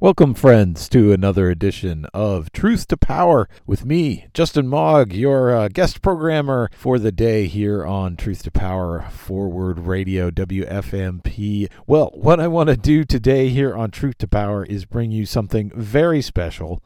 Welcome, 0.00 0.34
friends, 0.34 0.88
to 0.90 1.10
another 1.10 1.50
edition 1.50 2.06
of 2.14 2.52
Truth 2.52 2.86
to 2.86 2.96
Power 2.96 3.48
with 3.66 3.84
me, 3.84 4.28
Justin 4.32 4.68
Mogg, 4.68 5.12
your 5.12 5.52
uh, 5.52 5.66
guest 5.66 6.02
programmer 6.02 6.70
for 6.72 7.00
the 7.00 7.10
day 7.10 7.48
here 7.48 7.84
on 7.84 8.14
Truth 8.14 8.44
to 8.44 8.52
Power 8.52 9.08
Forward 9.10 9.80
Radio 9.80 10.30
WFMP. 10.30 11.68
Well, 11.88 12.12
what 12.14 12.38
I 12.38 12.46
want 12.46 12.68
to 12.68 12.76
do 12.76 13.02
today 13.02 13.48
here 13.48 13.74
on 13.74 13.90
Truth 13.90 14.18
to 14.18 14.28
Power 14.28 14.64
is 14.64 14.84
bring 14.84 15.10
you 15.10 15.26
something 15.26 15.72
very 15.74 16.22
special 16.22 16.80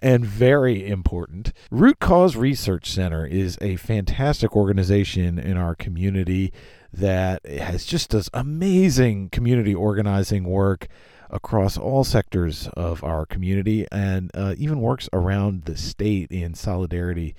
and 0.00 0.26
very 0.26 0.88
important. 0.88 1.52
Root 1.70 2.00
Cause 2.00 2.34
Research 2.34 2.90
Center 2.90 3.24
is 3.24 3.56
a 3.60 3.76
fantastic 3.76 4.56
organization 4.56 5.38
in 5.38 5.56
our 5.56 5.76
community 5.76 6.52
that 6.92 7.46
has 7.46 7.84
just 7.84 8.10
does 8.10 8.28
amazing 8.34 9.28
community 9.28 9.74
organizing 9.74 10.42
work 10.42 10.88
across 11.30 11.76
all 11.76 12.04
sectors 12.04 12.68
of 12.76 13.02
our 13.02 13.26
community 13.26 13.86
and 13.90 14.30
uh, 14.34 14.54
even 14.58 14.80
works 14.80 15.08
around 15.12 15.64
the 15.64 15.76
state 15.76 16.30
in 16.30 16.54
solidarity 16.54 17.34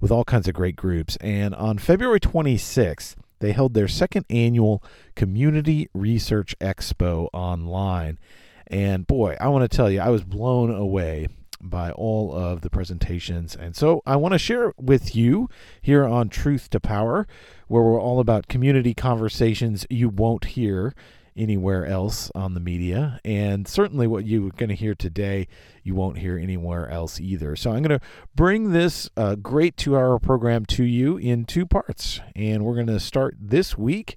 with 0.00 0.10
all 0.10 0.24
kinds 0.24 0.48
of 0.48 0.54
great 0.54 0.76
groups. 0.76 1.16
And 1.20 1.54
on 1.54 1.78
February 1.78 2.20
26th, 2.20 3.16
they 3.40 3.52
held 3.52 3.74
their 3.74 3.88
second 3.88 4.26
annual 4.30 4.82
Community 5.14 5.88
Research 5.94 6.56
Expo 6.60 7.28
online. 7.32 8.18
And 8.66 9.06
boy, 9.06 9.36
I 9.40 9.48
want 9.48 9.68
to 9.68 9.74
tell 9.74 9.90
you, 9.90 10.00
I 10.00 10.10
was 10.10 10.24
blown 10.24 10.70
away 10.70 11.28
by 11.60 11.90
all 11.92 12.32
of 12.32 12.60
the 12.60 12.70
presentations. 12.70 13.56
And 13.56 13.74
so 13.74 14.02
I 14.06 14.16
want 14.16 14.32
to 14.32 14.38
share 14.38 14.72
with 14.76 15.16
you 15.16 15.48
here 15.80 16.04
on 16.04 16.28
Truth 16.28 16.70
to 16.70 16.80
Power, 16.80 17.26
where 17.66 17.82
we're 17.82 18.00
all 18.00 18.20
about 18.20 18.48
community 18.48 18.94
conversations 18.94 19.86
you 19.90 20.08
won't 20.08 20.46
hear 20.46 20.94
anywhere 21.38 21.86
else 21.86 22.30
on 22.34 22.54
the 22.54 22.60
media. 22.60 23.20
And 23.24 23.66
certainly 23.66 24.06
what 24.06 24.26
you're 24.26 24.50
going 24.50 24.68
to 24.68 24.74
hear 24.74 24.94
today, 24.94 25.48
you 25.82 25.94
won't 25.94 26.18
hear 26.18 26.36
anywhere 26.36 26.90
else 26.90 27.20
either. 27.20 27.56
So 27.56 27.70
I'm 27.70 27.82
going 27.82 27.98
to 27.98 28.06
bring 28.34 28.72
this 28.72 29.08
uh, 29.16 29.36
great 29.36 29.76
two 29.76 29.96
hour 29.96 30.18
program 30.18 30.66
to 30.66 30.84
you 30.84 31.16
in 31.16 31.44
two 31.44 31.64
parts. 31.64 32.20
And 32.34 32.64
we're 32.64 32.74
going 32.74 32.88
to 32.88 33.00
start 33.00 33.36
this 33.40 33.78
week 33.78 34.16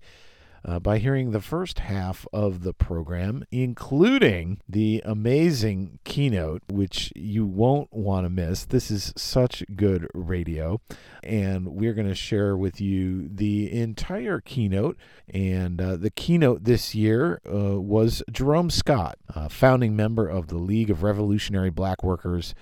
uh, 0.63 0.79
by 0.79 0.97
hearing 0.97 1.31
the 1.31 1.41
first 1.41 1.79
half 1.79 2.27
of 2.31 2.63
the 2.63 2.73
program, 2.73 3.43
including 3.51 4.59
the 4.67 5.01
amazing 5.05 5.99
keynote, 6.03 6.61
which 6.69 7.11
you 7.15 7.45
won't 7.45 7.91
want 7.91 8.25
to 8.25 8.29
miss. 8.29 8.65
This 8.65 8.91
is 8.91 9.13
such 9.15 9.63
good 9.75 10.07
radio. 10.13 10.81
And 11.23 11.69
we're 11.69 11.93
going 11.93 12.07
to 12.07 12.15
share 12.15 12.55
with 12.57 12.81
you 12.81 13.27
the 13.27 13.71
entire 13.71 14.39
keynote. 14.39 14.97
And 15.29 15.81
uh, 15.81 15.97
the 15.97 16.11
keynote 16.11 16.63
this 16.63 16.93
year 16.95 17.41
uh, 17.45 17.79
was 17.79 18.23
Jerome 18.31 18.69
Scott, 18.69 19.17
a 19.29 19.49
founding 19.49 19.95
member 19.95 20.27
of 20.27 20.47
the 20.47 20.57
League 20.57 20.89
of 20.89 21.03
Revolutionary 21.03 21.69
Black 21.69 22.03
Workers. 22.03 22.53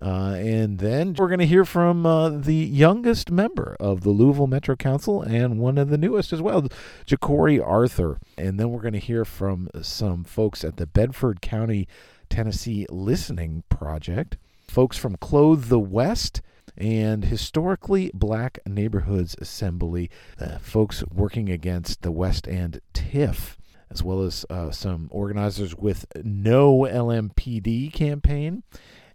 Uh, 0.00 0.36
and 0.36 0.78
then 0.78 1.14
we're 1.14 1.28
going 1.28 1.40
to 1.40 1.46
hear 1.46 1.64
from 1.64 2.06
uh, 2.06 2.28
the 2.28 2.54
youngest 2.54 3.30
member 3.30 3.76
of 3.80 4.02
the 4.02 4.10
Louisville 4.10 4.46
Metro 4.46 4.76
Council 4.76 5.22
and 5.22 5.58
one 5.58 5.76
of 5.76 5.88
the 5.88 5.98
newest 5.98 6.32
as 6.32 6.40
well, 6.40 6.68
Jecorey 7.06 7.64
Arthur. 7.64 8.20
And 8.36 8.60
then 8.60 8.70
we're 8.70 8.80
going 8.80 8.92
to 8.92 9.00
hear 9.00 9.24
from 9.24 9.68
some 9.82 10.24
folks 10.24 10.64
at 10.64 10.76
the 10.76 10.86
Bedford 10.86 11.40
County, 11.40 11.88
Tennessee 12.30 12.86
Listening 12.90 13.64
Project, 13.68 14.36
folks 14.68 14.96
from 14.96 15.16
Clothe 15.16 15.64
the 15.64 15.80
West 15.80 16.42
and 16.76 17.24
historically 17.24 18.10
black 18.14 18.60
neighborhoods 18.64 19.34
assembly. 19.40 20.10
Uh, 20.38 20.58
folks 20.58 21.02
working 21.12 21.48
against 21.48 22.02
the 22.02 22.12
west 22.12 22.46
end 22.46 22.80
TIF 22.94 23.56
as 23.90 24.02
well 24.02 24.22
as 24.22 24.44
uh, 24.50 24.70
some 24.70 25.08
organizers 25.10 25.74
with 25.74 26.06
no 26.22 26.80
lmpd 26.80 27.92
campaign 27.92 28.62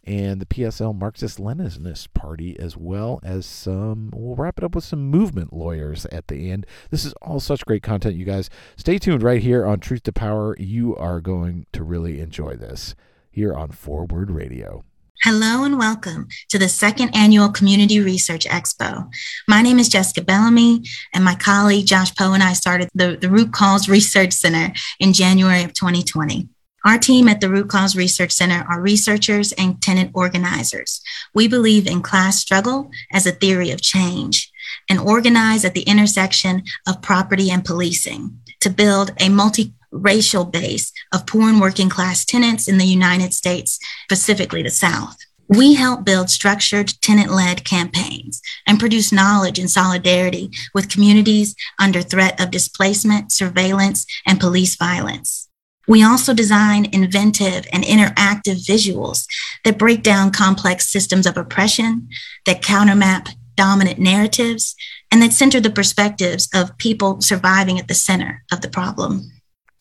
and 0.04 0.42
the 0.42 0.46
PSL 0.46 0.98
Marxist 0.98 1.40
Leninist 1.40 2.14
Party, 2.14 2.59
as 2.59 2.76
well 2.76 3.20
as 3.23 3.46
some. 3.46 4.10
We'll 4.14 4.36
wrap 4.36 4.58
it 4.58 4.64
up 4.64 4.76
with 4.76 4.84
some 4.84 5.10
movement 5.10 5.54
lawyers 5.54 6.06
at 6.08 6.28
the 6.28 6.52
end. 6.52 6.66
This 6.89 7.05
is 7.05 7.14
all 7.22 7.39
such 7.39 7.66
great 7.66 7.83
content, 7.83 8.16
you 8.16 8.26
guys. 8.26 8.50
Stay 8.76 8.98
tuned 8.98 9.23
right 9.23 9.42
here 9.42 9.66
on 9.66 9.80
Truth 9.80 10.04
to 10.04 10.14
Power. 10.14 10.55
You 10.60 10.95
are 10.95 11.22
going 11.22 11.66
to 11.73 11.83
really 11.83 12.20
enjoy 12.20 12.55
this 12.55 12.95
here 13.32 13.54
on 13.54 13.72
Forward 13.72 14.30
Radio. 14.30 14.83
Hello 15.23 15.64
and 15.64 15.80
welcome 15.80 16.27
to 16.50 16.60
the 16.60 16.67
second 16.67 17.16
annual 17.16 17.50
Community 17.50 18.02
Research 18.02 18.45
Expo. 18.45 19.10
My 19.48 19.61
name 19.61 19.80
is 19.80 19.88
Jessica 19.88 20.22
Bellamy, 20.22 20.83
and 21.14 21.23
my 21.23 21.36
colleague 21.36 21.86
Josh 21.86 22.14
Poe 22.14 22.33
and 22.33 22.44
I 22.44 22.52
started 22.52 22.89
the, 22.94 23.16
the 23.16 23.30
Root 23.30 23.54
Cause 23.54 23.88
Research 23.88 24.33
Center 24.33 24.73
in 25.00 25.14
January 25.14 25.64
of 25.64 25.72
2020. 25.72 26.50
Our 26.86 26.98
team 26.98 27.30
at 27.30 27.39
the 27.39 27.49
Root 27.49 27.70
Cause 27.70 27.95
Research 27.95 28.33
Center 28.33 28.66
are 28.70 28.82
researchers 28.82 29.54
and 29.54 29.82
tenant 29.82 30.11
organizers. 30.14 31.02
We 31.33 31.48
believe 31.48 31.88
in 31.88 32.02
class 32.02 32.39
struggle 32.39 32.92
as 33.14 33.26
a 33.26 33.32
theory 33.32 33.71
of 33.71 33.82
change 33.82 34.52
and 34.89 34.99
organize 34.99 35.64
at 35.64 35.76
the 35.76 35.83
intersection 35.83 36.64
of 36.86 37.02
property 37.02 37.49
and 37.49 37.64
policing 37.64 38.38
to 38.60 38.70
build 38.70 39.11
a 39.11 39.30
multiracial 39.30 40.52
base 40.52 40.92
of 41.14 41.26
poor 41.26 41.49
and 41.49 41.61
working 41.61 41.88
class 41.88 42.26
tenants 42.26 42.67
in 42.67 42.77
the 42.77 42.86
United 42.86 43.33
States, 43.33 43.80
specifically 44.04 44.61
the 44.61 44.70
South. 44.70 45.15
We 45.48 45.76
help 45.76 46.04
build 46.04 46.30
structured 46.30 46.94
tenant 47.02 47.32
led 47.32 47.64
campaigns 47.64 48.42
and 48.67 48.80
produce 48.80 49.14
knowledge 49.14 49.60
and 49.60 49.70
solidarity 49.70 50.52
with 50.73 50.89
communities 50.89 51.55
under 51.80 52.02
threat 52.02 52.42
of 52.42 52.52
displacement, 52.52 53.32
surveillance, 53.32 54.05
and 54.26 54.39
police 54.39 54.76
violence. 54.76 55.48
We 55.88 56.04
also 56.04 56.33
design 56.33 56.88
inventive 56.94 57.66
and 57.73 57.83
interactive 57.83 58.66
visuals 58.66 59.26
that 59.66 59.77
break 59.77 60.02
down 60.02 60.32
complex 60.32 60.89
systems 60.89 61.27
of 61.27 61.38
oppression, 61.38 62.08
that 62.45 62.61
countermap 62.61 63.30
dominant 63.55 63.99
narratives, 63.99 64.76
and 65.11 65.21
that 65.21 65.33
center 65.33 65.60
the 65.60 65.70
perspectives 65.70 66.49
of 66.54 66.77
people 66.77 67.21
surviving 67.21 67.77
at 67.80 67.88
the 67.88 67.94
center 67.94 68.44
of 68.52 68.61
the 68.61 68.70
problem. 68.70 69.30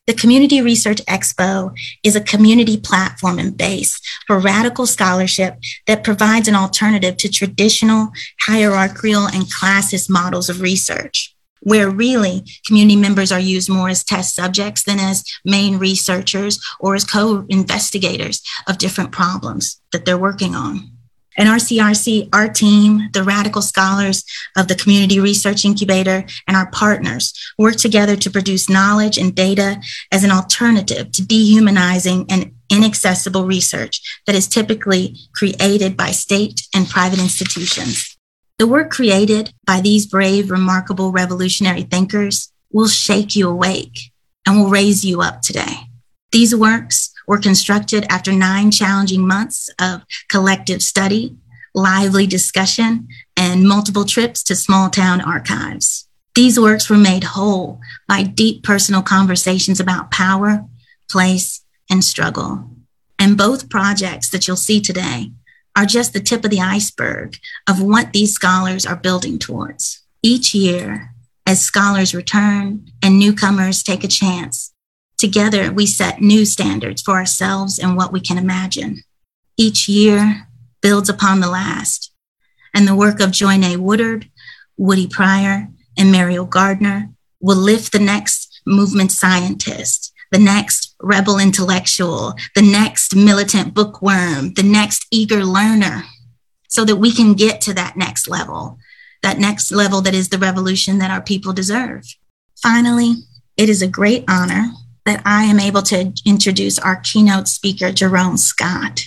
The 0.09 0.15
Community 0.15 0.61
Research 0.61 0.99
Expo 1.07 1.73
is 2.03 2.17
a 2.17 2.21
community 2.21 2.77
platform 2.77 3.39
and 3.39 3.57
base 3.57 4.01
for 4.27 4.41
radical 4.41 4.85
scholarship 4.85 5.57
that 5.87 6.03
provides 6.03 6.49
an 6.49 6.57
alternative 6.57 7.17
to 7.19 7.31
traditional 7.31 8.11
hierarchical 8.41 9.27
and 9.27 9.45
classist 9.45 10.11
models 10.11 10.51
of 10.51 10.61
research 10.61 11.32
where 11.63 11.91
really 11.91 12.45
community 12.67 12.97
members 12.97 13.33
are 13.33 13.41
used 13.41 13.71
more 13.71 13.89
as 13.89 14.05
test 14.05 14.35
subjects 14.35 14.83
than 14.85 14.99
as 14.99 15.25
main 15.45 15.79
researchers 15.79 16.61
or 16.81 16.95
as 16.95 17.05
co 17.05 17.45
investigators 17.49 18.43
of 18.69 18.79
different 18.79 19.13
problems 19.13 19.81
that 19.93 20.05
they're 20.05 20.19
working 20.19 20.55
on. 20.55 20.91
And 21.37 21.49
RCRC, 21.49 22.29
our 22.35 22.49
team, 22.49 23.09
the 23.13 23.23
radical 23.23 23.63
scholars 23.63 24.25
of 24.57 24.69
the 24.69 24.75
Community 24.75 25.19
Research 25.19 25.65
Incubator, 25.65 26.25
and 26.47 26.57
our 26.57 26.71
partners 26.71 27.33
work 27.59 27.77
together 27.77 28.17
to 28.17 28.31
produce 28.31 28.69
knowledge 28.69 29.17
and 29.17 29.35
data 29.35 29.81
as 30.11 30.25
an 30.25 30.31
alternative 30.31 31.11
to 31.13 31.27
dehumanizing 31.27 32.27
and 32.29 32.53
inaccessible 32.71 33.47
research 33.47 34.21
that 34.27 34.35
is 34.35 34.47
typically 34.47 35.17
created 35.35 35.97
by 35.97 36.11
state 36.11 36.63
and 36.75 36.89
private 36.89 37.19
institutions. 37.19 38.12
The 38.63 38.69
work 38.69 38.93
created 38.93 39.53
by 39.67 39.81
these 39.81 40.07
brave, 40.07 40.49
remarkable, 40.49 41.11
revolutionary 41.11 41.83
thinkers 41.83 42.53
will 42.71 42.87
shake 42.87 43.35
you 43.35 43.49
awake 43.49 43.99
and 44.47 44.57
will 44.57 44.71
raise 44.71 45.05
you 45.05 45.21
up 45.21 45.43
today. 45.43 45.89
These 46.31 46.55
works 46.55 47.13
were 47.27 47.39
constructed 47.39 48.07
after 48.09 48.31
nine 48.31 48.71
challenging 48.71 49.27
months 49.27 49.69
of 49.81 50.05
collective 50.29 50.81
study, 50.81 51.37
lively 51.75 52.25
discussion, 52.25 53.09
and 53.37 53.67
multiple 53.67 54.05
trips 54.05 54.45
to 54.45 54.55
small 54.55 54.89
town 54.91 55.21
archives. 55.21 56.07
These 56.37 56.61
works 56.61 56.89
were 56.89 56.97
made 56.97 57.25
whole 57.25 57.81
by 58.07 58.23
deep 58.23 58.63
personal 58.63 59.03
conversations 59.03 59.81
about 59.81 60.13
power, 60.13 60.65
place, 61.11 61.65
and 61.91 62.05
struggle. 62.05 62.71
And 63.19 63.37
both 63.37 63.69
projects 63.69 64.31
that 64.31 64.47
you'll 64.47 64.57
see 64.57 64.81
today 64.81 65.33
are 65.77 65.87
just 65.87 66.13
the 66.13 66.21
tip 66.21 66.45
of 66.45 66.51
the 66.51 66.61
iceberg 66.61 67.37
of 67.69 67.83
what 67.83 68.13
these 68.13 68.35
scholars 68.35 68.87
are 68.87 68.97
building 68.97 69.39
towards. 69.39 70.03
Each 70.23 70.55
year, 70.55 71.15
as 71.47 71.61
scholars 71.61 72.15
return 72.15 72.87
and 73.03 73.19
newcomers 73.19 73.83
take 73.83 74.05
a 74.05 74.09
chance, 74.09 74.73
together 75.19 75.73
we 75.73 75.87
set 75.87 76.21
new 76.21 76.45
standards 76.45 77.03
for 77.03 77.15
ourselves 77.15 77.79
and 77.79 77.97
what 77.97 78.13
we 78.13 78.21
can 78.21 78.39
imagine. 78.39 79.03
Each 79.57 79.89
year 79.89 80.47
builds 80.81 81.09
upon 81.09 81.41
the 81.41 81.51
last, 81.51 82.13
and 82.75 82.87
the 82.87 82.95
work 82.95 83.21
of 83.21 83.31
Joyné 83.31 83.77
Woodard, 83.77 84.31
Woody 84.77 85.07
Pryor, 85.07 85.69
and 85.97 86.11
Mariel 86.11 86.47
Gardner 86.47 87.11
will 87.41 87.57
lift 87.57 87.93
the 87.93 87.99
next 87.99 88.61
movement 88.67 89.13
scientist 89.13 90.13
the 90.33 90.39
next 90.39 90.92
rebel 91.03 91.39
intellectual, 91.39 92.35
the 92.55 92.63
next 92.63 93.15
militant 93.15 93.75
bookworm, 93.75 94.55
the 94.55 94.63
next 94.63 95.07
eager 95.11 95.45
learner, 95.45 96.05
so 96.69 96.85
that 96.85 96.97
we 96.97 97.13
can 97.13 97.35
get 97.35 97.61
to 97.63 97.75
that 97.75 97.97
next 97.97 98.29
level, 98.29 98.79
that 99.23 99.39
next 99.39 99.71
level 99.71 100.01
that 100.01 100.15
is 100.15 100.29
the 100.29 100.39
revolution 100.39 100.99
that 100.99 101.11
our 101.11 101.21
people 101.21 101.53
deserve. 101.53 102.05
Finally, 102.63 103.15
it 103.57 103.69
is 103.69 103.83
a 103.83 103.89
great 103.89 104.25
honor 104.29 104.71
that 105.05 105.23
I 105.27 105.45
am 105.45 105.59
able 105.59 105.83
to 105.83 106.13
introduce 106.25 106.79
our 106.79 106.97
keynote 106.97 107.49
speaker, 107.49 107.93
Jerome 107.93 108.37
Scott. 108.37 109.05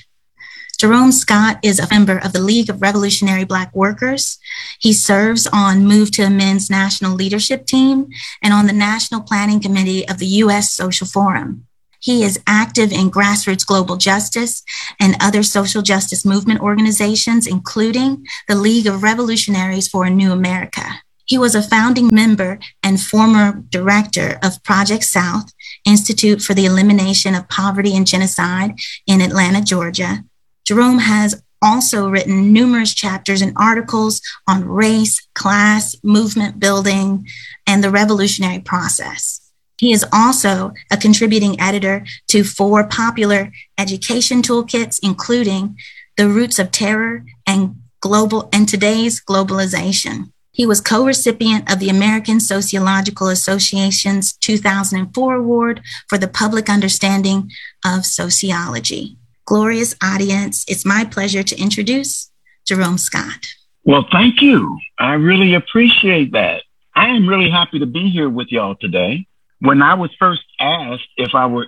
Jerome 0.78 1.14
Scott 1.14 1.58
is 1.64 1.80
a 1.80 1.88
member 1.90 2.18
of 2.18 2.34
the 2.34 2.42
League 2.42 2.70
of 2.70 2.82
Revolutionary 2.82 3.46
Black 3.46 3.74
Workers. 3.74 4.38
He 4.80 4.92
serves 4.92 5.48
on 5.48 5.86
Move 5.86 6.12
to 6.12 6.24
Amend's 6.24 6.70
national 6.70 7.16
leadership 7.16 7.66
team 7.66 8.10
and 8.44 8.54
on 8.54 8.68
the 8.68 8.74
National 8.74 9.22
Planning 9.22 9.62
Committee 9.62 10.08
of 10.08 10.18
the 10.18 10.26
U.S. 10.26 10.74
Social 10.74 11.08
Forum. 11.08 11.66
He 12.06 12.24
is 12.24 12.40
active 12.46 12.92
in 12.92 13.10
grassroots 13.10 13.66
global 13.66 13.98
justice 13.98 14.62
and 15.00 15.18
other 15.20 15.42
social 15.42 15.82
justice 15.82 16.24
movement 16.24 16.62
organizations, 16.62 17.48
including 17.48 18.28
the 18.48 18.54
League 18.54 18.86
of 18.86 19.02
Revolutionaries 19.02 19.88
for 19.88 20.06
a 20.06 20.12
New 20.12 20.32
America. 20.32 20.86
He 21.26 21.40
was 21.40 21.56
a 21.56 21.64
founding 21.64 22.10
member 22.14 22.60
and 22.84 23.02
former 23.02 23.64
director 23.70 24.38
of 24.44 24.64
Project 24.64 25.04
South, 25.04 25.52
Institute 25.84 26.44
for 26.44 26.54
the 26.54 26.66
Elimination 26.66 27.34
of 27.34 27.50
Poverty 27.50 27.98
and 27.98 28.06
Genocide 28.06 28.76
in 29.08 29.20
Atlanta, 29.20 29.64
Georgia, 29.64 30.24
Jerome 30.66 31.00
has 31.00 31.42
also 31.62 32.10
written 32.10 32.52
numerous 32.52 32.94
chapters 32.94 33.42
and 33.42 33.54
articles 33.56 34.22
on 34.48 34.68
race, 34.68 35.26
class, 35.34 35.96
movement 36.04 36.60
building, 36.60 37.28
and 37.66 37.84
the 37.84 37.90
revolutionary 37.90 38.60
process. 38.60 39.45
He 39.78 39.92
is 39.92 40.06
also 40.14 40.74
a 40.92 40.98
contributing 40.98 41.60
editor 41.60 42.06
to 42.30 42.44
four 42.44 42.86
popular 42.86 43.52
education 43.78 44.42
toolkits, 44.42 45.00
including 45.04 45.78
The 46.18 46.30
Roots 46.30 46.60
of 46.60 46.72
Terror 46.72 47.26
and 47.46 47.76
Global 48.00 48.50
and 48.54 48.68
Today's 48.68 49.22
Globalization. 49.22 50.32
He 50.52 50.66
was 50.66 50.80
co-recipient 50.80 51.70
of 51.70 51.80
the 51.80 51.90
American 51.90 52.40
Sociological 52.40 53.28
Association's 53.28 54.34
2004 54.38 55.36
Award 55.36 55.82
for 56.08 56.18
the 56.18 56.30
Public 56.30 56.70
Understanding 56.70 57.52
of 57.84 58.06
Sociology 58.06 59.18
glorious 59.46 59.96
audience, 60.02 60.66
it's 60.68 60.86
my 60.86 61.06
pleasure 61.06 61.44
to 61.44 61.60
introduce 61.60 62.32
Jerome 62.66 62.98
Scott. 62.98 63.48
Well, 63.84 64.06
thank 64.12 64.42
you. 64.42 64.80
I 64.98 65.14
really 65.14 65.54
appreciate 65.54 66.32
that. 66.34 66.64
I 66.96 67.10
am 67.10 67.30
really 67.30 67.50
happy 67.50 67.80
to 67.80 67.86
be 67.86 68.10
here 68.10 68.30
with 68.30 68.52
y'all 68.52 68.76
today. 68.76 69.28
When 69.60 69.82
I 69.82 69.96
was 69.96 70.12
first 70.20 70.44
asked 70.60 71.08
if 71.18 71.34
I 71.34 71.48
were 71.48 71.68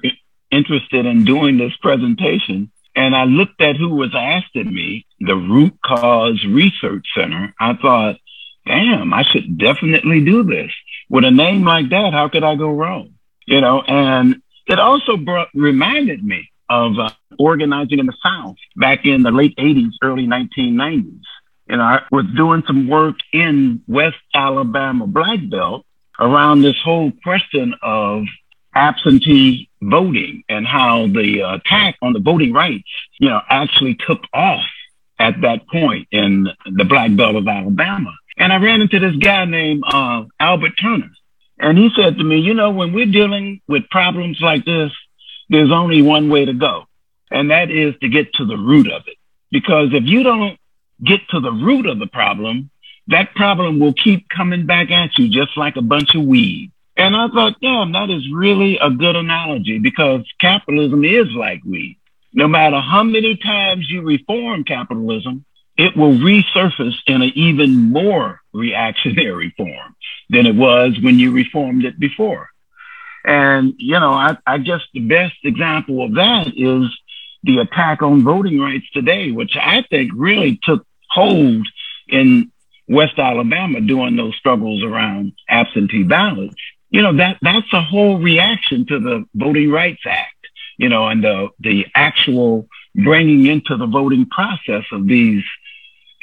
interested 0.51 1.05
in 1.05 1.25
doing 1.25 1.57
this 1.57 1.75
presentation, 1.77 2.71
and 2.95 3.15
I 3.15 3.25
looked 3.25 3.61
at 3.61 3.75
who 3.75 3.89
was 3.89 4.13
asking 4.15 4.73
me, 4.73 5.05
the 5.19 5.35
Root 5.35 5.77
Cause 5.85 6.43
Research 6.47 7.05
Center, 7.15 7.53
I 7.59 7.75
thought, 7.75 8.17
damn, 8.65 9.13
I 9.13 9.23
should 9.23 9.57
definitely 9.57 10.23
do 10.25 10.43
this. 10.43 10.71
With 11.09 11.23
a 11.23 11.31
name 11.31 11.63
like 11.63 11.89
that, 11.89 12.13
how 12.13 12.27
could 12.27 12.43
I 12.43 12.55
go 12.55 12.71
wrong? 12.71 13.13
You 13.45 13.61
know, 13.61 13.81
and 13.81 14.41
it 14.65 14.79
also 14.79 15.15
brought, 15.15 15.49
reminded 15.53 16.23
me 16.23 16.49
of 16.69 16.99
uh, 16.99 17.09
organizing 17.39 17.99
in 17.99 18.07
the 18.07 18.17
South 18.21 18.55
back 18.75 19.05
in 19.05 19.23
the 19.23 19.31
late 19.31 19.55
80s, 19.57 19.91
early 20.01 20.27
1990s. 20.27 21.21
And 21.69 21.81
I 21.81 22.01
was 22.11 22.25
doing 22.35 22.63
some 22.65 22.87
work 22.87 23.15
in 23.31 23.83
West 23.87 24.17
Alabama 24.33 25.07
Black 25.07 25.39
Belt 25.49 25.85
around 26.19 26.61
this 26.61 26.75
whole 26.83 27.11
question 27.23 27.73
of 27.81 28.23
absentee 28.73 29.69
voting 29.81 30.43
and 30.49 30.67
how 30.67 31.07
the 31.07 31.41
attack 31.41 31.95
on 32.01 32.13
the 32.13 32.19
voting 32.19 32.53
rights, 32.53 32.89
you 33.19 33.29
know, 33.29 33.41
actually 33.49 33.95
took 33.95 34.21
off 34.33 34.65
at 35.19 35.41
that 35.41 35.67
point 35.67 36.07
in 36.11 36.47
the 36.65 36.85
Black 36.85 37.15
Belt 37.15 37.35
of 37.35 37.47
Alabama. 37.47 38.13
And 38.37 38.53
I 38.53 38.57
ran 38.57 38.81
into 38.81 38.99
this 38.99 39.15
guy 39.15 39.45
named 39.45 39.83
uh, 39.85 40.25
Albert 40.39 40.73
Turner. 40.79 41.09
And 41.59 41.77
he 41.77 41.89
said 41.95 42.17
to 42.17 42.23
me, 42.23 42.39
you 42.39 42.53
know, 42.53 42.69
when 42.69 42.93
we're 42.93 43.07
dealing 43.07 43.61
with 43.67 43.89
problems 43.89 44.37
like 44.39 44.63
this, 44.63 44.91
there's 45.49 45.71
only 45.71 46.01
one 46.01 46.29
way 46.29 46.45
to 46.45 46.53
go, 46.53 46.85
and 47.31 47.51
that 47.51 47.71
is 47.71 47.95
to 48.01 48.09
get 48.09 48.33
to 48.33 48.45
the 48.45 48.57
root 48.57 48.91
of 48.91 49.03
it. 49.07 49.17
Because 49.49 49.89
if 49.93 50.03
you 50.03 50.23
don't 50.23 50.59
get 51.03 51.21
to 51.29 51.39
the 51.39 51.51
root 51.51 51.85
of 51.85 51.99
the 51.99 52.07
problem, 52.07 52.69
that 53.07 53.33
problem 53.35 53.79
will 53.79 53.93
keep 53.93 54.27
coming 54.29 54.65
back 54.65 54.91
at 54.91 55.17
you 55.17 55.29
just 55.29 55.57
like 55.57 55.75
a 55.77 55.81
bunch 55.81 56.15
of 56.15 56.23
weed. 56.23 56.71
And 56.97 57.15
I 57.15 57.27
thought, 57.27 57.61
damn, 57.61 57.91
that 57.91 58.09
is 58.09 58.27
really 58.31 58.77
a 58.79 58.89
good 58.89 59.15
analogy 59.15 59.79
because 59.79 60.21
capitalism 60.41 61.05
is 61.05 61.27
like 61.31 61.63
weed. 61.63 61.99
No 62.33 62.47
matter 62.47 62.79
how 62.79 63.03
many 63.03 63.37
times 63.37 63.89
you 63.89 64.01
reform 64.01 64.63
capitalism, 64.63 65.45
it 65.77 65.95
will 65.95 66.13
resurface 66.13 66.95
in 67.05 67.21
an 67.21 67.31
even 67.35 67.91
more 67.91 68.41
reactionary 68.51 69.53
form 69.57 69.95
than 70.29 70.47
it 70.47 70.55
was 70.55 70.97
when 71.01 71.19
you 71.19 71.31
reformed 71.31 71.85
it 71.85 71.99
before. 71.99 72.49
And, 73.23 73.73
you 73.77 73.99
know, 73.99 74.13
I, 74.13 74.37
I 74.45 74.57
guess 74.57 74.81
the 74.93 75.01
best 75.01 75.35
example 75.43 76.03
of 76.03 76.15
that 76.15 76.47
is 76.55 76.89
the 77.43 77.59
attack 77.59 78.01
on 78.01 78.23
voting 78.23 78.59
rights 78.59 78.89
today, 78.91 79.31
which 79.31 79.55
I 79.55 79.83
think 79.89 80.11
really 80.15 80.59
took 80.63 80.85
hold 81.09 81.67
in 82.07 82.51
West 82.87 83.17
Alabama 83.17 83.81
doing 83.81 84.15
those 84.15 84.35
struggles 84.35 84.83
around 84.83 85.33
absentee 85.49 86.03
ballots. 86.03 86.55
You 86.89 87.01
know, 87.01 87.17
that, 87.17 87.37
that's 87.41 87.71
a 87.73 87.81
whole 87.81 88.17
reaction 88.17 88.85
to 88.87 88.99
the 88.99 89.25
Voting 89.35 89.69
Rights 89.71 90.03
Act, 90.05 90.47
you 90.77 90.87
know, 90.89 91.07
and 91.07 91.23
the, 91.23 91.49
the 91.59 91.85
actual 91.93 92.67
bringing 92.95 93.45
into 93.45 93.77
the 93.77 93.85
voting 93.85 94.25
process 94.25 94.83
of 94.91 95.05
these 95.05 95.43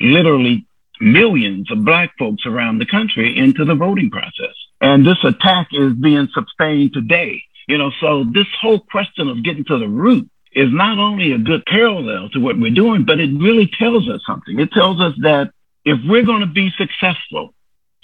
literally 0.00 0.66
millions 1.00 1.70
of 1.70 1.84
black 1.84 2.12
folks 2.18 2.46
around 2.46 2.78
the 2.78 2.86
country 2.86 3.36
into 3.36 3.64
the 3.64 3.74
voting 3.74 4.10
process. 4.10 4.54
And 4.80 5.06
this 5.06 5.18
attack 5.24 5.68
is 5.72 5.92
being 5.92 6.28
sustained 6.32 6.92
today. 6.94 7.42
You 7.68 7.78
know, 7.78 7.90
so 8.00 8.24
this 8.24 8.46
whole 8.60 8.80
question 8.80 9.28
of 9.28 9.42
getting 9.42 9.64
to 9.64 9.78
the 9.78 9.88
root 9.88 10.28
is 10.52 10.68
not 10.70 10.98
only 10.98 11.32
a 11.32 11.38
good 11.38 11.64
parallel 11.66 12.28
to 12.30 12.38
what 12.38 12.58
we're 12.58 12.70
doing, 12.70 13.04
but 13.04 13.18
it 13.18 13.30
really 13.38 13.70
tells 13.78 14.08
us 14.08 14.20
something. 14.26 14.58
It 14.60 14.72
tells 14.72 15.00
us 15.00 15.14
that 15.22 15.52
if 15.84 15.98
we're 16.04 16.24
going 16.24 16.40
to 16.40 16.46
be 16.46 16.72
successful, 16.76 17.54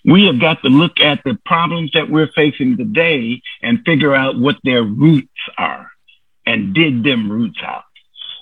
we 0.05 0.27
have 0.27 0.41
got 0.41 0.63
to 0.63 0.69
look 0.69 1.01
at 1.01 1.23
the 1.25 1.39
problems 1.45 1.93
that 1.93 2.11
we're 2.11 2.31
facing 2.33 2.77
today 2.77 3.43
and 3.63 3.85
figure 3.85 4.15
out 4.15 4.39
what 4.39 4.57
their 4.65 4.83
roots 4.83 5.29
are 5.59 5.91
and 6.47 6.75
dig 6.75 7.05
them 7.05 7.31
roots 7.31 7.59
out. 7.63 7.85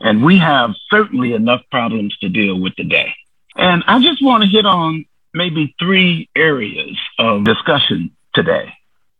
And 0.00 0.24
we 0.24 0.38
have 0.38 0.74
certainly 0.90 1.32
enough 1.32 1.62
problems 1.70 2.16
to 2.18 2.28
deal 2.28 2.58
with 2.60 2.76
today. 2.76 3.14
And 3.56 3.82
I 3.86 4.00
just 4.00 4.22
want 4.22 4.44
to 4.44 4.48
hit 4.48 4.64
on 4.64 5.04
maybe 5.34 5.74
three 5.78 6.28
areas 6.36 6.96
of 7.18 7.44
discussion 7.44 8.12
today. 8.34 8.72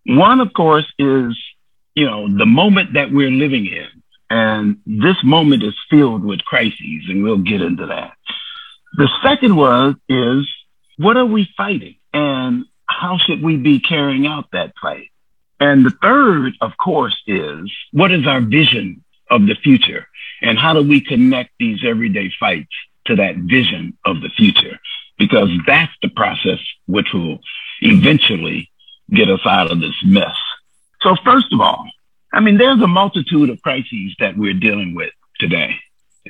One, 0.07 0.41
of 0.41 0.53
course, 0.53 0.87
is, 0.99 1.37
you 1.95 2.07
know, 2.07 2.29
the 2.29 2.47
moment 2.47 2.95
that 2.95 3.11
we're 3.11 3.31
living 3.31 3.67
in. 3.67 3.89
And 4.31 4.79
this 4.87 5.17
moment 5.25 5.63
is 5.63 5.75
filled 5.91 6.23
with 6.23 6.45
crises, 6.45 7.05
and 7.09 7.25
we'll 7.25 7.39
get 7.39 7.63
into 7.63 7.87
that. 7.87 8.13
The 8.95 9.09
second 9.23 9.57
was, 9.57 9.95
is 10.09 10.49
what 10.97 11.17
are 11.17 11.27
we 11.27 11.49
fighting? 11.57 11.97
And 12.13 12.65
how 12.87 13.19
should 13.19 13.43
we 13.43 13.57
be 13.57 13.81
carrying 13.81 14.27
out 14.27 14.51
that 14.53 14.73
fight? 14.81 15.11
And 15.61 15.85
the 15.85 15.91
third, 16.03 16.55
of 16.61 16.73
course, 16.83 17.17
is 17.27 17.71
what 17.93 18.13
is 18.13 18.27
our 18.27 18.41
vision 18.41 19.05
of 19.31 19.47
the 19.47 19.55
future? 19.55 20.07
And 20.41 20.59
how 20.59 20.73
do 20.73 20.83
we 20.83 21.01
connect 21.01 21.51
these 21.59 21.85
everyday 21.85 22.33
fights 22.39 22.75
to 23.07 23.17
that 23.17 23.37
vision 23.37 23.99
of 24.05 24.21
the 24.21 24.31
future? 24.31 24.79
Because 25.19 25.51
that's 25.67 25.93
the 26.01 26.09
process 26.09 26.61
which 26.87 27.13
will 27.13 27.41
eventually 27.81 28.71
get 29.11 29.29
us 29.29 29.41
out 29.45 29.71
of 29.71 29.81
this 29.81 29.95
mess. 30.05 30.37
So 31.01 31.17
first 31.25 31.53
of 31.53 31.61
all, 31.61 31.87
I 32.33 32.41
mean, 32.41 32.59
there's 32.59 32.81
a 32.81 32.87
multitude 32.87 33.51
of 33.51 33.63
crises 33.63 34.15
that 34.21 34.37
we're 34.37 34.55
dealing 34.55 34.95
with 34.95 35.11
today. 35.41 35.77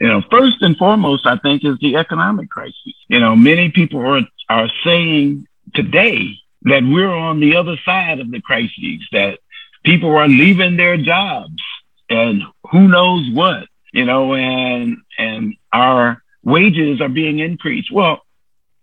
You 0.00 0.06
know, 0.06 0.22
first 0.30 0.56
and 0.60 0.76
foremost, 0.76 1.26
I 1.26 1.38
think 1.38 1.64
is 1.64 1.78
the 1.80 1.96
economic 1.96 2.50
crisis. 2.50 2.94
You 3.08 3.18
know, 3.18 3.34
many 3.34 3.70
people 3.70 4.00
are, 4.00 4.20
are 4.48 4.70
saying 4.84 5.46
today 5.74 6.36
that 6.62 6.82
we're 6.84 7.10
on 7.10 7.40
the 7.40 7.56
other 7.56 7.76
side 7.84 8.20
of 8.20 8.30
the 8.30 8.40
crises, 8.40 9.06
that 9.12 9.40
people 9.84 10.14
are 10.16 10.28
leaving 10.28 10.76
their 10.76 10.96
jobs 10.96 11.62
and 12.08 12.42
who 12.70 12.86
knows 12.86 13.28
what, 13.32 13.66
you 13.92 14.04
know, 14.04 14.34
and, 14.34 14.98
and 15.18 15.54
our 15.72 16.22
wages 16.44 17.00
are 17.00 17.08
being 17.08 17.40
increased. 17.40 17.90
Well, 17.90 18.22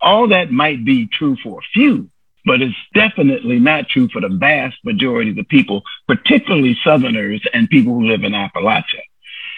all 0.02 0.28
that 0.30 0.52
might 0.52 0.84
be 0.84 1.08
true 1.08 1.38
for 1.42 1.60
a 1.60 1.68
few, 1.74 2.10
but 2.46 2.62
it's 2.62 2.76
definitely 2.94 3.60
not 3.60 3.88
true 3.88 4.10
for 4.10 4.22
the 4.22 4.30
vast 4.30 4.78
majority 4.84 5.30
of 5.30 5.38
the 5.38 5.44
people, 5.44 5.84
particularly 6.08 6.78
Southerners 6.84 7.42
and 7.54 7.70
people 7.70 7.94
who 7.94 8.08
live 8.08 8.24
in 8.24 8.34
Appalachia. 8.34 9.02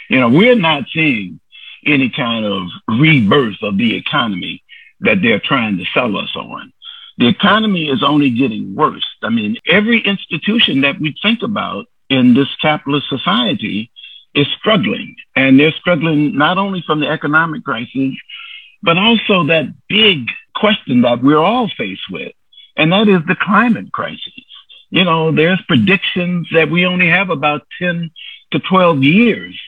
You 0.09 0.19
know, 0.19 0.29
we're 0.29 0.55
not 0.55 0.85
seeing 0.93 1.39
any 1.87 2.09
kind 2.09 2.45
of 2.45 2.67
rebirth 2.87 3.61
of 3.61 3.77
the 3.77 3.95
economy 3.95 4.63
that 5.01 5.21
they're 5.21 5.39
trying 5.39 5.77
to 5.77 5.85
sell 5.93 6.17
us 6.17 6.35
on. 6.35 6.73
The 7.17 7.27
economy 7.27 7.89
is 7.89 8.03
only 8.03 8.29
getting 8.29 8.75
worse. 8.75 9.05
I 9.23 9.29
mean, 9.29 9.57
every 9.67 9.99
institution 9.99 10.81
that 10.81 10.99
we 10.99 11.15
think 11.21 11.41
about 11.41 11.85
in 12.09 12.33
this 12.33 12.53
capitalist 12.61 13.09
society 13.09 13.91
is 14.35 14.47
struggling. 14.59 15.15
And 15.35 15.59
they're 15.59 15.71
struggling 15.71 16.37
not 16.37 16.57
only 16.57 16.83
from 16.85 16.99
the 16.99 17.07
economic 17.07 17.63
crisis, 17.63 18.13
but 18.83 18.97
also 18.97 19.45
that 19.45 19.73
big 19.89 20.29
question 20.55 21.01
that 21.01 21.23
we're 21.23 21.37
all 21.37 21.69
faced 21.77 22.09
with 22.11 22.33
and 22.77 22.91
that 22.91 23.09
is 23.09 23.21
the 23.27 23.35
climate 23.35 23.91
crisis. 23.91 24.45
You 24.89 25.03
know, 25.03 25.31
there's 25.31 25.61
predictions 25.67 26.47
that 26.53 26.69
we 26.69 26.85
only 26.85 27.09
have 27.09 27.29
about 27.29 27.67
10 27.79 28.11
to 28.51 28.59
12 28.59 29.03
years 29.03 29.59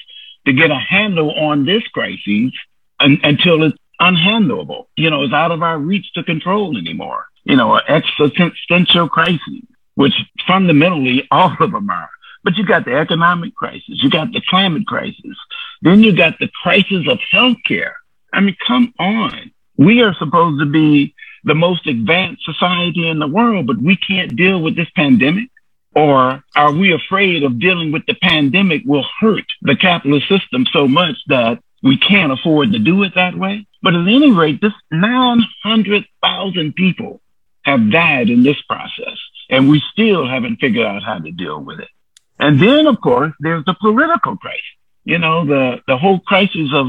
to 0.46 0.53
get 0.53 0.72
a 0.72 0.79
handle 0.79 1.31
on 1.31 1.65
this 1.65 1.84
crisis 1.93 2.51
un- 3.00 3.19
until 3.24 3.63
it's 3.63 3.77
unhandleable. 4.00 4.86
You 4.96 5.10
know, 5.10 5.24
it's 5.24 5.34
out 5.34 5.51
of 5.51 5.62
our 5.62 5.77
reach 5.77 6.12
to 6.13 6.24
control 6.24 6.77
anymore. 6.77 7.25
You 7.43 7.55
know, 7.55 7.75
an 7.75 7.84
existential 7.88 9.10
crisis, 9.10 9.63
which 9.96 10.13
fundamentally 10.48 11.27
all 11.31 11.55
of 11.60 11.72
them 11.72 11.89
are. 11.89 12.10
But 12.43 12.55
you 12.55 12.65
got 12.65 12.86
the 12.86 12.93
economic 12.96 13.53
crisis, 13.55 14.01
you 14.01 14.10
got 14.10 14.31
the 14.31 14.41
climate 14.50 14.88
crisis, 14.88 15.38
then 15.81 16.01
you 16.03 16.15
got 16.15 16.39
the 16.39 16.50
crisis 16.63 17.05
of 17.10 17.19
healthcare. 17.34 17.93
I 18.31 18.39
mean, 18.39 18.55
come 18.65 18.93
on. 18.98 19.51
We 19.77 20.01
are 20.01 20.13
supposed 20.13 20.60
to 20.60 20.65
be 20.65 21.13
the 21.43 21.55
most 21.55 21.88
advanced 21.88 22.46
society 22.46 23.08
in 23.08 23.19
the 23.19 23.27
world, 23.27 23.67
but 23.67 23.81
we 23.81 23.98
can't 23.98 24.36
deal 24.36 24.62
with 24.62 24.75
this 24.75 24.89
pandemic? 24.96 25.50
Or 26.00 26.41
are 26.56 26.72
we 26.72 26.94
afraid 26.94 27.44
of 27.44 27.60
dealing 27.60 27.91
with 27.91 28.06
the 28.06 28.13
pandemic 28.13 28.84
will 28.86 29.06
hurt 29.20 29.44
the 29.62 29.75
capitalist 29.75 30.29
system 30.29 30.65
so 30.72 30.88
much 30.88 31.18
that 31.27 31.62
we 31.84 31.98
can't 31.98 32.32
afford 32.32 32.72
to 32.72 32.79
do 32.79 33.03
it 33.03 33.15
that 33.15 33.38
way? 33.38 33.68
But 33.82 33.96
at 33.96 34.08
any 34.08 34.32
rate, 34.32 34.62
this 34.62 34.72
900,000 34.91 36.74
people 36.74 37.20
have 37.63 37.91
died 37.91 38.29
in 38.29 38.44
this 38.44 38.62
process, 38.62 39.18
and 39.50 39.70
we 39.70 39.84
still 39.91 40.25
haven't 40.25 40.62
figured 40.62 40.86
out 40.86 41.03
how 41.03 41.20
to 41.20 41.32
deal 41.32 41.60
with 41.60 41.82
it. 41.82 41.89
And 42.39 42.62
then, 42.62 42.88
of 42.88 43.01
course, 43.01 43.34
there's 43.41 43.65
the 43.65 43.75
political 43.82 44.38
crisis. 44.38 44.63
You 45.03 45.18
know, 45.18 45.46
the, 45.46 45.82
the 45.86 45.98
whole 45.98 46.22
crisis 46.22 46.70
of 46.74 46.88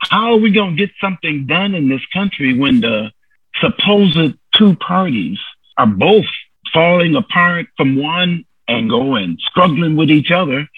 how 0.00 0.34
are 0.34 0.38
we 0.38 0.50
going 0.50 0.76
to 0.76 0.86
get 0.86 0.94
something 1.00 1.46
done 1.46 1.74
in 1.74 1.88
this 1.88 2.04
country 2.12 2.58
when 2.58 2.82
the 2.82 3.10
supposed 3.58 4.34
two 4.54 4.76
parties 4.76 5.38
are 5.78 5.86
both 5.86 6.26
falling 6.74 7.16
apart 7.16 7.66
from 7.78 7.96
one 7.96 8.44
angle 8.70 9.16
and 9.16 9.38
struggling 9.40 9.96
with 9.96 10.10
each 10.10 10.30
other. 10.30 10.68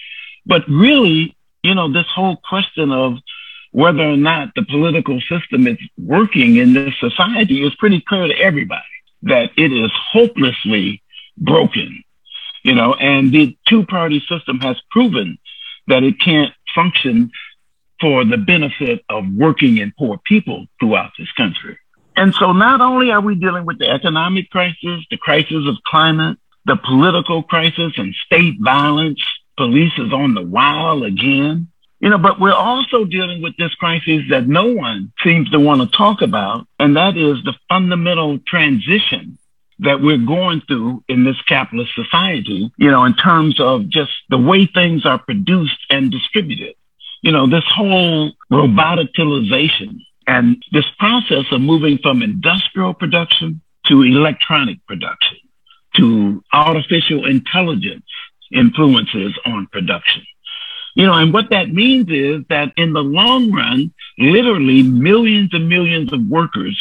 But 0.45 0.67
really, 0.67 1.35
you 1.63 1.75
know, 1.75 1.91
this 1.91 2.07
whole 2.13 2.37
question 2.37 2.91
of 2.91 3.17
whether 3.71 4.03
or 4.03 4.17
not 4.17 4.49
the 4.55 4.63
political 4.63 5.19
system 5.21 5.67
is 5.67 5.77
working 5.97 6.57
in 6.57 6.73
this 6.73 6.93
society 6.99 7.63
is 7.63 7.73
pretty 7.75 8.03
clear 8.07 8.27
to 8.27 8.37
everybody 8.37 8.83
that 9.23 9.51
it 9.57 9.71
is 9.71 9.91
hopelessly 10.11 11.01
broken, 11.37 12.03
you 12.63 12.75
know, 12.75 12.93
and 12.93 13.31
the 13.31 13.57
two 13.67 13.85
party 13.85 14.23
system 14.29 14.59
has 14.59 14.77
proven 14.91 15.37
that 15.87 16.03
it 16.03 16.19
can't 16.19 16.53
function 16.75 17.31
for 17.99 18.25
the 18.25 18.37
benefit 18.37 19.03
of 19.09 19.25
working 19.35 19.79
and 19.79 19.95
poor 19.97 20.19
people 20.25 20.65
throughout 20.79 21.11
this 21.17 21.31
country. 21.31 21.77
And 22.15 22.33
so 22.35 22.51
not 22.51 22.81
only 22.81 23.11
are 23.11 23.21
we 23.21 23.35
dealing 23.35 23.65
with 23.65 23.79
the 23.79 23.89
economic 23.89 24.49
crisis, 24.49 25.03
the 25.09 25.17
crisis 25.17 25.65
of 25.67 25.77
climate, 25.85 26.37
the 26.65 26.77
political 26.77 27.43
crisis 27.43 27.93
and 27.97 28.15
state 28.25 28.55
violence, 28.59 29.21
police 29.57 29.93
is 29.97 30.13
on 30.13 30.33
the 30.33 30.41
wild 30.41 31.03
again, 31.03 31.67
you 31.99 32.09
know, 32.09 32.17
but 32.17 32.37
we're 32.37 32.51
also 32.51 33.05
dealing 33.05 33.41
with 33.41 33.55
this 33.57 33.73
crisis 33.75 34.23
that 34.29 34.45
no 34.45 34.65
one 34.73 35.13
seems 35.23 35.49
to 35.51 35.59
want 35.59 35.79
to 35.79 35.97
talk 35.97 36.21
about. 36.21 36.67
And 36.77 36.97
that 36.97 37.15
is 37.15 37.41
the 37.45 37.53
fundamental 37.69 38.39
transition 38.39 39.37
that 39.79 40.01
we're 40.01 40.17
going 40.17 40.61
through 40.67 41.03
in 41.07 41.23
this 41.23 41.41
capitalist 41.43 41.95
society, 41.95 42.71
you 42.77 42.91
know, 42.91 43.05
in 43.05 43.15
terms 43.15 43.57
of 43.59 43.87
just 43.87 44.11
the 44.29 44.37
way 44.37 44.65
things 44.65 45.05
are 45.05 45.17
produced 45.17 45.79
and 45.89 46.11
distributed. 46.11 46.75
You 47.21 47.31
know, 47.31 47.49
this 47.49 47.63
whole 47.73 48.33
roboticization 48.51 49.99
and 50.27 50.61
this 50.73 50.85
process 50.99 51.45
of 51.51 51.61
moving 51.61 51.99
from 51.99 52.21
industrial 52.21 52.93
production 52.93 53.61
to 53.85 54.01
electronic 54.01 54.85
production 54.87 55.37
to 55.95 56.43
artificial 56.53 57.25
intelligence 57.25 58.05
influences 58.51 59.37
on 59.45 59.67
production. 59.67 60.23
You 60.95 61.07
know, 61.07 61.13
and 61.13 61.33
what 61.33 61.49
that 61.49 61.69
means 61.69 62.07
is 62.09 62.43
that 62.49 62.71
in 62.77 62.93
the 62.93 63.01
long 63.01 63.51
run, 63.51 63.93
literally 64.17 64.83
millions 64.83 65.49
and 65.53 65.67
millions 65.67 66.13
of 66.13 66.21
workers 66.27 66.79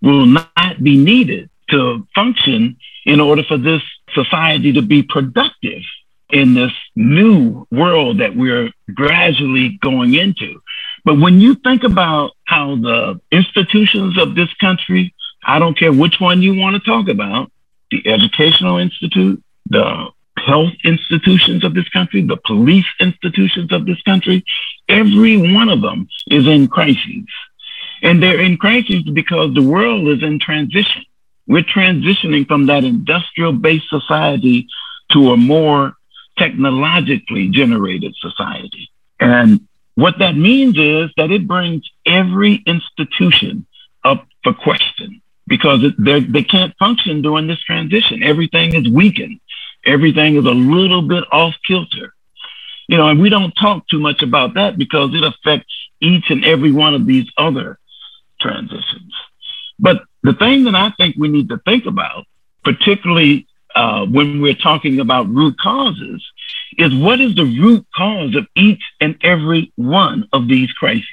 will 0.00 0.26
not 0.26 0.82
be 0.82 0.96
needed 0.96 1.50
to 1.70 2.06
function 2.14 2.76
in 3.04 3.20
order 3.20 3.42
for 3.42 3.58
this 3.58 3.82
society 4.14 4.72
to 4.72 4.82
be 4.82 5.02
productive 5.02 5.82
in 6.30 6.54
this 6.54 6.72
new 6.94 7.66
world 7.70 8.18
that 8.18 8.36
we're 8.36 8.70
gradually 8.94 9.78
going 9.80 10.14
into. 10.14 10.60
But 11.04 11.18
when 11.18 11.40
you 11.40 11.54
think 11.54 11.84
about 11.84 12.32
how 12.44 12.76
the 12.76 13.20
institutions 13.32 14.18
of 14.18 14.34
this 14.34 14.52
country, 14.54 15.14
I 15.44 15.58
don't 15.58 15.78
care 15.78 15.92
which 15.92 16.20
one 16.20 16.42
you 16.42 16.54
want 16.54 16.76
to 16.76 16.90
talk 16.90 17.08
about, 17.08 17.50
the 17.90 18.06
educational 18.06 18.78
institute, 18.78 19.42
the 19.68 20.08
health 20.38 20.72
institutions 20.84 21.64
of 21.64 21.74
this 21.74 21.88
country, 21.88 22.22
the 22.22 22.36
police 22.44 22.86
institutions 23.00 23.72
of 23.72 23.86
this 23.86 24.00
country, 24.02 24.44
every 24.88 25.36
one 25.54 25.68
of 25.68 25.82
them 25.82 26.08
is 26.28 26.46
in 26.46 26.68
crises. 26.68 27.26
And 28.02 28.22
they're 28.22 28.40
in 28.40 28.56
crises 28.56 29.02
because 29.02 29.54
the 29.54 29.62
world 29.62 30.08
is 30.08 30.22
in 30.22 30.38
transition. 30.38 31.04
We're 31.46 31.64
transitioning 31.64 32.46
from 32.46 32.66
that 32.66 32.84
industrial 32.84 33.52
based 33.52 33.88
society 33.88 34.68
to 35.12 35.32
a 35.32 35.36
more 35.36 35.94
technologically 36.36 37.48
generated 37.48 38.14
society. 38.20 38.90
And 39.18 39.66
what 39.94 40.18
that 40.20 40.36
means 40.36 40.78
is 40.78 41.10
that 41.16 41.32
it 41.32 41.48
brings 41.48 41.88
every 42.06 42.62
institution 42.66 43.66
up 44.04 44.26
for 44.44 44.54
question 44.54 45.20
because 45.48 45.80
they 45.98 46.42
can't 46.44 46.76
function 46.78 47.22
during 47.22 47.46
this 47.46 47.62
transition. 47.62 48.22
Everything 48.22 48.74
is 48.74 48.88
weakened. 48.88 49.40
Everything 49.84 50.36
is 50.36 50.44
a 50.44 50.50
little 50.50 51.02
bit 51.02 51.24
off 51.32 51.54
kilter. 51.66 52.14
You 52.88 52.96
know, 52.96 53.08
and 53.08 53.20
we 53.20 53.28
don't 53.28 53.52
talk 53.52 53.88
too 53.88 53.98
much 53.98 54.22
about 54.22 54.54
that 54.54 54.78
because 54.78 55.14
it 55.14 55.24
affects 55.24 55.72
each 56.00 56.30
and 56.30 56.44
every 56.44 56.72
one 56.72 56.94
of 56.94 57.06
these 57.06 57.26
other 57.36 57.78
transitions. 58.40 59.12
But 59.78 60.02
the 60.22 60.32
thing 60.32 60.64
that 60.64 60.74
I 60.74 60.90
think 60.96 61.16
we 61.16 61.28
need 61.28 61.48
to 61.50 61.58
think 61.64 61.86
about, 61.86 62.26
particularly 62.64 63.46
uh, 63.74 64.06
when 64.06 64.40
we're 64.40 64.54
talking 64.54 65.00
about 65.00 65.28
root 65.28 65.58
causes, 65.58 66.24
is 66.76 66.94
what 66.94 67.20
is 67.20 67.34
the 67.34 67.44
root 67.44 67.86
cause 67.94 68.34
of 68.34 68.46
each 68.56 68.82
and 69.00 69.16
every 69.22 69.72
one 69.76 70.28
of 70.32 70.48
these 70.48 70.72
crises? 70.72 71.04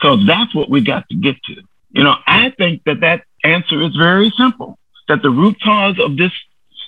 Because 0.00 0.26
that's 0.26 0.54
what 0.54 0.68
we 0.68 0.80
got 0.80 1.08
to 1.10 1.16
get 1.16 1.42
to. 1.44 1.62
You 1.92 2.04
know, 2.04 2.16
I 2.26 2.50
think 2.56 2.82
that 2.84 3.00
that 3.00 3.24
answer 3.44 3.80
is 3.82 3.94
very 3.96 4.32
simple, 4.36 4.78
that 5.08 5.22
the 5.22 5.30
root 5.30 5.60
cause 5.62 5.98
of 5.98 6.16
this 6.16 6.32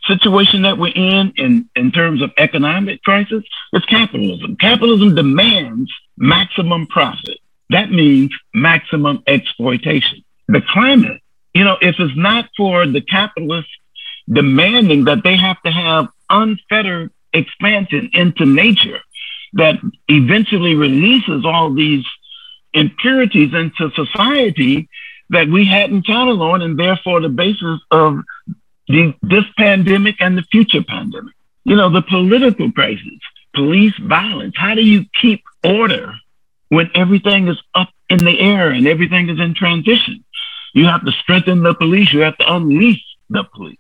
situation 0.07 0.63
that 0.63 0.79
we're 0.79 0.93
in, 0.95 1.33
in, 1.37 1.69
in 1.77 1.91
terms 1.91 2.23
of 2.23 2.31
economic 2.37 3.03
crisis, 3.03 3.43
is 3.73 3.85
capitalism. 3.87 4.57
Capitalism 4.57 5.15
demands 5.15 5.91
maximum 6.17 6.87
profit. 6.87 7.39
That 7.71 7.91
means 7.91 8.31
maximum 8.53 9.23
exploitation. 9.27 10.25
The 10.49 10.63
climate, 10.69 11.21
you 11.55 11.65
know, 11.65 11.77
if 11.81 11.97
it's 11.99 12.17
not 12.17 12.49
for 12.57 12.87
the 12.87 13.01
capitalists 13.01 13.71
demanding 14.31 15.05
that 15.05 15.23
they 15.23 15.37
have 15.37 15.61
to 15.63 15.71
have 15.71 16.09
unfettered 16.31 17.11
expansion 17.33 18.11
into 18.13 18.47
nature 18.47 19.01
that 19.55 19.77
eventually 20.09 20.75
releases 20.75 21.45
all 21.45 21.73
these 21.73 22.05
impurities 22.75 23.55
into 23.55 23.91
society 23.95 24.89
that 25.31 25.49
we 25.49 25.65
hadn't 25.65 26.07
counted 26.07 26.41
on, 26.41 26.61
and 26.63 26.79
therefore 26.79 27.21
the 27.21 27.29
basis 27.29 27.81
of 27.91 28.19
the, 28.89 29.15
this 29.23 29.45
pandemic 29.57 30.17
and 30.21 30.37
the 30.37 30.43
future 30.43 30.83
pandemic. 30.83 31.35
You 31.65 31.77
know, 31.77 31.91
the 31.91 32.03
political 32.03 32.71
crisis, 32.73 33.21
police 33.55 33.95
violence. 33.99 34.55
How 34.57 34.75
do 34.75 34.83
you 34.83 35.07
keep 35.21 35.43
order 35.65 36.13
when 36.69 36.91
everything 36.95 37.49
is 37.49 37.61
up 37.75 37.89
in 38.11 38.19
the 38.19 38.39
air 38.39 38.69
and 38.71 38.87
everything 38.87 39.31
is 39.31 39.41
in 39.41 39.55
transition? 39.55 40.25
You 40.75 40.87
have 40.87 41.05
to 41.07 41.13
strengthen 41.13 41.63
the 41.63 41.75
police. 41.75 42.13
You 42.13 42.21
have 42.21 42.37
to 42.39 42.55
unleash 42.55 43.03
the 43.31 43.45
police 43.45 43.79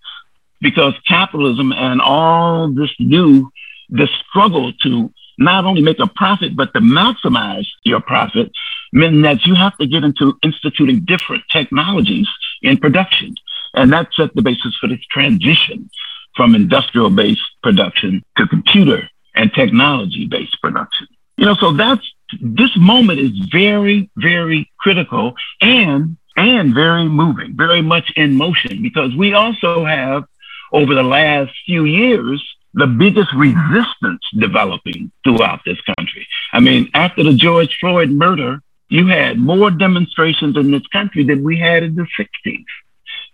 because 0.60 0.94
capitalism 1.06 1.72
and 1.72 2.00
all 2.00 2.72
this 2.72 2.90
new, 2.98 3.50
the 3.90 4.08
struggle 4.28 4.72
to 4.82 5.12
not 5.36 5.64
only 5.64 5.82
make 5.82 5.98
a 5.98 6.06
profit, 6.06 6.56
but 6.56 6.72
to 6.72 6.80
maximize 6.80 7.66
your 7.84 8.00
profit 8.00 8.50
meant 8.94 9.22
that 9.22 9.44
you 9.44 9.54
have 9.54 9.76
to 9.78 9.86
get 9.86 10.04
into 10.04 10.38
instituting 10.42 11.00
different 11.04 11.42
technologies 11.50 12.28
in 12.62 12.78
production. 12.78 13.34
And 13.74 13.92
that 13.92 14.08
set 14.14 14.34
the 14.34 14.42
basis 14.42 14.76
for 14.80 14.88
this 14.88 15.04
transition 15.10 15.90
from 16.36 16.54
industrial 16.54 17.10
based 17.10 17.42
production 17.62 18.22
to 18.38 18.46
computer 18.46 19.08
and 19.34 19.52
technology 19.52 20.26
based 20.26 20.60
production. 20.62 21.08
You 21.36 21.46
know, 21.46 21.54
so 21.54 21.72
that's 21.72 22.06
this 22.40 22.70
moment 22.76 23.18
is 23.18 23.32
very, 23.50 24.10
very 24.16 24.70
critical 24.78 25.34
and 25.60 26.16
and 26.36 26.74
very 26.74 27.08
moving, 27.08 27.56
very 27.56 27.82
much 27.82 28.12
in 28.16 28.36
motion 28.36 28.82
because 28.82 29.14
we 29.14 29.34
also 29.34 29.84
have 29.84 30.24
over 30.72 30.94
the 30.94 31.02
last 31.04 31.52
few 31.66 31.84
years, 31.84 32.42
the 32.74 32.86
biggest 32.86 33.32
resistance 33.34 34.20
developing 34.36 35.12
throughout 35.22 35.60
this 35.64 35.78
country. 35.96 36.26
I 36.52 36.58
mean, 36.58 36.90
after 36.92 37.22
the 37.22 37.34
George 37.34 37.76
Floyd 37.78 38.10
murder, 38.10 38.60
you 38.88 39.07
had 39.07 39.38
more 39.38 39.71
demonstrations 39.71 40.57
in 40.57 40.71
this 40.71 40.87
country 40.88 41.25
than 41.25 41.43
we 41.43 41.59
had 41.59 41.83
in 41.83 41.95
the 41.95 42.07
60s 42.19 42.64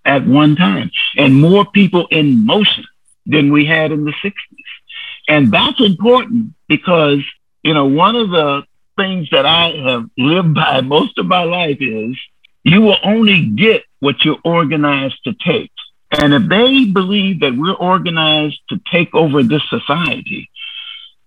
at 0.04 0.26
one 0.26 0.56
time, 0.56 0.90
and 1.16 1.40
more 1.40 1.64
people 1.64 2.06
in 2.10 2.46
motion 2.46 2.84
than 3.26 3.52
we 3.52 3.66
had 3.66 3.92
in 3.92 4.04
the 4.04 4.14
60s. 4.24 4.32
And 5.28 5.52
that's 5.52 5.80
important 5.80 6.54
because, 6.68 7.20
you 7.62 7.74
know, 7.74 7.86
one 7.86 8.16
of 8.16 8.30
the 8.30 8.62
things 8.96 9.28
that 9.30 9.46
I 9.46 9.70
have 9.70 10.08
lived 10.16 10.54
by 10.54 10.80
most 10.96 11.18
of 11.18 11.26
my 11.26 11.44
life 11.44 11.78
is 11.80 12.16
you 12.64 12.80
will 12.80 12.98
only 13.02 13.46
get 13.46 13.84
what 14.00 14.24
you're 14.24 14.40
organized 14.44 15.22
to 15.24 15.34
take. 15.34 15.72
And 16.10 16.34
if 16.34 16.48
they 16.48 16.84
believe 16.86 17.40
that 17.40 17.56
we're 17.56 17.74
organized 17.74 18.58
to 18.70 18.80
take 18.90 19.14
over 19.14 19.42
this 19.42 19.62
society, 19.68 20.50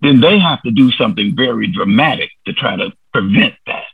then 0.01 0.19
they 0.19 0.37
have 0.37 0.61
to 0.63 0.71
do 0.71 0.91
something 0.91 1.35
very 1.35 1.67
dramatic 1.67 2.29
to 2.45 2.53
try 2.53 2.75
to 2.75 2.91
prevent 3.13 3.55
that. 3.65 3.85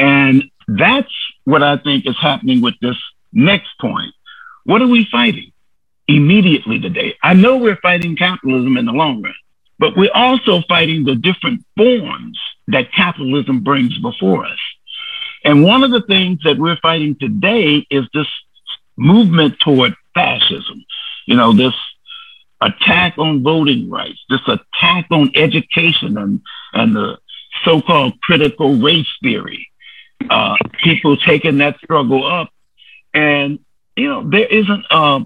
And 0.00 0.50
that's 0.66 1.12
what 1.44 1.62
I 1.62 1.76
think 1.76 2.06
is 2.06 2.16
happening 2.18 2.62
with 2.62 2.74
this 2.80 2.96
next 3.34 3.68
point. 3.78 4.14
What 4.64 4.80
are 4.80 4.88
we 4.88 5.06
fighting 5.12 5.52
immediately 6.08 6.80
today? 6.80 7.16
I 7.22 7.34
know 7.34 7.58
we're 7.58 7.76
fighting 7.76 8.16
capitalism 8.16 8.78
in 8.78 8.86
the 8.86 8.92
long 8.92 9.20
run, 9.20 9.34
but 9.78 9.98
we're 9.98 10.14
also 10.14 10.62
fighting 10.62 11.04
the 11.04 11.16
different 11.16 11.66
forms 11.76 12.40
that 12.68 12.92
capitalism 12.92 13.60
brings 13.60 13.98
before 13.98 14.46
us. 14.46 14.58
And 15.44 15.64
one 15.64 15.84
of 15.84 15.90
the 15.90 16.02
things 16.02 16.40
that 16.44 16.56
we're 16.56 16.78
fighting 16.78 17.14
today 17.20 17.86
is 17.90 18.04
this 18.14 18.28
movement 18.96 19.60
toward 19.60 19.94
fascism. 20.14 20.82
You 21.26 21.36
know, 21.36 21.52
this 21.52 21.74
attack 22.62 23.18
on 23.18 23.42
voting 23.42 23.90
rights, 23.90 24.20
this 24.30 24.46
attack 24.46 25.08
on 25.10 25.30
education 25.34 26.16
and, 26.16 26.40
and 26.72 26.96
the 26.96 27.18
so-called 27.64 28.18
critical 28.22 28.76
race 28.76 29.08
theory. 29.22 29.66
Uh, 30.28 30.56
people 30.82 31.16
taking 31.16 31.58
that 31.58 31.78
struggle 31.78 32.26
up. 32.26 32.50
And, 33.14 33.58
you 33.96 34.08
know, 34.08 34.28
there 34.28 34.46
isn't 34.46 34.84
a 34.90 35.22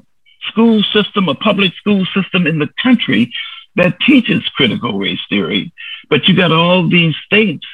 school 0.48 0.82
system, 0.82 1.28
a 1.28 1.34
public 1.34 1.74
school 1.74 2.06
system 2.06 2.46
in 2.46 2.58
the 2.58 2.68
country 2.82 3.32
that 3.76 3.98
teaches 4.00 4.42
critical 4.56 4.98
race 4.98 5.20
theory. 5.28 5.72
But 6.08 6.28
you 6.28 6.36
got 6.36 6.52
all 6.52 6.88
these 6.88 7.14
states 7.26 7.66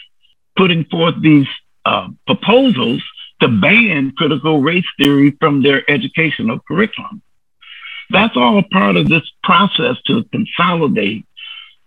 putting 0.56 0.84
forth 0.84 1.20
these 1.20 1.46
uh, 1.84 2.08
proposals 2.26 3.02
to 3.40 3.48
ban 3.48 4.12
critical 4.12 4.60
race 4.60 4.86
theory 4.98 5.36
from 5.38 5.62
their 5.62 5.88
educational 5.90 6.58
curriculum. 6.60 7.22
That's 8.10 8.36
all 8.36 8.62
part 8.70 8.96
of 8.96 9.08
this 9.08 9.30
process 9.42 9.96
to 10.06 10.24
consolidate 10.24 11.26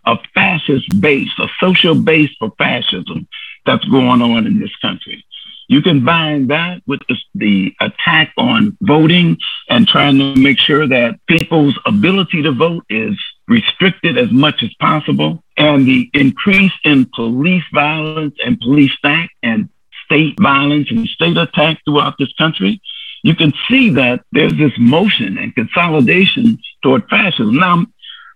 a 0.06 0.16
fascist 0.34 1.00
base, 1.00 1.30
a 1.38 1.48
social 1.60 1.94
base 1.94 2.30
for 2.38 2.52
fascism 2.56 3.28
that's 3.66 3.84
going 3.86 4.22
on 4.22 4.46
in 4.46 4.60
this 4.60 4.74
country. 4.80 5.24
You 5.68 5.80
combine 5.80 6.48
that 6.48 6.82
with 6.86 7.00
the, 7.08 7.16
the, 7.34 7.74
attack 7.80 8.32
on 8.36 8.76
voting 8.82 9.38
and 9.70 9.88
trying 9.88 10.18
to 10.18 10.34
make 10.36 10.58
sure 10.58 10.86
that 10.86 11.18
people's 11.26 11.78
ability 11.86 12.42
to 12.42 12.52
vote 12.52 12.84
is 12.90 13.18
restricted 13.48 14.18
as 14.18 14.30
much 14.30 14.62
as 14.62 14.72
possible, 14.74 15.42
and 15.56 15.86
the 15.86 16.10
increase 16.12 16.72
in 16.84 17.08
police 17.14 17.64
violence 17.72 18.34
and 18.44 18.60
police 18.60 18.92
attack 19.02 19.30
and 19.42 19.68
state 20.04 20.38
violence 20.40 20.90
and 20.90 21.08
state 21.08 21.36
attack 21.36 21.78
throughout 21.84 22.14
this 22.18 22.32
country, 22.34 22.80
you 23.22 23.34
can 23.34 23.52
see 23.68 23.90
that 23.90 24.22
there's 24.32 24.56
this 24.58 24.72
motion 24.78 25.38
and 25.38 25.54
consolidation 25.54 26.58
toward 26.82 27.08
fascism. 27.08 27.56
Now, 27.56 27.86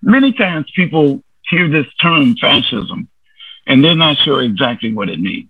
many 0.03 0.33
times 0.33 0.71
people 0.75 1.23
hear 1.51 1.69
this 1.69 1.87
term 2.01 2.37
fascism 2.37 3.09
and 3.69 3.85
they're 3.85 3.95
not 3.95 4.17
sure 4.19 4.43
exactly 4.43 4.93
what 4.93 5.11
it 5.11 5.21
means. 5.21 5.49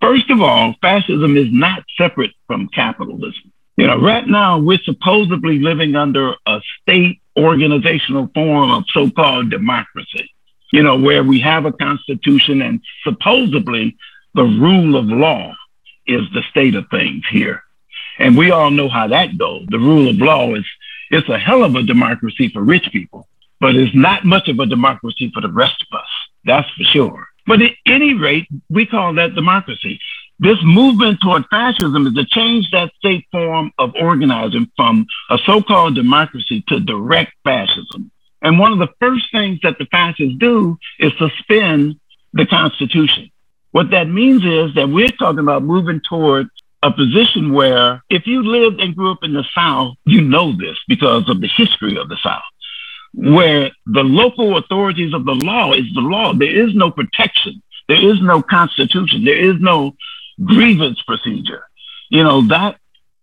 First 0.00 0.30
of 0.30 0.42
all, 0.42 0.74
fascism 0.82 1.36
is 1.36 1.48
not 1.50 1.82
separate 1.96 2.32
from 2.46 2.68
capitalism. 2.68 3.52
You 3.76 3.86
know, 3.86 3.98
right 3.98 4.26
now 4.26 4.58
we're 4.58 4.78
supposedly 4.84 5.58
living 5.58 5.96
under 5.96 6.34
a 6.46 6.60
state 6.82 7.20
organizational 7.36 8.30
form 8.34 8.70
of 8.70 8.84
so-called 8.92 9.50
democracy, 9.50 10.30
you 10.72 10.82
know, 10.82 10.96
where 10.96 11.24
we 11.24 11.40
have 11.40 11.64
a 11.64 11.72
constitution 11.72 12.62
and 12.62 12.80
supposedly 13.02 13.96
the 14.34 14.44
rule 14.44 14.96
of 14.96 15.06
law 15.06 15.54
is 16.06 16.22
the 16.34 16.42
state 16.50 16.74
of 16.74 16.84
things 16.90 17.24
here. 17.30 17.62
And 18.18 18.36
we 18.36 18.50
all 18.50 18.70
know 18.70 18.88
how 18.88 19.08
that 19.08 19.38
goes. 19.38 19.64
The 19.70 19.78
rule 19.78 20.08
of 20.08 20.18
law 20.18 20.54
is 20.54 20.64
it's 21.10 21.28
a 21.28 21.38
hell 21.38 21.64
of 21.64 21.74
a 21.74 21.82
democracy 21.82 22.48
for 22.48 22.62
rich 22.62 22.88
people, 22.92 23.26
but 23.58 23.74
it's 23.74 23.94
not 23.94 24.24
much 24.24 24.48
of 24.48 24.60
a 24.60 24.66
democracy 24.66 25.30
for 25.34 25.40
the 25.40 25.50
rest 25.50 25.82
of 25.90 25.98
us. 25.98 26.08
That's 26.44 26.68
for 26.70 26.84
sure. 26.84 27.26
But 27.46 27.62
at 27.62 27.72
any 27.86 28.14
rate, 28.14 28.48
we 28.70 28.86
call 28.86 29.14
that 29.14 29.34
democracy. 29.34 30.00
This 30.38 30.58
movement 30.62 31.20
toward 31.20 31.44
fascism 31.48 32.06
is 32.06 32.14
to 32.14 32.24
change 32.24 32.70
that 32.72 32.92
state 32.98 33.26
form 33.30 33.72
of 33.78 33.94
organizing 34.00 34.70
from 34.76 35.06
a 35.30 35.38
so-called 35.46 35.94
democracy 35.94 36.64
to 36.68 36.80
direct 36.80 37.32
fascism. 37.44 38.10
And 38.42 38.58
one 38.58 38.72
of 38.72 38.78
the 38.78 38.92
first 39.00 39.30
things 39.32 39.60
that 39.62 39.78
the 39.78 39.86
fascists 39.86 40.36
do 40.38 40.78
is 40.98 41.12
suspend 41.18 42.00
the 42.32 42.46
Constitution. 42.46 43.30
What 43.70 43.90
that 43.90 44.08
means 44.08 44.44
is 44.44 44.74
that 44.74 44.88
we're 44.88 45.08
talking 45.08 45.40
about 45.40 45.62
moving 45.62 46.00
toward 46.00 46.48
a 46.82 46.92
position 46.92 47.52
where 47.52 48.02
if 48.10 48.26
you 48.26 48.42
lived 48.42 48.80
and 48.80 48.94
grew 48.94 49.12
up 49.12 49.22
in 49.22 49.32
the 49.32 49.44
South, 49.54 49.94
you 50.04 50.20
know 50.20 50.52
this 50.52 50.76
because 50.86 51.28
of 51.30 51.40
the 51.40 51.48
history 51.48 51.96
of 51.96 52.08
the 52.08 52.18
South, 52.22 52.42
where 53.14 53.70
the 53.86 54.02
local 54.02 54.56
authorities 54.56 55.14
of 55.14 55.24
the 55.24 55.34
law 55.34 55.72
is 55.72 55.86
the 55.94 56.00
law. 56.00 56.32
There 56.32 56.66
is 56.66 56.74
no 56.74 56.90
protection. 56.90 57.62
There 57.88 58.02
is 58.02 58.20
no 58.20 58.42
constitution. 58.42 59.24
There 59.24 59.36
is 59.36 59.60
no 59.60 59.94
grievance 60.42 61.00
procedure. 61.02 61.64
You 62.10 62.24
know, 62.24 62.46
that 62.48 62.78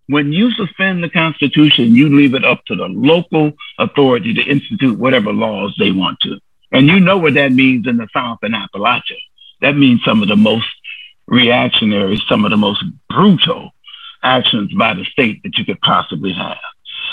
when 0.08 0.32
you 0.34 0.52
suspend 0.52 1.04
the 1.04 1.10
Constitution, 1.10 1.96
you 1.96 2.10
leave 2.10 2.34
it 2.34 2.44
up 2.44 2.66
to 2.66 2.76
the 2.76 2.88
local 2.88 3.54
authority 3.80 4.34
to 4.34 4.42
institute 4.42 5.00
whatever 5.00 5.32
laws 5.32 5.76
they 5.80 5.92
want 5.92 6.20
to. 6.22 6.40
And 6.72 6.88
you 6.88 7.00
know 7.00 7.18
what 7.18 7.36
that 7.36 7.52
means 7.52 7.88
in 7.88 7.98
the 7.98 8.08
South 8.14 8.40
and 8.42 8.54
Appalachia. 8.54 9.20
That 9.62 9.78
means 9.78 10.04
some 10.04 10.22
of 10.22 10.28
the 10.28 10.36
most 10.36 10.68
reactionary, 11.28 12.22
some 12.28 12.46
of 12.46 12.52
the 12.52 12.58
most 12.58 12.84
brutal 13.10 13.72
actions 14.24 14.74
by 14.74 14.94
the 14.94 15.06
state 15.06 15.42
that 15.44 15.58
you 15.58 15.66
could 15.66 15.82
possibly 15.82 16.34
have. 16.34 16.58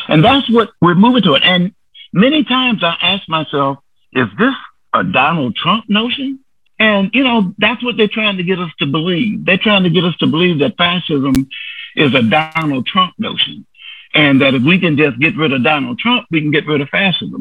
And 0.09 0.25
that's 0.25 0.49
what 0.51 0.71
we're 0.81 0.95
moving 0.95 1.23
to. 1.23 1.37
And 1.37 1.73
many 2.13 2.45
times 2.45 2.83
I 2.83 2.97
ask 3.01 3.29
myself, 3.29 3.79
is 4.13 4.27
this 4.39 4.55
a 4.93 5.05
Donald 5.05 5.57
Trump 5.57 5.85
notion? 5.89 6.41
And, 6.79 7.11
you 7.13 7.25
know, 7.25 7.55
that's 7.59 7.83
what 7.83 7.97
they're 7.97 8.09
trying 8.09 8.37
to 8.37 8.45
get 8.45 8.61
us 8.61 8.71
to 8.79 8.87
believe. 8.87 9.45
They're 9.45 9.59
trying 9.59 9.83
to 9.83 9.91
get 9.91 10.05
us 10.05 10.17
to 10.19 10.27
believe 10.27 10.61
that 10.61 10.77
fascism 10.77 11.49
is 11.97 12.15
a 12.15 12.23
Donald 12.23 12.87
Trump 12.87 13.15
notion. 13.19 13.67
And 14.15 14.41
that 14.41 14.55
if 14.55 14.63
we 14.63 14.79
can 14.79 14.97
just 14.97 15.19
get 15.19 15.37
rid 15.37 15.53
of 15.53 15.65
Donald 15.65 15.99
Trump, 15.99 16.27
we 16.31 16.41
can 16.41 16.51
get 16.51 16.67
rid 16.67 16.81
of 16.81 16.89
fascism. 16.89 17.41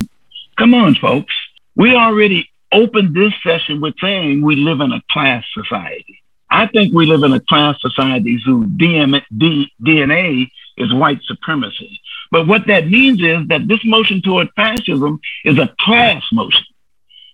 Come 0.58 0.74
on, 0.74 0.96
folks. 0.96 1.34
We 1.76 1.96
already 1.96 2.50
opened 2.72 3.16
this 3.16 3.34
session 3.44 3.80
with 3.80 3.94
saying 4.02 4.42
we 4.42 4.56
live 4.56 4.82
in 4.82 4.92
a 4.92 5.02
class 5.12 5.46
society. 5.54 6.22
I 6.50 6.68
think 6.68 6.94
we 6.94 7.06
live 7.06 7.24
in 7.24 7.34
a 7.34 7.40
class 7.40 7.80
society 7.80 8.42
whose 8.44 8.68
DNA 8.68 10.50
is 10.78 10.94
white 10.94 11.22
supremacy. 11.24 12.00
But 12.32 12.48
what 12.48 12.68
that 12.68 12.88
means 12.88 13.22
is 13.22 13.48
that 13.48 13.68
this 13.68 13.84
motion 13.86 14.22
toward 14.22 14.50
fascism 14.56 15.20
is 15.46 15.58
a 15.58 15.74
class 15.80 16.24
motion. 16.32 16.66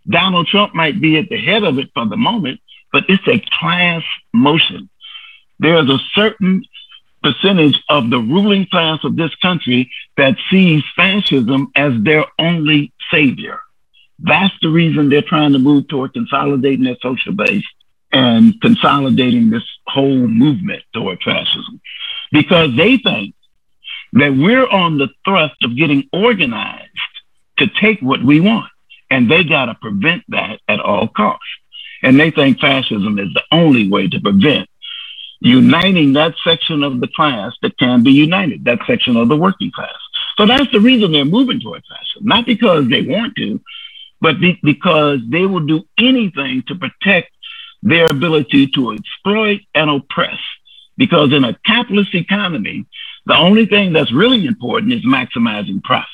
Donald 0.08 0.48
Trump 0.48 0.76
might 0.76 1.00
be 1.00 1.18
at 1.18 1.30
the 1.30 1.40
head 1.40 1.64
of 1.64 1.80
it 1.80 1.90
for 1.94 2.06
the 2.06 2.18
moment, 2.18 2.60
but 2.92 3.06
it's 3.08 3.28
a 3.28 3.44
class 3.60 4.04
motion. 4.34 4.90
There's 5.60 5.90
a 5.90 6.00
certain 6.14 6.64
percentage 7.24 7.82
of 7.90 8.10
the 8.10 8.20
ruling 8.20 8.68
class 8.68 9.00
of 9.04 9.16
this 9.16 9.34
country 9.36 9.90
that 10.18 10.36
sees 10.52 10.84
fascism 10.96 11.72
as 11.76 11.94
their 12.04 12.26
only 12.38 12.92
savior. 13.10 13.62
That's 14.20 14.54
the 14.62 14.70
reason 14.70 15.10
they're 15.10 15.22
trying 15.22 15.54
to 15.54 15.60
move 15.60 15.88
toward 15.88 16.14
consolidating 16.14 16.84
their 16.84 16.98
social 17.02 17.34
base 17.34 17.66
and 18.12 18.60
consolidating 18.62 19.50
this 19.50 19.64
whole 19.88 20.28
movement 20.28 20.84
toward 20.94 21.22
fascism 21.24 21.82
because 22.32 22.76
they 22.76 22.98
think 22.98 23.36
that 24.14 24.36
we're 24.36 24.68
on 24.68 24.98
the 24.98 25.10
thrust 25.26 25.56
of 25.64 25.78
getting 25.78 26.08
organized 26.14 26.90
to 27.58 27.68
take 27.68 28.00
what 28.02 28.24
we 28.24 28.40
want. 28.40 28.70
And 29.10 29.30
they 29.30 29.44
got 29.44 29.66
to 29.66 29.76
prevent 29.76 30.24
that 30.30 30.60
at 30.68 30.80
all 30.80 31.08
costs. 31.08 31.46
And 32.02 32.20
they 32.20 32.32
think 32.32 32.60
fascism 32.60 33.20
is 33.20 33.34
the 33.34 33.44
only 33.52 33.90
way 33.90 34.08
to 34.08 34.20
prevent 34.20 34.70
uniting 35.44 36.14
that 36.14 36.34
section 36.44 36.84
of 36.84 37.02
the 37.02 37.08
class 37.08 37.54
that 37.62 37.78
can 37.78 38.02
be 38.02 38.12
united, 38.12 38.64
that 38.64 38.80
section 38.88 39.18
of 39.18 39.28
the 39.28 39.36
working 39.36 39.72
class. 39.72 39.94
So 40.38 40.46
that's 40.46 40.72
the 40.72 40.80
reason 40.80 41.12
they're 41.12 41.26
moving 41.26 41.60
towards 41.60 41.86
fascism, 41.88 42.26
not 42.26 42.46
because 42.46 42.88
they 42.88 43.02
want 43.02 43.36
to, 43.36 43.60
but 44.22 44.40
be- 44.40 44.60
because 44.64 45.20
they 45.28 45.46
will 45.46 45.66
do 45.66 45.84
anything 45.98 46.64
to 46.68 46.76
protect 46.76 47.32
their 47.82 48.10
ability 48.10 48.68
to 48.68 48.94
exploit 48.94 49.60
and 49.76 49.90
oppress. 49.90 50.40
Because 50.96 51.34
in 51.34 51.44
a 51.44 51.58
capitalist 51.66 52.16
economy, 52.16 52.86
the 53.26 53.36
only 53.36 53.66
thing 53.66 53.94
that's 53.94 54.12
really 54.12 54.46
important 54.46 54.94
is 54.94 55.06
maximizing 55.06 55.84
profit. 55.84 56.10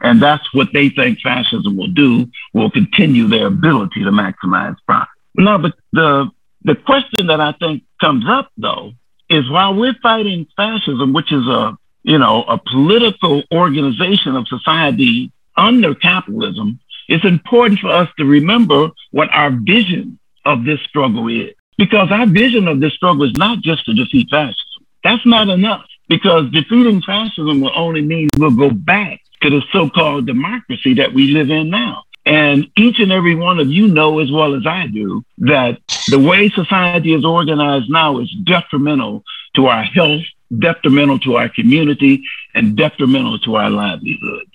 And 0.00 0.20
that's 0.20 0.52
what 0.52 0.68
they 0.72 0.90
think 0.90 1.20
fascism 1.20 1.76
will 1.76 1.88
do, 1.88 2.30
will 2.52 2.70
continue 2.70 3.26
their 3.28 3.46
ability 3.46 4.04
to 4.04 4.10
maximize 4.10 4.76
profit. 4.86 5.08
Now, 5.36 5.58
the, 5.58 5.72
the, 5.92 6.30
the 6.64 6.74
question 6.74 7.28
that 7.28 7.40
I 7.40 7.52
think 7.52 7.84
comes 8.00 8.24
up, 8.28 8.50
though, 8.58 8.92
is 9.30 9.50
while 9.50 9.74
we're 9.74 9.96
fighting 10.02 10.46
fascism, 10.56 11.12
which 11.12 11.32
is 11.32 11.46
a, 11.46 11.76
you 12.02 12.18
know, 12.18 12.42
a 12.42 12.58
political 12.58 13.42
organization 13.52 14.36
of 14.36 14.46
society 14.48 15.32
under 15.56 15.94
capitalism, 15.94 16.78
it's 17.08 17.24
important 17.24 17.80
for 17.80 17.88
us 17.88 18.08
to 18.18 18.24
remember 18.24 18.90
what 19.12 19.28
our 19.32 19.50
vision 19.50 20.18
of 20.44 20.64
this 20.64 20.80
struggle 20.80 21.28
is. 21.28 21.54
Because 21.78 22.10
our 22.10 22.26
vision 22.26 22.68
of 22.68 22.80
this 22.80 22.92
struggle 22.94 23.24
is 23.24 23.36
not 23.36 23.60
just 23.60 23.84
to 23.86 23.94
defeat 23.94 24.28
fascism. 24.30 24.56
That's 25.02 25.24
not 25.24 25.48
enough 25.48 25.84
because 26.08 26.50
defeating 26.50 27.02
fascism 27.02 27.60
will 27.60 27.72
only 27.74 28.02
mean 28.02 28.28
we'll 28.36 28.50
go 28.50 28.70
back 28.70 29.20
to 29.42 29.50
the 29.50 29.62
so-called 29.72 30.26
democracy 30.26 30.94
that 30.94 31.12
we 31.12 31.28
live 31.32 31.50
in 31.50 31.70
now. 31.70 32.04
And 32.24 32.68
each 32.76 32.98
and 32.98 33.12
every 33.12 33.36
one 33.36 33.60
of 33.60 33.70
you 33.70 33.86
know 33.86 34.18
as 34.18 34.30
well 34.30 34.54
as 34.54 34.66
I 34.66 34.88
do 34.88 35.24
that 35.38 35.78
the 36.08 36.18
way 36.18 36.50
society 36.50 37.14
is 37.14 37.24
organized 37.24 37.88
now 37.88 38.18
is 38.18 38.30
detrimental 38.44 39.22
to 39.54 39.66
our 39.66 39.84
health, 39.84 40.22
detrimental 40.56 41.18
to 41.20 41.36
our 41.36 41.48
community, 41.48 42.24
and 42.54 42.76
detrimental 42.76 43.38
to 43.40 43.56
our 43.56 43.70
livelihoods. 43.70 44.50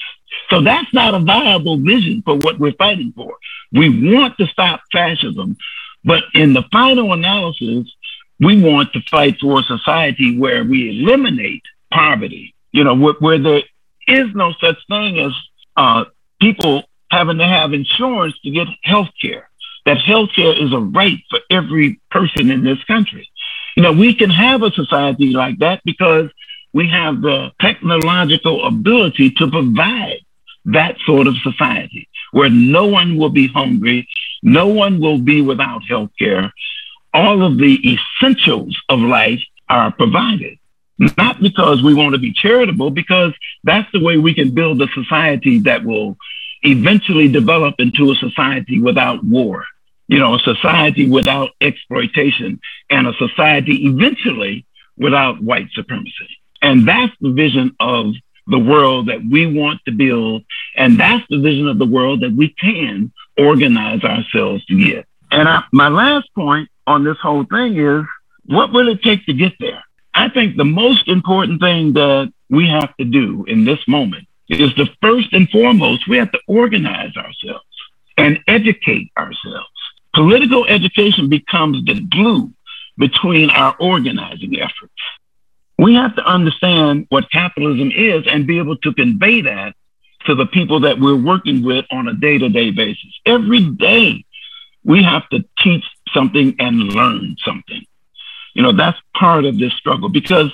So 0.49 0.61
that's 0.61 0.93
not 0.93 1.13
a 1.13 1.19
viable 1.19 1.77
vision 1.77 2.21
for 2.23 2.35
what 2.35 2.59
we're 2.59 2.73
fighting 2.73 3.13
for. 3.15 3.37
We 3.71 4.13
want 4.13 4.37
to 4.37 4.47
stop 4.47 4.81
fascism, 4.91 5.57
but 6.03 6.23
in 6.33 6.53
the 6.53 6.63
final 6.71 7.13
analysis, 7.13 7.93
we 8.41 8.61
want 8.61 8.91
to 8.93 9.01
fight 9.09 9.37
for 9.39 9.59
a 9.59 9.63
society 9.63 10.37
where 10.37 10.63
we 10.63 10.89
eliminate 10.89 11.61
poverty, 11.93 12.55
you 12.71 12.83
know, 12.83 12.95
where, 12.95 13.13
where 13.19 13.37
there 13.37 13.61
is 14.07 14.33
no 14.33 14.53
such 14.59 14.77
thing 14.87 15.19
as 15.19 15.31
uh, 15.77 16.05
people 16.41 16.83
having 17.11 17.37
to 17.37 17.47
have 17.47 17.73
insurance 17.73 18.37
to 18.39 18.49
get 18.49 18.67
health 18.83 19.09
care. 19.21 19.47
That 19.85 19.99
health 19.99 20.29
care 20.35 20.53
is 20.53 20.73
a 20.73 20.79
right 20.79 21.19
for 21.29 21.39
every 21.49 21.99
person 22.09 22.49
in 22.51 22.63
this 22.63 22.83
country. 22.85 23.29
You 23.75 23.83
know, 23.83 23.93
we 23.93 24.13
can 24.13 24.29
have 24.29 24.63
a 24.63 24.71
society 24.71 25.31
like 25.31 25.59
that 25.59 25.81
because 25.85 26.29
we 26.73 26.89
have 26.89 27.21
the 27.21 27.51
technological 27.59 28.65
ability 28.65 29.31
to 29.31 29.49
provide 29.49 30.19
that 30.65 30.97
sort 31.05 31.27
of 31.27 31.35
society 31.37 32.07
where 32.31 32.49
no 32.49 32.87
one 32.87 33.17
will 33.17 33.29
be 33.29 33.47
hungry, 33.47 34.07
no 34.41 34.67
one 34.67 34.99
will 34.99 35.17
be 35.17 35.41
without 35.41 35.83
health 35.83 36.11
care. 36.17 36.53
All 37.13 37.43
of 37.43 37.57
the 37.57 37.79
essentials 37.93 38.77
of 38.89 38.99
life 38.99 39.41
are 39.69 39.91
provided. 39.91 40.57
Not 41.17 41.41
because 41.41 41.81
we 41.81 41.93
want 41.93 42.13
to 42.13 42.19
be 42.19 42.31
charitable, 42.31 42.91
because 42.91 43.33
that's 43.63 43.91
the 43.91 44.03
way 44.03 44.17
we 44.17 44.33
can 44.33 44.53
build 44.53 44.81
a 44.81 44.87
society 44.93 45.59
that 45.59 45.83
will 45.83 46.17
eventually 46.61 47.27
develop 47.27 47.75
into 47.79 48.11
a 48.11 48.15
society 48.15 48.79
without 48.79 49.23
war, 49.23 49.65
you 50.07 50.19
know, 50.19 50.35
a 50.35 50.39
society 50.39 51.09
without 51.09 51.49
exploitation, 51.59 52.59
and 52.89 53.07
a 53.07 53.13
society 53.13 53.87
eventually 53.87 54.65
without 54.97 55.41
white 55.41 55.69
supremacy. 55.73 56.29
And 56.61 56.87
that's 56.87 57.13
the 57.19 57.31
vision 57.31 57.75
of 57.79 58.13
the 58.45 58.59
world 58.59 59.07
that 59.07 59.21
we 59.27 59.47
want 59.47 59.81
to 59.85 59.91
build. 59.91 60.43
And 60.75 60.99
that's 60.99 61.25
the 61.29 61.39
vision 61.39 61.67
of 61.67 61.79
the 61.79 61.85
world 61.85 62.21
that 62.21 62.33
we 62.33 62.49
can 62.49 63.11
organize 63.37 64.03
ourselves 64.03 64.63
to 64.65 64.77
get. 64.77 65.07
And 65.31 65.47
I, 65.47 65.63
my 65.71 65.87
last 65.87 66.27
point 66.35 66.69
on 66.85 67.03
this 67.03 67.17
whole 67.21 67.45
thing 67.45 67.77
is 67.77 68.03
what 68.45 68.73
will 68.73 68.89
it 68.89 69.01
take 69.01 69.25
to 69.25 69.33
get 69.33 69.53
there? 69.59 69.83
I 70.13 70.29
think 70.29 70.57
the 70.57 70.65
most 70.65 71.07
important 71.07 71.61
thing 71.61 71.93
that 71.93 72.31
we 72.49 72.67
have 72.67 72.95
to 72.97 73.05
do 73.05 73.45
in 73.47 73.63
this 73.63 73.79
moment 73.87 74.27
is 74.49 74.75
the 74.75 74.89
first 75.01 75.31
and 75.31 75.49
foremost, 75.49 76.07
we 76.07 76.17
have 76.17 76.31
to 76.33 76.39
organize 76.47 77.15
ourselves 77.15 77.65
and 78.17 78.39
educate 78.47 79.09
ourselves. 79.17 79.69
Political 80.13 80.65
education 80.67 81.29
becomes 81.29 81.85
the 81.85 82.01
glue 82.01 82.51
between 82.97 83.49
our 83.49 83.75
organizing 83.79 84.59
efforts. 84.59 84.93
We 85.77 85.95
have 85.95 86.15
to 86.17 86.25
understand 86.25 87.07
what 87.09 87.31
capitalism 87.31 87.91
is 87.95 88.27
and 88.27 88.45
be 88.45 88.57
able 88.57 88.75
to 88.77 88.93
convey 88.93 89.41
that 89.41 89.75
to 90.25 90.35
the 90.35 90.45
people 90.45 90.81
that 90.81 90.99
we're 90.99 91.15
working 91.15 91.63
with 91.63 91.85
on 91.89 92.07
a 92.07 92.13
day 92.13 92.37
to 92.37 92.49
day 92.49 92.71
basis. 92.71 93.19
Every 93.25 93.61
day, 93.61 94.25
we 94.83 95.03
have 95.03 95.27
to 95.29 95.43
teach 95.59 95.85
something 96.13 96.55
and 96.59 96.79
learn 96.79 97.35
something. 97.43 97.85
You 98.53 98.63
know, 98.63 98.73
that's 98.73 98.97
part 99.15 99.45
of 99.45 99.57
this 99.57 99.73
struggle 99.73 100.09
because 100.09 100.51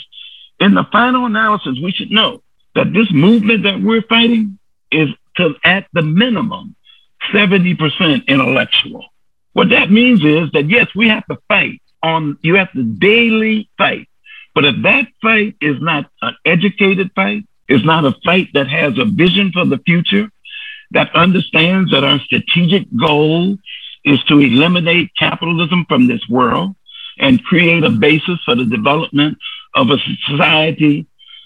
in 0.59 0.73
the 0.73 0.85
final 0.91 1.25
analysis, 1.25 1.77
we 1.81 1.91
should 1.91 2.11
know 2.11 2.41
that 2.75 2.93
this 2.93 3.11
movement 3.11 3.63
that 3.63 3.81
we're 3.81 4.03
fighting 4.03 4.59
is 4.91 5.09
to, 5.37 5.55
at 5.63 5.87
the 5.93 6.01
minimum 6.01 6.75
70% 7.33 8.27
intellectual. 8.27 9.05
What 9.53 9.69
that 9.69 9.91
means 9.91 10.23
is 10.23 10.51
that 10.51 10.69
yes, 10.69 10.87
we 10.95 11.09
have 11.09 11.25
to 11.27 11.37
fight 11.47 11.81
on, 12.03 12.37
you 12.41 12.55
have 12.55 12.71
to 12.73 12.83
daily 12.83 13.69
fight. 13.77 14.07
But 14.53 14.65
if 14.65 14.75
that 14.83 15.07
fight 15.21 15.55
is 15.61 15.81
not 15.81 16.09
an 16.21 16.35
educated 16.45 17.11
fight, 17.15 17.43
is 17.67 17.83
not 17.83 18.05
a 18.05 18.15
fight 18.23 18.49
that 18.53 18.67
has 18.67 18.97
a 18.97 19.05
vision 19.05 19.51
for 19.51 19.65
the 19.65 19.79
future, 19.79 20.29
that 20.91 21.13
understands 21.13 21.91
that 21.91 22.03
our 22.03 22.19
strategic 22.19 22.85
goal 22.95 23.57
is 24.07 24.23
to 24.23 24.39
eliminate 24.39 25.11
capitalism 25.17 25.85
from 25.89 26.07
this 26.07 26.21
world 26.29 26.73
and 27.19 27.43
create 27.43 27.83
a 27.83 27.89
basis 27.89 28.39
for 28.45 28.55
the 28.55 28.65
development 28.65 29.37
of 29.75 29.89
a 29.89 29.97
society, 30.25 31.05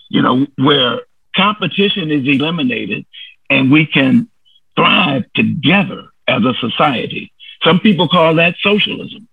you 0.09 0.21
know, 0.21 0.45
where 0.57 1.01
competition 1.35 2.11
is 2.11 2.27
eliminated 2.27 3.05
and 3.49 3.71
we 3.71 3.85
can 3.85 4.29
thrive 4.75 5.23
together 5.33 6.05
as 6.27 6.43
a 6.43 6.53
society. 6.59 7.33
Some 7.63 7.79
people 7.79 8.07
call 8.07 8.35
that 8.35 8.55
socialism. 8.61 9.27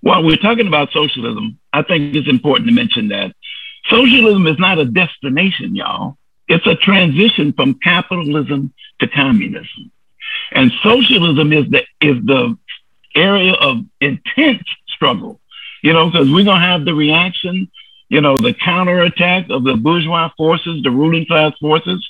While 0.00 0.24
we're 0.24 0.36
talking 0.36 0.66
about 0.66 0.90
socialism, 0.92 1.58
I 1.74 1.82
think 1.82 2.14
it's 2.14 2.28
important 2.28 2.68
to 2.68 2.74
mention 2.74 3.08
that 3.08 3.34
socialism 3.90 4.46
is 4.46 4.58
not 4.58 4.78
a 4.78 4.86
destination, 4.86 5.76
y'all. 5.76 6.16
It's 6.48 6.66
a 6.66 6.76
transition 6.76 7.52
from 7.52 7.74
capitalism 7.74 8.72
to 9.00 9.08
communism. 9.08 9.92
And 10.52 10.72
socialism 10.82 11.52
is 11.52 11.68
the 11.70 11.82
is 12.00 12.16
the 12.24 12.56
area 13.14 13.52
of 13.52 13.78
intense 14.00 14.64
struggle, 14.88 15.40
you 15.82 15.92
know, 15.92 16.10
because 16.10 16.30
we're 16.30 16.44
gonna 16.44 16.60
have 16.60 16.84
the 16.84 16.94
reaction 16.94 17.70
you 18.10 18.20
know, 18.20 18.40
the 18.40 18.52
counterattack 18.52 19.48
of 19.50 19.64
the 19.64 19.76
bourgeois 19.76 20.30
forces, 20.36 20.82
the 20.82 20.90
ruling 20.90 21.24
class 21.26 21.52
forces 21.58 22.06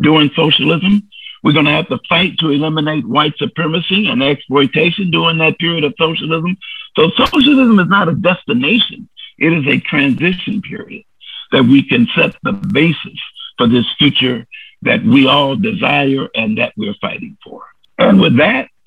during 0.00 0.30
socialism. 0.34 1.08
We're 1.44 1.52
going 1.52 1.66
to 1.66 1.72
have 1.72 1.88
to 1.88 1.98
fight 2.08 2.38
to 2.38 2.50
eliminate 2.50 3.06
white 3.06 3.36
supremacy 3.36 4.08
and 4.08 4.22
exploitation 4.22 5.10
during 5.10 5.38
that 5.38 5.58
period 5.58 5.84
of 5.84 5.94
socialism. 5.98 6.56
So 6.96 7.10
socialism 7.10 7.78
is 7.78 7.88
not 7.88 8.08
a 8.08 8.14
destination. 8.14 9.08
It 9.38 9.52
is 9.52 9.66
a 9.66 9.78
transition 9.80 10.62
period 10.62 11.04
that 11.52 11.64
we 11.64 11.82
can 11.82 12.08
set 12.16 12.34
the 12.42 12.52
basis 12.52 13.20
for 13.58 13.66
this 13.66 13.84
future 13.98 14.46
that 14.82 15.04
we 15.04 15.26
all 15.26 15.54
desire 15.54 16.28
and 16.34 16.58
that 16.58 16.72
we're 16.76 16.94
fighting 17.00 17.36
for. 17.44 17.62
And 17.98 18.20
with 18.20 18.38
that, 18.38 18.68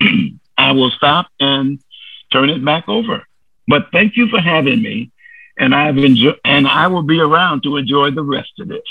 I 0.58 0.72
will 0.72 0.90
stop 0.90 1.28
and 1.40 1.78
turn 2.32 2.50
it 2.50 2.64
back 2.64 2.88
over. 2.88 3.26
But 3.68 3.88
thank 3.92 4.16
you 4.16 4.28
for 4.28 4.40
having 4.40 4.82
me 4.82 5.10
and 5.58 5.74
I've 5.74 5.98
enjoyed, 5.98 6.38
and 6.44 6.66
I 6.66 6.86
will 6.86 7.02
be 7.02 7.20
around 7.20 7.62
to 7.62 7.76
enjoy 7.76 8.10
the 8.10 8.22
rest 8.22 8.52
of 8.58 8.68
this. 8.68 8.82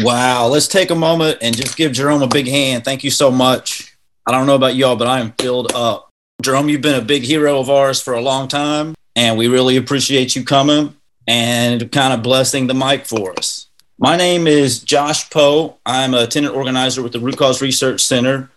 Wow, 0.00 0.46
let's 0.46 0.68
take 0.68 0.90
a 0.90 0.94
moment 0.94 1.38
and 1.42 1.56
just 1.56 1.76
give 1.76 1.92
Jerome 1.92 2.22
a 2.22 2.28
big 2.28 2.46
hand. 2.46 2.84
Thank 2.84 3.02
you 3.02 3.10
so 3.10 3.30
much. 3.30 3.96
I 4.26 4.30
don't 4.30 4.46
know 4.46 4.54
about 4.54 4.76
y'all, 4.76 4.96
but 4.96 5.08
I 5.08 5.20
am 5.20 5.32
filled 5.32 5.72
up. 5.74 6.10
Jerome, 6.40 6.68
you've 6.68 6.82
been 6.82 7.00
a 7.00 7.04
big 7.04 7.24
hero 7.24 7.58
of 7.58 7.68
ours 7.68 8.00
for 8.00 8.14
a 8.14 8.20
long 8.20 8.46
time, 8.46 8.94
and 9.16 9.36
we 9.36 9.48
really 9.48 9.76
appreciate 9.76 10.36
you 10.36 10.44
coming 10.44 10.94
and 11.26 11.90
kind 11.90 12.12
of 12.12 12.22
blessing 12.22 12.68
the 12.68 12.74
mic 12.74 13.06
for 13.06 13.36
us. 13.36 13.66
My 13.98 14.16
name 14.16 14.46
is 14.46 14.78
Josh 14.78 15.28
Poe. 15.30 15.78
I'm 15.84 16.14
a 16.14 16.28
tenant 16.28 16.54
organizer 16.54 17.02
with 17.02 17.12
the 17.12 17.18
Root 17.18 17.36
Cause 17.36 17.60
Research 17.60 18.00
Center. 18.02 18.50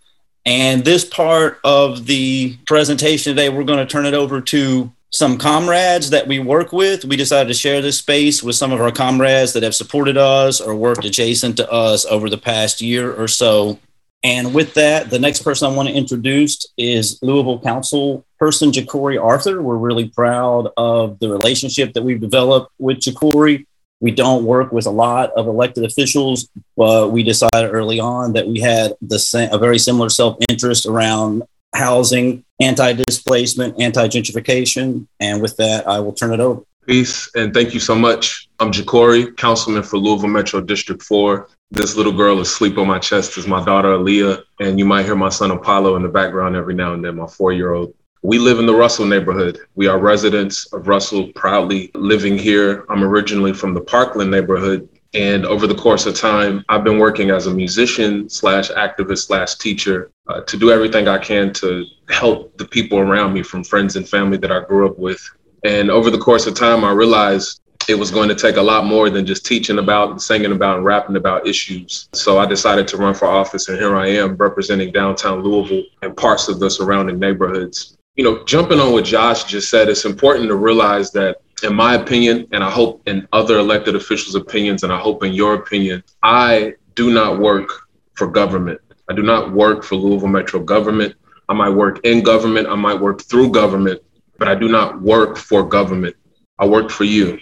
And 0.45 0.83
this 0.83 1.05
part 1.05 1.59
of 1.63 2.05
the 2.07 2.57
presentation 2.65 3.35
today, 3.35 3.49
we're 3.49 3.63
going 3.63 3.79
to 3.79 3.85
turn 3.85 4.05
it 4.05 4.13
over 4.13 4.41
to 4.41 4.91
some 5.11 5.37
comrades 5.37 6.09
that 6.09 6.27
we 6.27 6.39
work 6.39 6.71
with. 6.71 7.05
We 7.05 7.17
decided 7.17 7.49
to 7.49 7.53
share 7.53 7.81
this 7.81 7.99
space 7.99 8.41
with 8.41 8.55
some 8.55 8.71
of 8.71 8.81
our 8.81 8.91
comrades 8.91 9.53
that 9.53 9.63
have 9.63 9.75
supported 9.75 10.17
us 10.17 10.61
or 10.61 10.73
worked 10.73 11.05
adjacent 11.05 11.57
to 11.57 11.69
us 11.69 12.05
over 12.05 12.29
the 12.29 12.37
past 12.37 12.81
year 12.81 13.13
or 13.13 13.27
so. 13.27 13.77
And 14.23 14.53
with 14.53 14.73
that, 14.75 15.09
the 15.09 15.19
next 15.19 15.41
person 15.41 15.71
I 15.71 15.75
want 15.75 15.89
to 15.89 15.95
introduce 15.95 16.65
is 16.77 17.19
Louisville 17.21 17.59
Council 17.59 18.25
person 18.39 18.71
Jecorey 18.71 19.21
Arthur. 19.21 19.61
We're 19.61 19.77
really 19.77 20.09
proud 20.09 20.69
of 20.77 21.19
the 21.19 21.29
relationship 21.29 21.93
that 21.93 22.03
we've 22.03 22.21
developed 22.21 22.71
with 22.79 22.97
Jecorey. 22.97 23.65
We 24.01 24.11
don't 24.11 24.43
work 24.43 24.71
with 24.71 24.87
a 24.87 24.91
lot 24.91 25.31
of 25.37 25.47
elected 25.47 25.85
officials, 25.85 26.49
but 26.75 27.11
we 27.11 27.23
decided 27.23 27.69
early 27.71 27.99
on 27.99 28.33
that 28.33 28.47
we 28.47 28.59
had 28.59 28.93
the 29.01 29.49
a 29.51 29.57
very 29.57 29.77
similar 29.77 30.09
self 30.09 30.37
interest 30.49 30.85
around 30.85 31.43
housing, 31.73 32.43
anti 32.59 32.93
displacement, 32.93 33.79
anti 33.79 34.07
gentrification. 34.07 35.07
And 35.19 35.41
with 35.41 35.55
that, 35.57 35.87
I 35.87 35.99
will 35.99 36.13
turn 36.13 36.33
it 36.33 36.39
over. 36.39 36.63
Peace 36.87 37.29
and 37.35 37.53
thank 37.53 37.75
you 37.75 37.79
so 37.79 37.93
much. 37.93 38.49
I'm 38.59 38.71
Jecorey, 38.71 39.37
councilman 39.37 39.83
for 39.83 39.97
Louisville 39.97 40.29
Metro 40.29 40.61
District 40.61 41.01
4. 41.01 41.47
This 41.69 41.95
little 41.95 42.11
girl 42.11 42.39
asleep 42.39 42.77
on 42.79 42.87
my 42.87 42.97
chest 42.97 43.37
is 43.37 43.47
my 43.47 43.63
daughter 43.63 43.89
Aaliyah, 43.89 44.43
and 44.59 44.79
you 44.79 44.85
might 44.85 45.05
hear 45.05 45.15
my 45.15 45.29
son 45.29 45.51
Apollo 45.51 45.95
in 45.95 46.01
the 46.01 46.09
background 46.09 46.55
every 46.55 46.73
now 46.73 46.93
and 46.93 47.05
then, 47.05 47.17
my 47.17 47.27
four 47.27 47.53
year 47.53 47.73
old. 47.73 47.93
We 48.23 48.37
live 48.37 48.59
in 48.59 48.67
the 48.67 48.75
Russell 48.75 49.07
neighborhood. 49.07 49.59
We 49.73 49.87
are 49.87 49.97
residents 49.97 50.71
of 50.73 50.87
Russell, 50.87 51.29
proudly 51.33 51.89
living 51.95 52.37
here. 52.37 52.85
I'm 52.87 53.03
originally 53.03 53.51
from 53.51 53.73
the 53.73 53.81
Parkland 53.81 54.29
neighborhood, 54.29 54.87
And 55.13 55.45
over 55.45 55.67
the 55.67 55.75
course 55.75 56.05
of 56.05 56.15
time, 56.15 56.63
I've 56.69 56.85
been 56.85 56.97
working 56.97 57.31
as 57.31 57.47
a 57.47 57.53
musician 57.53 58.29
slash 58.29 58.69
activist 58.71 59.27
slash 59.27 59.55
teacher 59.55 60.11
uh, 60.27 60.41
to 60.41 60.57
do 60.57 60.71
everything 60.71 61.07
I 61.07 61.17
can 61.17 61.51
to 61.53 61.85
help 62.09 62.57
the 62.57 62.65
people 62.65 62.99
around 62.99 63.33
me 63.33 63.43
from 63.43 63.63
friends 63.63 63.97
and 63.97 64.07
family 64.07 64.37
that 64.37 64.51
I 64.51 64.61
grew 64.61 64.87
up 64.87 64.97
with. 64.97 65.21
And 65.65 65.91
over 65.91 66.09
the 66.09 66.17
course 66.17 66.47
of 66.47 66.55
time, 66.55 66.85
I 66.85 66.91
realized 66.91 67.59
it 67.89 67.95
was 67.95 68.11
going 68.11 68.29
to 68.29 68.35
take 68.35 68.55
a 68.55 68.61
lot 68.61 68.85
more 68.85 69.09
than 69.09 69.25
just 69.25 69.45
teaching 69.45 69.79
about 69.79 70.11
and 70.11 70.21
singing 70.21 70.53
about 70.53 70.77
and 70.77 70.85
rapping 70.85 71.17
about 71.17 71.45
issues. 71.45 72.07
So 72.13 72.37
I 72.37 72.45
decided 72.45 72.87
to 72.89 72.97
run 72.97 73.13
for 73.13 73.25
office, 73.25 73.67
and 73.67 73.77
here 73.77 73.95
I 73.97 74.07
am 74.07 74.35
representing 74.35 74.93
downtown 74.93 75.43
Louisville 75.43 75.83
and 76.03 76.15
parts 76.15 76.47
of 76.47 76.59
the 76.59 76.69
surrounding 76.69 77.19
neighborhoods. 77.19 77.97
You 78.21 78.29
know, 78.29 78.43
jumping 78.43 78.79
on 78.79 78.91
what 78.91 79.05
Josh 79.05 79.45
just 79.45 79.71
said, 79.71 79.89
it's 79.89 80.05
important 80.05 80.47
to 80.49 80.55
realize 80.55 81.09
that 81.13 81.37
in 81.63 81.73
my 81.73 81.95
opinion, 81.95 82.47
and 82.51 82.63
I 82.63 82.69
hope 82.69 83.01
in 83.07 83.27
other 83.33 83.57
elected 83.57 83.95
officials' 83.95 84.35
opinions, 84.35 84.83
and 84.83 84.93
I 84.93 84.99
hope 84.99 85.23
in 85.23 85.33
your 85.33 85.55
opinion, 85.55 86.03
I 86.21 86.75
do 86.93 87.11
not 87.11 87.39
work 87.39 87.67
for 88.13 88.27
government. 88.27 88.79
I 89.09 89.15
do 89.15 89.23
not 89.23 89.53
work 89.53 89.83
for 89.83 89.95
Louisville 89.95 90.27
Metro 90.27 90.59
government. 90.59 91.15
I 91.49 91.55
might 91.55 91.71
work 91.71 91.99
in 92.03 92.21
government, 92.21 92.67
I 92.67 92.75
might 92.75 93.01
work 93.01 93.23
through 93.23 93.53
government, 93.53 93.99
but 94.37 94.47
I 94.47 94.53
do 94.53 94.67
not 94.67 95.01
work 95.01 95.35
for 95.35 95.67
government. 95.67 96.15
I 96.59 96.67
work 96.67 96.91
for 96.91 97.05
you. 97.05 97.39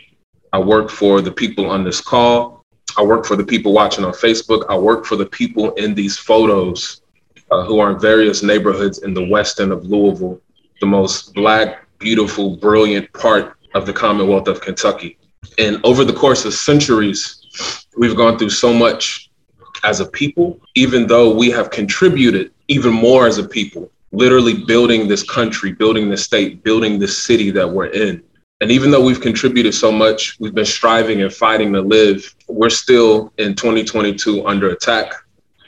I 0.53 0.59
work 0.59 0.89
for 0.89 1.19
the 1.19 1.33
people 1.33 1.69
on 1.69 1.83
this 1.83 1.99
call. 1.99 2.63
I 2.97 3.03
work 3.03 3.25
for 3.25 3.35
the 3.35 3.43
people 3.43 3.73
watching 3.73 4.05
on 4.05 4.13
Facebook. 4.13 4.63
I 4.69 4.77
work 4.77 5.05
for 5.05 5.17
the 5.17 5.25
people 5.25 5.73
in 5.73 5.93
these 5.93 6.17
photos 6.17 7.01
uh, 7.51 7.65
who 7.65 7.79
are 7.79 7.91
in 7.91 7.99
various 7.99 8.43
neighborhoods 8.43 8.99
in 8.99 9.13
the 9.13 9.27
west 9.27 9.59
end 9.59 9.73
of 9.73 9.83
Louisville, 9.83 10.39
the 10.79 10.85
most 10.85 11.33
black, 11.33 11.85
beautiful, 11.99 12.57
brilliant 12.57 13.11
part 13.13 13.57
of 13.75 13.85
the 13.85 13.93
Commonwealth 13.93 14.47
of 14.47 14.61
Kentucky. 14.61 15.17
And 15.57 15.79
over 15.83 16.03
the 16.03 16.13
course 16.13 16.45
of 16.45 16.53
centuries, 16.53 17.85
we've 17.97 18.15
gone 18.15 18.37
through 18.37 18.49
so 18.49 18.73
much 18.73 19.29
as 19.83 19.99
a 19.99 20.05
people, 20.05 20.59
even 20.75 21.07
though 21.07 21.33
we 21.33 21.49
have 21.51 21.69
contributed 21.69 22.51
even 22.67 22.93
more 22.93 23.27
as 23.27 23.37
a 23.37 23.47
people, 23.47 23.91
literally 24.11 24.63
building 24.65 25.07
this 25.07 25.23
country, 25.23 25.71
building 25.71 26.09
this 26.09 26.23
state, 26.23 26.63
building 26.63 26.99
this 26.99 27.23
city 27.23 27.51
that 27.51 27.69
we're 27.69 27.87
in. 27.87 28.23
And 28.61 28.71
even 28.71 28.91
though 28.91 29.01
we've 29.01 29.21
contributed 29.21 29.73
so 29.73 29.91
much, 29.91 30.37
we've 30.39 30.53
been 30.53 30.65
striving 30.65 31.21
and 31.21 31.33
fighting 31.33 31.71
to 31.73 31.81
live, 31.81 32.35
we're 32.47 32.69
still 32.69 33.31
in 33.37 33.55
2022 33.55 34.45
under 34.45 34.69
attack. 34.69 35.13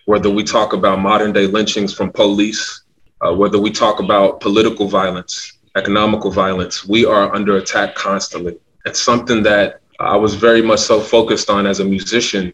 Whether 0.06 0.30
we 0.30 0.44
talk 0.44 0.74
about 0.74 1.00
modern 1.00 1.32
day 1.32 1.48
lynchings 1.48 1.94
from 1.94 2.12
police, 2.12 2.81
uh, 3.22 3.34
whether 3.34 3.60
we 3.60 3.72
talk 3.72 4.00
about 4.00 4.40
political 4.40 4.88
violence, 4.88 5.60
economical 5.76 6.32
violence, 6.32 6.86
we 6.86 7.06
are 7.06 7.34
under 7.34 7.58
attack 7.58 7.96
constantly. 7.96 8.58
It's 8.86 9.00
something 9.00 9.44
that 9.44 9.82
I 10.00 10.18
was 10.18 10.34
very 10.34 10.62
much 10.62 10.80
so 10.80 11.00
focused 11.00 11.50
on 11.50 11.68
as 11.68 11.80
a 11.80 11.86
musician 11.86 12.54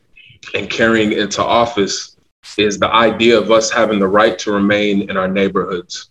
and 0.53 0.69
carrying 0.69 1.13
into 1.13 1.43
office 1.43 2.17
is 2.57 2.79
the 2.79 2.93
idea 2.93 3.37
of 3.37 3.51
us 3.51 3.71
having 3.71 3.99
the 3.99 4.07
right 4.07 4.37
to 4.39 4.51
remain 4.51 5.09
in 5.09 5.17
our 5.17 5.27
neighborhoods. 5.27 6.09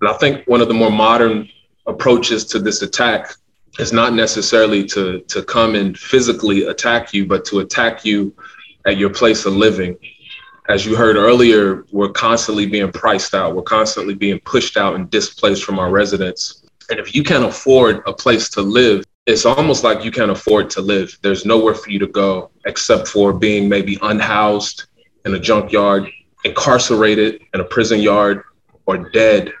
And 0.00 0.08
I 0.08 0.14
think 0.14 0.46
one 0.46 0.60
of 0.60 0.68
the 0.68 0.74
more 0.74 0.90
modern 0.90 1.48
approaches 1.86 2.44
to 2.46 2.58
this 2.58 2.82
attack 2.82 3.34
is 3.78 3.92
not 3.92 4.14
necessarily 4.14 4.84
to, 4.86 5.20
to 5.20 5.42
come 5.42 5.74
and 5.74 5.98
physically 5.98 6.64
attack 6.64 7.12
you, 7.12 7.26
but 7.26 7.44
to 7.46 7.60
attack 7.60 8.04
you 8.04 8.34
at 8.86 8.96
your 8.96 9.10
place 9.10 9.44
of 9.46 9.54
living 9.54 9.96
as 10.70 10.86
you 10.86 10.94
heard 10.94 11.16
earlier, 11.16 11.84
we're 11.90 12.10
constantly 12.12 12.64
being 12.64 12.92
priced 12.92 13.34
out. 13.34 13.56
We're 13.56 13.62
constantly 13.62 14.14
being 14.14 14.38
pushed 14.44 14.76
out 14.76 14.94
and 14.94 15.10
displaced 15.10 15.64
from 15.64 15.80
our 15.80 15.90
residents. 15.90 16.62
And 16.88 17.00
if 17.00 17.12
you 17.12 17.24
can't 17.24 17.44
afford 17.44 18.02
a 18.06 18.12
place 18.12 18.48
to 18.50 18.62
live, 18.62 19.04
it's 19.26 19.44
almost 19.44 19.82
like 19.82 20.04
you 20.04 20.12
can't 20.12 20.30
afford 20.30 20.70
to 20.70 20.80
live. 20.80 21.18
There's 21.22 21.44
nowhere 21.44 21.74
for 21.74 21.90
you 21.90 21.98
to 21.98 22.06
go 22.06 22.50
except 22.66 23.08
for 23.08 23.32
being 23.32 23.68
maybe 23.68 23.98
unhoused 24.02 24.84
in 25.24 25.34
a 25.34 25.40
junkyard, 25.40 26.08
incarcerated 26.44 27.42
in 27.52 27.60
a 27.60 27.64
prison 27.64 27.98
yard, 28.00 28.44
or 28.86 29.10
dead 29.10 29.52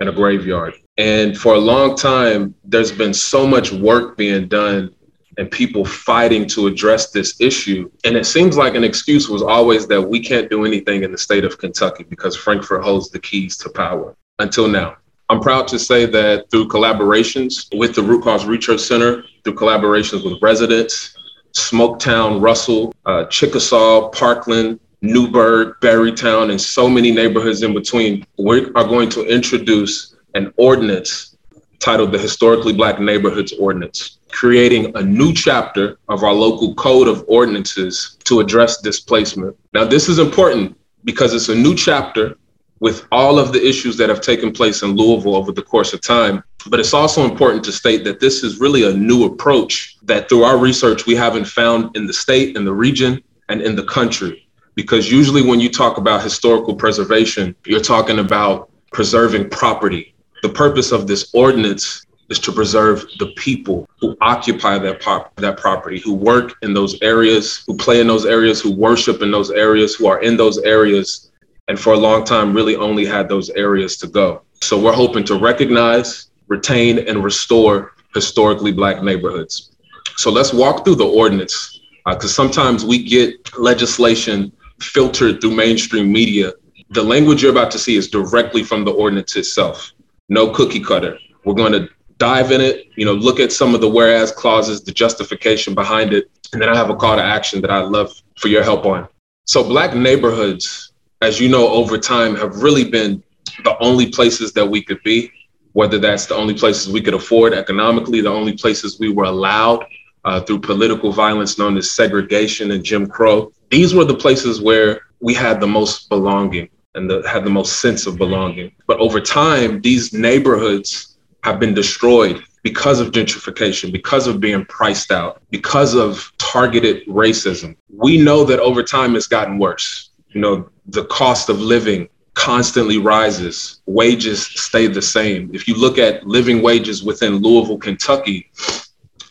in 0.00 0.06
a 0.06 0.12
graveyard. 0.12 0.74
And 0.96 1.36
for 1.36 1.54
a 1.54 1.58
long 1.58 1.96
time, 1.96 2.54
there's 2.62 2.92
been 2.92 3.14
so 3.14 3.48
much 3.48 3.72
work 3.72 4.16
being 4.16 4.46
done 4.46 4.94
and 5.38 5.50
people 5.50 5.84
fighting 5.84 6.46
to 6.46 6.66
address 6.66 7.10
this 7.10 7.40
issue. 7.40 7.90
And 8.04 8.16
it 8.16 8.26
seems 8.26 8.56
like 8.56 8.74
an 8.74 8.84
excuse 8.84 9.28
was 9.28 9.42
always 9.42 9.86
that 9.88 10.02
we 10.02 10.20
can't 10.20 10.50
do 10.50 10.64
anything 10.64 11.02
in 11.02 11.12
the 11.12 11.18
state 11.18 11.44
of 11.44 11.58
Kentucky 11.58 12.04
because 12.04 12.36
Frankfort 12.36 12.82
holds 12.82 13.10
the 13.10 13.18
keys 13.18 13.56
to 13.58 13.70
power 13.70 14.14
until 14.38 14.68
now. 14.68 14.96
I'm 15.28 15.40
proud 15.40 15.66
to 15.68 15.78
say 15.78 16.04
that 16.06 16.50
through 16.50 16.68
collaborations 16.68 17.66
with 17.78 17.94
the 17.94 18.02
Root 18.02 18.24
Cause 18.24 18.44
Research 18.44 18.80
Center, 18.80 19.24
through 19.44 19.54
collaborations 19.54 20.24
with 20.24 20.42
residents, 20.42 21.16
Smoketown, 21.54 22.42
Russell, 22.42 22.94
uh, 23.06 23.24
Chickasaw, 23.26 24.10
Parkland, 24.10 24.78
Newburg, 25.00 25.76
Berrytown, 25.80 26.50
and 26.50 26.60
so 26.60 26.88
many 26.88 27.10
neighborhoods 27.10 27.62
in 27.62 27.74
between, 27.74 28.24
we 28.38 28.66
are 28.74 28.84
going 28.84 29.08
to 29.10 29.24
introduce 29.24 30.14
an 30.34 30.52
ordinance 30.56 31.36
titled 31.78 32.12
the 32.12 32.18
Historically 32.18 32.72
Black 32.72 33.00
Neighborhoods 33.00 33.52
Ordinance 33.58 34.18
creating 34.32 34.96
a 34.96 35.02
new 35.02 35.32
chapter 35.32 35.98
of 36.08 36.22
our 36.24 36.32
local 36.32 36.74
code 36.74 37.08
of 37.08 37.24
ordinances 37.28 38.16
to 38.24 38.40
address 38.40 38.80
displacement. 38.80 39.56
Now, 39.72 39.84
this 39.84 40.08
is 40.08 40.18
important 40.18 40.76
because 41.04 41.34
it's 41.34 41.48
a 41.48 41.54
new 41.54 41.74
chapter 41.74 42.36
with 42.80 43.06
all 43.12 43.38
of 43.38 43.52
the 43.52 43.64
issues 43.64 43.96
that 43.96 44.08
have 44.08 44.20
taken 44.20 44.50
place 44.50 44.82
in 44.82 44.96
Louisville 44.96 45.36
over 45.36 45.52
the 45.52 45.62
course 45.62 45.92
of 45.92 46.00
time. 46.00 46.42
But 46.66 46.80
it's 46.80 46.92
also 46.92 47.24
important 47.24 47.62
to 47.64 47.72
state 47.72 48.02
that 48.02 48.18
this 48.18 48.42
is 48.42 48.58
really 48.58 48.82
a 48.84 48.92
new 48.92 49.24
approach 49.24 49.96
that 50.02 50.28
through 50.28 50.42
our 50.42 50.58
research 50.58 51.06
we 51.06 51.14
haven't 51.14 51.44
found 51.44 51.96
in 51.96 52.08
the 52.08 52.12
state, 52.12 52.56
in 52.56 52.64
the 52.64 52.72
region, 52.72 53.22
and 53.48 53.62
in 53.62 53.76
the 53.76 53.84
country. 53.84 54.48
Because 54.74 55.12
usually 55.12 55.42
when 55.42 55.60
you 55.60 55.70
talk 55.70 55.96
about 55.96 56.24
historical 56.24 56.74
preservation, 56.74 57.54
you're 57.66 57.80
talking 57.80 58.18
about 58.18 58.68
preserving 58.92 59.50
property. 59.50 60.12
The 60.42 60.48
purpose 60.48 60.90
of 60.90 61.06
this 61.06 61.30
ordinance 61.34 62.04
is 62.28 62.38
to 62.40 62.52
preserve 62.52 63.04
the 63.18 63.32
people 63.36 63.88
who 64.00 64.16
occupy 64.20 64.78
that 64.78 65.00
pop, 65.00 65.34
that 65.36 65.58
property, 65.58 66.00
who 66.00 66.14
work 66.14 66.54
in 66.62 66.72
those 66.72 67.00
areas, 67.02 67.62
who 67.66 67.76
play 67.76 68.00
in 68.00 68.06
those 68.06 68.24
areas, 68.24 68.60
who 68.60 68.72
worship 68.72 69.22
in 69.22 69.30
those 69.30 69.50
areas, 69.50 69.94
who 69.94 70.06
are 70.06 70.22
in 70.22 70.36
those 70.36 70.58
areas, 70.58 71.30
and 71.68 71.78
for 71.78 71.92
a 71.92 71.98
long 71.98 72.24
time 72.24 72.54
really 72.54 72.76
only 72.76 73.04
had 73.04 73.28
those 73.28 73.50
areas 73.50 73.96
to 73.98 74.06
go. 74.06 74.42
So 74.62 74.80
we're 74.80 74.92
hoping 74.92 75.24
to 75.24 75.38
recognize, 75.38 76.30
retain, 76.48 76.98
and 77.08 77.22
restore 77.22 77.92
historically 78.14 78.72
black 78.72 79.02
neighborhoods. 79.02 79.72
So 80.16 80.30
let's 80.30 80.52
walk 80.52 80.84
through 80.84 80.96
the 80.96 81.06
ordinance 81.06 81.80
because 82.06 82.30
uh, 82.30 82.42
sometimes 82.42 82.84
we 82.84 83.02
get 83.02 83.58
legislation 83.58 84.52
filtered 84.80 85.40
through 85.40 85.54
mainstream 85.54 86.12
media. 86.12 86.52
The 86.90 87.02
language 87.02 87.42
you're 87.42 87.52
about 87.52 87.70
to 87.72 87.78
see 87.78 87.96
is 87.96 88.08
directly 88.08 88.62
from 88.62 88.84
the 88.84 88.92
ordinance 88.92 89.36
itself. 89.36 89.92
No 90.28 90.50
cookie 90.50 90.80
cutter. 90.80 91.18
We're 91.44 91.54
going 91.54 91.72
to 91.72 91.88
dive 92.22 92.52
in 92.52 92.60
it, 92.60 92.86
you 92.94 93.04
know, 93.04 93.14
look 93.14 93.40
at 93.40 93.50
some 93.50 93.74
of 93.74 93.80
the 93.80 93.88
whereas 93.88 94.30
clauses, 94.30 94.80
the 94.84 94.92
justification 94.92 95.74
behind 95.74 96.12
it, 96.12 96.30
and 96.52 96.62
then 96.62 96.68
I 96.68 96.76
have 96.76 96.88
a 96.88 96.94
call 96.94 97.16
to 97.16 97.22
action 97.22 97.60
that 97.62 97.70
I'd 97.72 97.88
love 97.88 98.12
for 98.38 98.46
your 98.46 98.62
help 98.62 98.86
on. 98.86 99.08
So, 99.44 99.64
Black 99.64 99.92
neighborhoods, 99.96 100.92
as 101.20 101.40
you 101.40 101.48
know, 101.48 101.66
over 101.66 101.98
time 101.98 102.36
have 102.36 102.62
really 102.62 102.84
been 102.88 103.24
the 103.64 103.76
only 103.80 104.06
places 104.08 104.52
that 104.52 104.64
we 104.64 104.84
could 104.84 105.02
be, 105.02 105.32
whether 105.72 105.98
that's 105.98 106.26
the 106.26 106.36
only 106.36 106.54
places 106.54 106.92
we 106.92 107.00
could 107.00 107.14
afford 107.14 107.54
economically, 107.54 108.20
the 108.20 108.30
only 108.30 108.56
places 108.56 109.00
we 109.00 109.12
were 109.12 109.24
allowed 109.24 109.84
uh, 110.24 110.40
through 110.42 110.60
political 110.60 111.10
violence 111.10 111.58
known 111.58 111.76
as 111.76 111.90
segregation 111.90 112.70
and 112.70 112.84
Jim 112.84 113.08
Crow. 113.08 113.52
These 113.68 113.94
were 113.94 114.04
the 114.04 114.14
places 114.14 114.60
where 114.60 115.00
we 115.18 115.34
had 115.34 115.60
the 115.60 115.66
most 115.66 116.08
belonging 116.08 116.68
and 116.94 117.10
the, 117.10 117.28
had 117.28 117.42
the 117.42 117.50
most 117.50 117.80
sense 117.80 118.06
of 118.06 118.16
belonging. 118.16 118.70
But 118.86 119.00
over 119.00 119.20
time, 119.20 119.80
these 119.80 120.12
neighborhoods 120.12 121.11
have 121.42 121.58
been 121.58 121.74
destroyed 121.74 122.42
because 122.62 123.00
of 123.00 123.10
gentrification, 123.10 123.92
because 123.92 124.26
of 124.26 124.40
being 124.40 124.64
priced 124.66 125.10
out, 125.10 125.42
because 125.50 125.94
of 125.94 126.32
targeted 126.38 127.04
racism. 127.06 127.76
We 127.88 128.18
know 128.18 128.44
that 128.44 128.60
over 128.60 128.82
time 128.82 129.16
it's 129.16 129.26
gotten 129.26 129.58
worse. 129.58 130.10
You 130.28 130.40
know, 130.40 130.68
the 130.86 131.04
cost 131.06 131.48
of 131.48 131.60
living 131.60 132.08
constantly 132.34 132.98
rises, 132.98 133.82
wages 133.86 134.46
stay 134.46 134.86
the 134.86 135.02
same. 135.02 135.50
If 135.52 135.66
you 135.66 135.74
look 135.74 135.98
at 135.98 136.26
living 136.26 136.62
wages 136.62 137.02
within 137.02 137.36
Louisville, 137.36 137.78
Kentucky, 137.78 138.50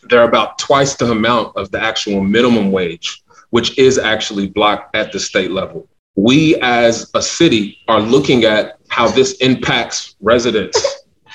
they're 0.04 0.24
about 0.24 0.58
twice 0.58 0.94
the 0.94 1.10
amount 1.10 1.56
of 1.56 1.70
the 1.70 1.80
actual 1.80 2.22
minimum 2.22 2.70
wage, 2.70 3.22
which 3.50 3.76
is 3.78 3.98
actually 3.98 4.48
blocked 4.48 4.94
at 4.94 5.10
the 5.10 5.18
state 5.18 5.50
level. 5.50 5.88
We 6.14 6.56
as 6.60 7.10
a 7.14 7.22
city 7.22 7.78
are 7.88 8.00
looking 8.00 8.44
at 8.44 8.78
how 8.88 9.08
this 9.08 9.32
impacts 9.38 10.14
residents 10.20 10.91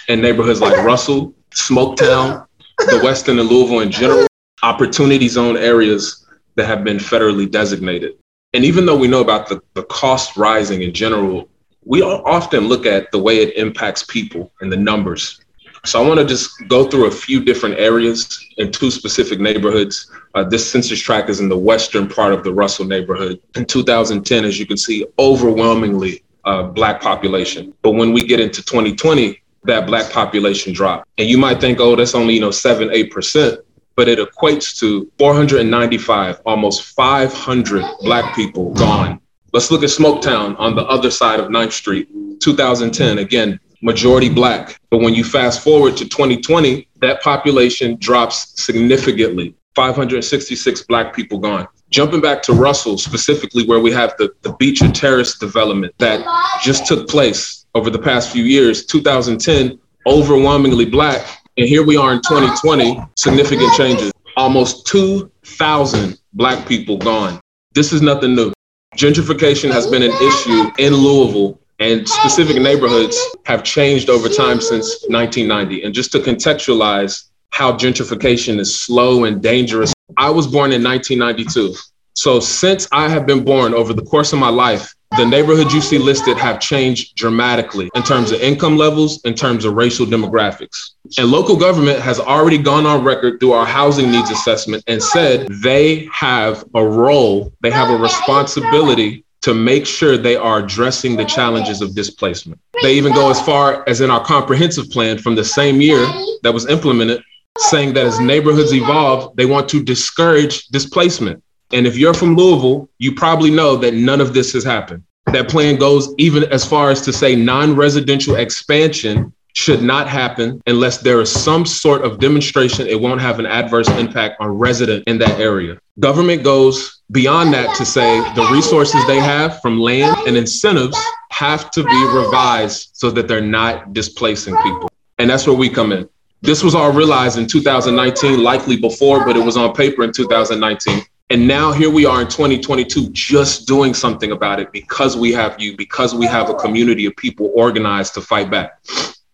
in 0.07 0.21
neighborhoods 0.21 0.61
like 0.61 0.77
Russell, 0.85 1.33
Smoketown, 1.51 2.45
the 2.77 2.99
Western 3.03 3.39
and 3.39 3.49
Louisville 3.49 3.81
in 3.81 3.91
general, 3.91 4.27
opportunity 4.63 5.27
zone 5.27 5.57
areas 5.57 6.25
that 6.55 6.65
have 6.65 6.83
been 6.83 6.97
federally 6.97 7.49
designated. 7.49 8.13
And 8.53 8.63
even 8.63 8.85
though 8.85 8.97
we 8.97 9.07
know 9.07 9.21
about 9.21 9.49
the, 9.49 9.61
the 9.73 9.83
cost 9.83 10.37
rising 10.37 10.81
in 10.81 10.93
general, 10.93 11.49
we 11.85 12.01
often 12.01 12.67
look 12.67 12.85
at 12.85 13.11
the 13.11 13.19
way 13.19 13.37
it 13.37 13.55
impacts 13.55 14.03
people 14.03 14.51
and 14.61 14.71
the 14.71 14.77
numbers. 14.77 15.39
So 15.85 16.03
I 16.03 16.07
want 16.07 16.19
to 16.19 16.25
just 16.25 16.67
go 16.67 16.89
through 16.89 17.05
a 17.05 17.11
few 17.11 17.43
different 17.43 17.79
areas 17.79 18.45
in 18.57 18.71
two 18.71 18.91
specific 18.91 19.39
neighborhoods. 19.39 20.11
Uh, 20.35 20.43
this 20.43 20.69
census 20.69 20.99
tract 20.99 21.29
is 21.29 21.39
in 21.39 21.47
the 21.47 21.57
western 21.57 22.09
part 22.09 22.33
of 22.33 22.43
the 22.43 22.53
Russell 22.53 22.85
neighborhood. 22.85 23.39
In 23.55 23.65
2010, 23.65 24.43
as 24.43 24.59
you 24.59 24.65
can 24.65 24.75
see, 24.75 25.05
overwhelmingly 25.17 26.23
uh, 26.43 26.63
Black 26.63 27.01
population. 27.01 27.73
But 27.83 27.91
when 27.91 28.11
we 28.11 28.21
get 28.25 28.39
into 28.39 28.63
2020, 28.63 29.39
that 29.67 29.85
Black 29.85 30.11
population 30.11 30.73
drop. 30.73 31.07
And 31.17 31.29
you 31.29 31.37
might 31.37 31.61
think, 31.61 31.79
oh, 31.79 31.95
that's 31.95 32.15
only, 32.15 32.33
you 32.33 32.41
know, 32.41 32.51
seven, 32.51 32.89
8%, 32.89 33.57
but 33.95 34.07
it 34.07 34.19
equates 34.19 34.77
to 34.79 35.11
495, 35.17 36.41
almost 36.45 36.83
500 36.83 37.85
Black 38.01 38.35
people 38.35 38.73
gone. 38.73 39.19
Let's 39.53 39.71
look 39.71 39.83
at 39.83 39.89
Smoketown 39.89 40.59
on 40.59 40.75
the 40.75 40.85
other 40.85 41.09
side 41.09 41.39
of 41.39 41.47
9th 41.47 41.71
Street, 41.71 42.09
2010. 42.41 43.19
Again, 43.19 43.59
majority 43.81 44.29
black. 44.29 44.79
But 44.89 44.99
when 44.99 45.13
you 45.13 45.23
fast 45.23 45.63
forward 45.63 45.97
to 45.97 46.05
2020, 46.05 46.87
that 47.01 47.21
population 47.21 47.97
drops 47.99 48.61
significantly 48.61 49.55
566 49.75 50.83
black 50.83 51.15
people 51.15 51.37
gone. 51.37 51.67
Jumping 51.89 52.19
back 52.19 52.41
to 52.43 52.53
Russell, 52.53 52.97
specifically 52.97 53.65
where 53.65 53.79
we 53.79 53.91
have 53.91 54.13
the, 54.17 54.33
the 54.41 54.51
Beecher 54.53 54.91
Terrace 54.91 55.37
development 55.37 55.93
that 55.99 56.25
just 56.61 56.85
took 56.85 57.07
place 57.07 57.65
over 57.77 57.91
the 57.91 57.99
past 57.99 58.31
few 58.31 58.43
years, 58.43 58.87
2010, 58.87 59.79
overwhelmingly 60.07 60.85
black. 60.85 61.23
And 61.57 61.67
here 61.67 61.85
we 61.85 61.95
are 61.95 62.11
in 62.11 62.21
2020, 62.21 62.99
significant 63.15 63.71
changes. 63.75 64.11
Almost 64.35 64.87
2,000 64.87 66.19
black 66.33 66.67
people 66.67 66.97
gone. 66.97 67.39
This 67.75 67.93
is 67.93 68.01
nothing 68.01 68.33
new. 68.33 68.51
Gentrification 68.95 69.71
has 69.71 69.85
been 69.85 70.01
an 70.01 70.11
issue 70.11 70.71
in 70.79 70.95
Louisville 70.95 71.59
and 71.77 72.09
specific 72.09 72.59
neighborhoods 72.59 73.15
have 73.45 73.63
changed 73.63 74.09
over 74.09 74.27
time 74.27 74.59
since 74.59 75.05
1990. 75.09 75.83
And 75.83 75.93
just 75.93 76.11
to 76.13 76.19
contextualize 76.19 77.25
how 77.51 77.73
gentrification 77.73 78.57
is 78.57 78.75
slow 78.75 79.25
and 79.25 79.39
dangerous, 79.39 79.93
I 80.17 80.31
was 80.31 80.47
born 80.47 80.71
in 80.71 80.83
1992. 80.83 81.75
So 82.15 82.39
since 82.39 82.87
I 82.91 83.07
have 83.07 83.27
been 83.27 83.43
born 83.43 83.75
over 83.75 83.93
the 83.93 84.01
course 84.01 84.33
of 84.33 84.39
my 84.39 84.49
life, 84.49 84.95
the 85.15 85.25
neighborhoods 85.25 85.73
you 85.73 85.81
see 85.81 85.97
listed 85.97 86.37
have 86.37 86.59
changed 86.59 87.15
dramatically 87.15 87.89
in 87.95 88.03
terms 88.03 88.31
of 88.31 88.41
income 88.41 88.77
levels, 88.77 89.23
in 89.23 89.33
terms 89.33 89.65
of 89.65 89.73
racial 89.73 90.05
demographics. 90.05 90.91
And 91.17 91.31
local 91.31 91.55
government 91.55 91.99
has 91.99 92.19
already 92.19 92.57
gone 92.57 92.85
on 92.85 93.03
record 93.03 93.39
through 93.39 93.53
our 93.53 93.65
housing 93.65 94.11
needs 94.11 94.29
assessment 94.29 94.83
and 94.87 95.01
said 95.01 95.47
they 95.47 96.07
have 96.11 96.65
a 96.75 96.85
role, 96.85 97.53
they 97.61 97.71
have 97.71 97.89
a 97.89 97.97
responsibility 97.97 99.23
to 99.41 99.53
make 99.53 99.85
sure 99.85 100.17
they 100.17 100.35
are 100.35 100.59
addressing 100.59 101.15
the 101.15 101.23
challenges 101.23 101.81
of 101.81 101.95
displacement. 101.95 102.59
They 102.81 102.95
even 102.95 103.13
go 103.13 103.29
as 103.29 103.39
far 103.41 103.87
as 103.87 104.01
in 104.01 104.11
our 104.11 104.23
comprehensive 104.23 104.89
plan 104.89 105.17
from 105.17 105.35
the 105.35 105.45
same 105.45 105.79
year 105.79 106.05
that 106.43 106.53
was 106.53 106.67
implemented, 106.67 107.21
saying 107.57 107.93
that 107.93 108.05
as 108.05 108.19
neighborhoods 108.19 108.73
evolve, 108.73 109.35
they 109.35 109.45
want 109.45 109.69
to 109.69 109.81
discourage 109.81 110.67
displacement. 110.67 111.41
And 111.71 111.85
if 111.85 111.97
you're 111.97 112.13
from 112.13 112.35
Louisville, 112.35 112.89
you 112.97 113.13
probably 113.13 113.51
know 113.51 113.75
that 113.77 113.93
none 113.93 114.21
of 114.21 114.33
this 114.33 114.53
has 114.53 114.63
happened. 114.63 115.03
That 115.27 115.49
plan 115.49 115.75
goes 115.75 116.13
even 116.17 116.45
as 116.45 116.65
far 116.65 116.89
as 116.89 117.01
to 117.01 117.11
say 117.11 117.35
non 117.35 117.75
residential 117.75 118.35
expansion 118.35 119.33
should 119.53 119.81
not 119.81 120.07
happen 120.07 120.61
unless 120.67 120.99
there 120.99 121.19
is 121.19 121.31
some 121.31 121.65
sort 121.65 122.03
of 122.03 122.19
demonstration 122.19 122.85
it 122.85 123.01
won't 123.01 123.19
have 123.19 123.39
an 123.39 123.47
adverse 123.47 123.89
impact 123.89 124.39
on 124.39 124.49
resident 124.49 125.03
in 125.07 125.17
that 125.17 125.39
area. 125.39 125.77
Government 125.99 126.43
goes 126.43 127.01
beyond 127.11 127.53
that 127.53 127.75
to 127.75 127.83
say 127.83 128.19
the 128.35 128.47
resources 128.51 129.05
they 129.07 129.19
have 129.19 129.59
from 129.61 129.79
land 129.79 130.15
and 130.27 130.37
incentives 130.37 130.97
have 131.31 131.71
to 131.71 131.83
be 131.83 132.05
revised 132.13 132.91
so 132.93 133.09
that 133.09 133.27
they're 133.27 133.41
not 133.41 133.93
displacing 133.93 134.55
people. 134.57 134.89
And 135.17 135.29
that's 135.29 135.47
where 135.47 135.55
we 135.55 135.69
come 135.69 135.91
in. 135.91 136.07
This 136.41 136.63
was 136.63 136.75
all 136.75 136.91
realized 136.91 137.39
in 137.39 137.47
2019, 137.47 138.43
likely 138.43 138.77
before, 138.77 139.25
but 139.25 139.35
it 139.35 139.43
was 139.43 139.57
on 139.57 139.73
paper 139.73 140.03
in 140.03 140.11
2019. 140.11 141.03
And 141.29 141.45
now 141.45 141.73
here 141.73 141.89
we 141.89 142.05
are 142.05 142.21
in 142.21 142.27
2022, 142.27 143.09
just 143.11 143.67
doing 143.67 143.93
something 143.93 144.31
about 144.31 144.61
it 144.61 144.71
because 144.71 145.17
we 145.17 145.33
have 145.33 145.59
you, 145.59 145.75
because 145.75 146.15
we 146.15 146.25
have 146.25 146.49
a 146.49 146.53
community 146.53 147.05
of 147.05 147.17
people 147.17 147.51
organized 147.53 148.13
to 148.13 148.21
fight 148.21 148.49
back. 148.49 148.79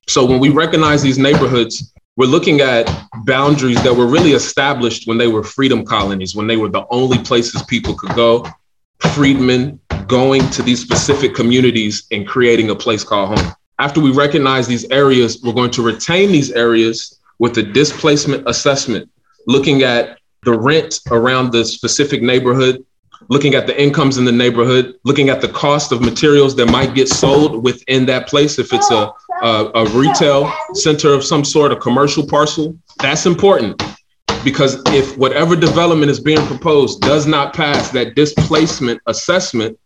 So 0.08 0.26
when 0.26 0.40
we 0.40 0.50
recognize 0.50 1.04
these 1.04 1.20
neighborhoods, 1.20 1.94
we're 2.16 2.26
looking 2.26 2.62
at 2.62 2.90
boundaries 3.26 3.82
that 3.84 3.94
were 3.94 4.08
really 4.08 4.32
established 4.32 5.08
when 5.08 5.20
they 5.20 5.28
were 5.28 5.44
freedom 5.44 5.86
colonies, 5.86 6.36
when 6.36 6.48
they 6.48 6.58
were 6.58 6.70
the 6.70 6.86
only 6.90 7.20
places 7.20 7.62
people 7.64 7.94
could 7.94 8.16
go. 8.16 8.48
Freedmen 9.14 9.80
going 10.08 10.50
to 10.50 10.64
these 10.64 10.82
specific 10.82 11.36
communities 11.36 12.08
and 12.12 12.28
creating 12.28 12.72
a 12.72 12.76
place 12.76 13.04
called 13.04 13.38
home. 13.38 13.54
After 13.78 14.02
we 14.02 14.12
recognize 14.12 14.68
these 14.68 14.90
areas, 14.90 15.42
we're 15.44 15.54
going 15.54 15.72
to 15.72 15.84
retain 15.84 16.32
these 16.32 16.52
areas 16.52 17.20
with 17.38 17.58
a 17.60 17.64
displacement 17.64 18.48
assessment, 18.48 19.12
looking 19.46 19.84
at 19.84 20.18
the 20.44 20.58
rent 20.58 21.00
around 21.12 21.52
the 21.52 21.66
specific 21.66 22.22
neighborhood, 22.22 22.86
looking 23.30 23.56
at 23.56 23.68
the 23.68 23.82
incomes 23.82 24.18
in 24.18 24.26
the 24.26 24.32
neighborhood, 24.32 24.96
looking 25.04 25.30
at 25.30 25.42
the 25.42 25.48
cost 25.48 25.92
of 25.92 26.02
materials 26.02 26.56
that 26.56 26.68
might 26.68 26.94
get 26.94 27.08
sold 27.08 27.64
within 27.64 28.06
that 28.08 28.28
place. 28.28 28.60
If 28.60 28.74
it's 28.74 28.92
a, 28.92 29.12
a, 29.42 29.72
a 29.76 29.90
retail 29.90 30.52
center 30.74 31.14
of 31.14 31.24
some 31.24 31.46
sort, 31.46 31.72
a 31.72 31.76
commercial 31.76 32.26
parcel, 32.28 32.78
that's 33.00 33.26
important 33.26 33.82
because 34.44 34.82
if 34.88 35.18
whatever 35.18 35.56
development 35.56 36.12
is 36.12 36.20
being 36.20 36.46
proposed 36.48 37.02
does 37.02 37.26
not 37.26 37.54
pass 37.54 37.90
that 37.92 38.16
displacement 38.16 39.02
assessment, 39.08 39.80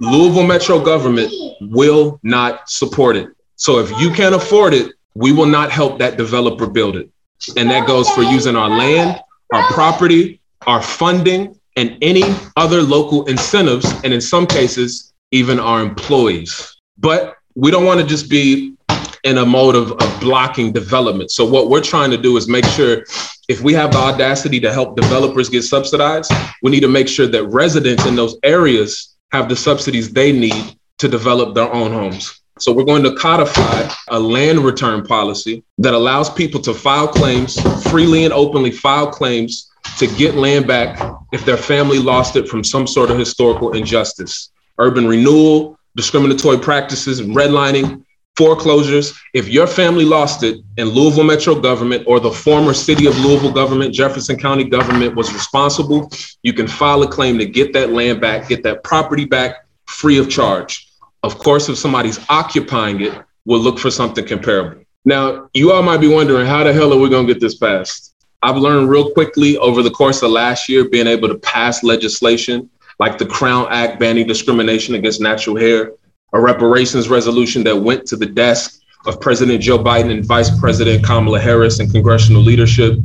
Louisville 0.00 0.46
Metro 0.46 0.80
government 0.80 1.32
will 1.60 2.20
not 2.22 2.68
support 2.68 3.16
it. 3.16 3.28
So 3.56 3.78
if 3.78 3.90
you 4.00 4.10
can't 4.10 4.34
afford 4.34 4.74
it, 4.74 4.92
we 5.14 5.32
will 5.32 5.46
not 5.46 5.70
help 5.70 5.98
that 6.00 6.18
developer 6.18 6.66
build 6.66 6.96
it. 6.96 7.10
And 7.56 7.70
that 7.70 7.86
goes 7.86 8.08
for 8.10 8.22
using 8.22 8.56
our 8.56 8.68
land, 8.68 9.20
our 9.52 9.64
property, 9.72 10.40
our 10.66 10.82
funding, 10.82 11.58
and 11.76 11.96
any 12.02 12.22
other 12.56 12.82
local 12.82 13.24
incentives, 13.26 13.84
and 14.04 14.12
in 14.12 14.20
some 14.20 14.46
cases, 14.46 15.12
even 15.32 15.58
our 15.58 15.82
employees. 15.82 16.76
But 16.98 17.36
we 17.54 17.70
don't 17.70 17.84
want 17.84 18.00
to 18.00 18.06
just 18.06 18.30
be 18.30 18.74
in 19.24 19.38
a 19.38 19.46
mode 19.46 19.74
of, 19.74 19.92
of 19.92 20.20
blocking 20.20 20.72
development. 20.72 21.30
So, 21.30 21.44
what 21.44 21.68
we're 21.68 21.82
trying 21.82 22.10
to 22.10 22.16
do 22.16 22.36
is 22.36 22.48
make 22.48 22.64
sure 22.66 23.04
if 23.48 23.60
we 23.60 23.72
have 23.74 23.92
the 23.92 23.98
audacity 23.98 24.60
to 24.60 24.72
help 24.72 24.96
developers 24.96 25.48
get 25.48 25.62
subsidized, 25.62 26.32
we 26.62 26.70
need 26.70 26.80
to 26.80 26.88
make 26.88 27.08
sure 27.08 27.26
that 27.26 27.44
residents 27.46 28.06
in 28.06 28.16
those 28.16 28.36
areas 28.42 29.16
have 29.32 29.48
the 29.48 29.56
subsidies 29.56 30.12
they 30.12 30.32
need 30.32 30.78
to 30.98 31.08
develop 31.08 31.54
their 31.54 31.72
own 31.72 31.92
homes. 31.92 32.40
So 32.60 32.72
we're 32.72 32.84
going 32.84 33.02
to 33.02 33.16
codify 33.16 33.92
a 34.08 34.18
land 34.18 34.60
return 34.60 35.04
policy 35.04 35.64
that 35.78 35.92
allows 35.92 36.30
people 36.30 36.60
to 36.60 36.72
file 36.72 37.08
claims, 37.08 37.60
freely 37.90 38.24
and 38.24 38.32
openly 38.32 38.70
file 38.70 39.10
claims 39.10 39.72
to 39.98 40.06
get 40.06 40.36
land 40.36 40.68
back 40.68 41.00
if 41.32 41.44
their 41.44 41.56
family 41.56 41.98
lost 41.98 42.36
it 42.36 42.48
from 42.48 42.62
some 42.62 42.86
sort 42.86 43.10
of 43.10 43.18
historical 43.18 43.72
injustice. 43.72 44.52
Urban 44.78 45.08
renewal, 45.08 45.76
discriminatory 45.96 46.58
practices, 46.58 47.22
redlining, 47.22 48.04
foreclosures. 48.36 49.14
If 49.32 49.48
your 49.48 49.66
family 49.66 50.04
lost 50.04 50.44
it 50.44 50.60
and 50.78 50.90
Louisville 50.90 51.24
Metro 51.24 51.56
government 51.56 52.04
or 52.06 52.20
the 52.20 52.30
former 52.30 52.72
city 52.72 53.06
of 53.06 53.18
Louisville 53.18 53.52
government, 53.52 53.92
Jefferson 53.92 54.36
County 54.36 54.62
government 54.62 55.16
was 55.16 55.32
responsible, 55.32 56.08
you 56.44 56.52
can 56.52 56.68
file 56.68 57.02
a 57.02 57.08
claim 57.08 57.36
to 57.38 57.46
get 57.46 57.72
that 57.72 57.90
land 57.90 58.20
back, 58.20 58.48
get 58.48 58.62
that 58.62 58.84
property 58.84 59.24
back 59.24 59.66
free 59.86 60.18
of 60.18 60.30
charge. 60.30 60.88
Of 61.24 61.38
course, 61.38 61.70
if 61.70 61.78
somebody's 61.78 62.20
occupying 62.28 63.00
it, 63.00 63.14
we'll 63.46 63.58
look 63.58 63.78
for 63.78 63.90
something 63.90 64.26
comparable. 64.26 64.84
Now, 65.06 65.48
you 65.54 65.72
all 65.72 65.82
might 65.82 66.02
be 66.02 66.06
wondering, 66.06 66.44
how 66.44 66.64
the 66.64 66.72
hell 66.74 66.92
are 66.92 66.98
we 66.98 67.08
going 67.08 67.26
to 67.26 67.32
get 67.32 67.40
this 67.40 67.54
passed? 67.54 68.14
I've 68.42 68.58
learned 68.58 68.90
real 68.90 69.10
quickly 69.10 69.56
over 69.56 69.82
the 69.82 69.90
course 69.90 70.22
of 70.22 70.30
last 70.30 70.68
year 70.68 70.86
being 70.86 71.06
able 71.06 71.28
to 71.28 71.36
pass 71.36 71.82
legislation 71.82 72.68
like 72.98 73.16
the 73.16 73.24
Crown 73.24 73.68
Act 73.70 73.98
banning 73.98 74.26
discrimination 74.26 74.96
against 74.96 75.22
natural 75.22 75.56
hair, 75.56 75.92
a 76.34 76.40
reparations 76.40 77.08
resolution 77.08 77.64
that 77.64 77.74
went 77.74 78.06
to 78.08 78.16
the 78.16 78.26
desk 78.26 78.82
of 79.06 79.18
President 79.18 79.62
Joe 79.62 79.78
Biden 79.78 80.10
and 80.10 80.26
Vice 80.26 80.50
President 80.60 81.02
Kamala 81.06 81.40
Harris 81.40 81.80
and 81.80 81.90
congressional 81.90 82.42
leadership, 82.42 82.98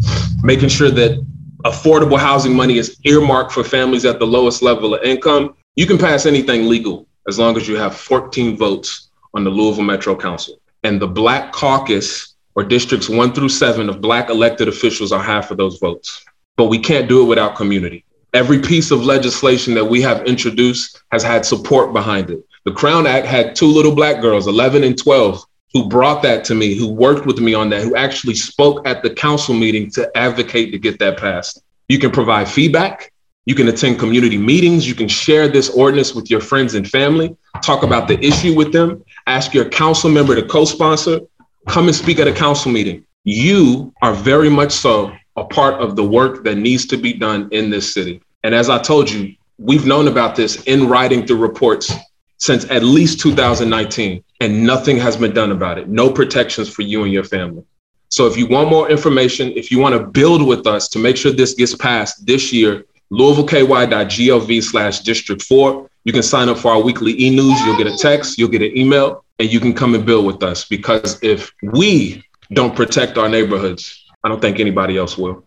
making 0.43 0.67
sure 0.67 0.91
that 0.91 1.25
affordable 1.63 2.19
housing 2.19 2.53
money 2.53 2.79
is 2.79 2.99
earmarked 3.05 3.53
for 3.53 3.63
families 3.63 4.03
at 4.03 4.19
the 4.19 4.27
lowest 4.27 4.61
level 4.61 4.93
of 4.93 5.03
income. 5.03 5.55
You 5.77 5.85
can 5.85 5.97
pass 5.97 6.25
anything 6.25 6.67
legal 6.67 7.07
as 7.27 7.37
long 7.37 7.57
as 7.57 7.67
you 7.67 7.75
have 7.75 7.95
14 7.95 8.57
votes 8.57 9.09
on 9.33 9.43
the 9.43 9.49
Louisville 9.49 9.83
Metro 9.83 10.15
Council. 10.15 10.59
And 10.83 11.01
the 11.01 11.07
Black 11.07 11.51
Caucus 11.51 12.35
or 12.55 12.63
districts 12.63 13.09
one 13.09 13.33
through 13.33 13.49
seven 13.49 13.89
of 13.89 14.01
Black 14.01 14.29
elected 14.29 14.67
officials 14.67 15.11
are 15.11 15.21
half 15.21 15.51
of 15.51 15.57
those 15.57 15.77
votes. 15.79 16.25
But 16.57 16.65
we 16.65 16.79
can't 16.79 17.07
do 17.07 17.21
it 17.21 17.25
without 17.25 17.55
community. 17.55 18.03
Every 18.33 18.59
piece 18.59 18.91
of 18.91 19.03
legislation 19.03 19.73
that 19.75 19.85
we 19.85 20.01
have 20.01 20.25
introduced 20.25 21.01
has 21.11 21.23
had 21.23 21.45
support 21.45 21.93
behind 21.93 22.29
it. 22.29 22.45
The 22.65 22.71
Crown 22.71 23.07
Act 23.07 23.25
had 23.25 23.55
two 23.55 23.67
little 23.67 23.95
Black 23.95 24.21
girls, 24.21 24.47
11 24.47 24.83
and 24.83 24.97
12, 24.97 25.43
who 25.73 25.87
brought 25.87 26.21
that 26.23 26.43
to 26.45 26.55
me, 26.55 26.75
who 26.75 26.87
worked 26.87 27.25
with 27.25 27.39
me 27.39 27.53
on 27.53 27.69
that, 27.69 27.81
who 27.81 27.95
actually 27.95 28.35
spoke 28.35 28.87
at 28.87 29.03
the 29.03 29.09
council 29.09 29.55
meeting 29.55 29.89
to 29.91 30.09
advocate 30.17 30.71
to 30.71 30.79
get 30.79 30.99
that 30.99 31.17
passed. 31.17 31.63
You 31.87 31.99
can 31.99 32.11
provide 32.11 32.49
feedback. 32.49 33.11
You 33.49 33.55
can 33.55 33.67
attend 33.67 33.97
community 33.97 34.37
meetings. 34.37 34.87
You 34.87 34.93
can 34.93 35.07
share 35.07 35.47
this 35.47 35.71
ordinance 35.71 36.13
with 36.13 36.29
your 36.29 36.39
friends 36.39 36.75
and 36.75 36.87
family, 36.87 37.35
talk 37.63 37.81
about 37.81 38.07
the 38.07 38.23
issue 38.23 38.53
with 38.55 38.71
them, 38.71 39.03
ask 39.25 39.55
your 39.55 39.67
council 39.67 40.07
member 40.07 40.35
to 40.35 40.43
co 40.43 40.65
sponsor, 40.65 41.21
come 41.67 41.87
and 41.87 41.95
speak 41.95 42.19
at 42.19 42.27
a 42.27 42.31
council 42.31 42.71
meeting. 42.71 43.03
You 43.23 43.91
are 44.03 44.13
very 44.13 44.49
much 44.49 44.71
so 44.71 45.11
a 45.35 45.43
part 45.43 45.81
of 45.81 45.95
the 45.95 46.03
work 46.03 46.43
that 46.43 46.57
needs 46.57 46.85
to 46.85 46.97
be 46.97 47.11
done 47.11 47.49
in 47.51 47.71
this 47.71 47.91
city. 47.91 48.21
And 48.43 48.53
as 48.53 48.69
I 48.69 48.77
told 48.77 49.09
you, 49.09 49.33
we've 49.57 49.87
known 49.87 50.07
about 50.07 50.35
this 50.35 50.61
in 50.65 50.87
writing 50.87 51.25
through 51.25 51.37
reports 51.37 51.91
since 52.37 52.65
at 52.69 52.83
least 52.83 53.19
2019, 53.19 54.23
and 54.41 54.63
nothing 54.63 54.97
has 54.97 55.17
been 55.17 55.33
done 55.33 55.51
about 55.51 55.79
it. 55.79 55.89
No 55.89 56.11
protections 56.11 56.69
for 56.69 56.83
you 56.83 57.03
and 57.03 57.11
your 57.11 57.23
family. 57.23 57.63
So 58.09 58.27
if 58.27 58.37
you 58.37 58.45
want 58.45 58.69
more 58.69 58.91
information, 58.91 59.51
if 59.55 59.71
you 59.71 59.79
want 59.79 59.93
to 59.95 60.05
build 60.05 60.45
with 60.45 60.67
us 60.67 60.87
to 60.89 60.99
make 60.99 61.17
sure 61.17 61.31
this 61.31 61.55
gets 61.55 61.75
passed 61.75 62.27
this 62.27 62.53
year, 62.53 62.85
louisvilleky.gov 63.11 64.63
slash 64.63 64.99
district 65.01 65.41
four. 65.43 65.89
You 66.05 66.13
can 66.13 66.23
sign 66.23 66.49
up 66.49 66.57
for 66.57 66.71
our 66.71 66.81
weekly 66.81 67.19
e-news. 67.21 67.59
You'll 67.61 67.77
get 67.77 67.87
a 67.87 67.97
text, 67.97 68.37
you'll 68.37 68.49
get 68.49 68.61
an 68.61 68.75
email, 68.77 69.23
and 69.37 69.51
you 69.51 69.59
can 69.59 69.73
come 69.73 69.95
and 69.95 70.05
build 70.05 70.25
with 70.25 70.43
us. 70.43 70.65
Because 70.65 71.19
if 71.21 71.51
we 71.61 72.23
don't 72.53 72.75
protect 72.75 73.17
our 73.17 73.29
neighborhoods, 73.29 74.05
I 74.23 74.29
don't 74.29 74.41
think 74.41 74.59
anybody 74.59 74.97
else 74.97 75.17
will. 75.17 75.43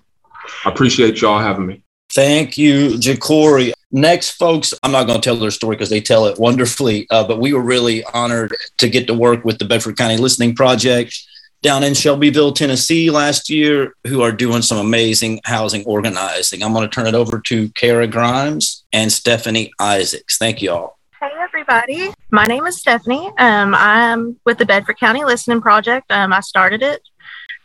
I 0.64 0.70
appreciate 0.70 1.20
y'all 1.20 1.38
having 1.38 1.66
me. 1.66 1.82
Thank 2.12 2.58
you, 2.58 2.90
Jecorey. 2.98 3.72
Next, 3.90 4.30
folks, 4.30 4.74
I'm 4.82 4.92
not 4.92 5.06
going 5.06 5.20
to 5.20 5.24
tell 5.24 5.36
their 5.36 5.50
story 5.50 5.76
because 5.76 5.90
they 5.90 6.00
tell 6.00 6.26
it 6.26 6.38
wonderfully, 6.38 7.06
uh, 7.10 7.26
but 7.26 7.38
we 7.38 7.52
were 7.52 7.62
really 7.62 8.04
honored 8.04 8.54
to 8.78 8.88
get 8.88 9.06
to 9.06 9.14
work 9.14 9.44
with 9.44 9.58
the 9.58 9.64
Bedford 9.64 9.96
County 9.96 10.16
Listening 10.16 10.54
Project 10.54 11.18
down 11.62 11.84
in 11.84 11.94
Shelbyville, 11.94 12.52
Tennessee 12.52 13.10
last 13.10 13.48
year, 13.48 13.94
who 14.06 14.20
are 14.20 14.32
doing 14.32 14.62
some 14.62 14.78
amazing 14.78 15.40
housing 15.44 15.84
organizing. 15.84 16.62
I'm 16.62 16.72
going 16.72 16.88
to 16.88 16.94
turn 16.94 17.06
it 17.06 17.14
over 17.14 17.38
to 17.38 17.68
Kara 17.70 18.06
Grimes 18.06 18.84
and 18.92 19.10
Stephanie 19.10 19.72
Isaacs. 19.80 20.38
Thank 20.38 20.60
you 20.60 20.72
all. 20.72 20.98
Hey, 21.20 21.30
everybody. 21.38 22.10
My 22.32 22.46
name 22.46 22.66
is 22.66 22.78
Stephanie. 22.78 23.30
Um, 23.38 23.74
I'm 23.76 24.40
with 24.44 24.58
the 24.58 24.66
Bedford 24.66 24.98
County 24.98 25.24
Listening 25.24 25.60
Project. 25.60 26.10
Um, 26.10 26.32
I 26.32 26.40
started 26.40 26.82
it 26.82 27.00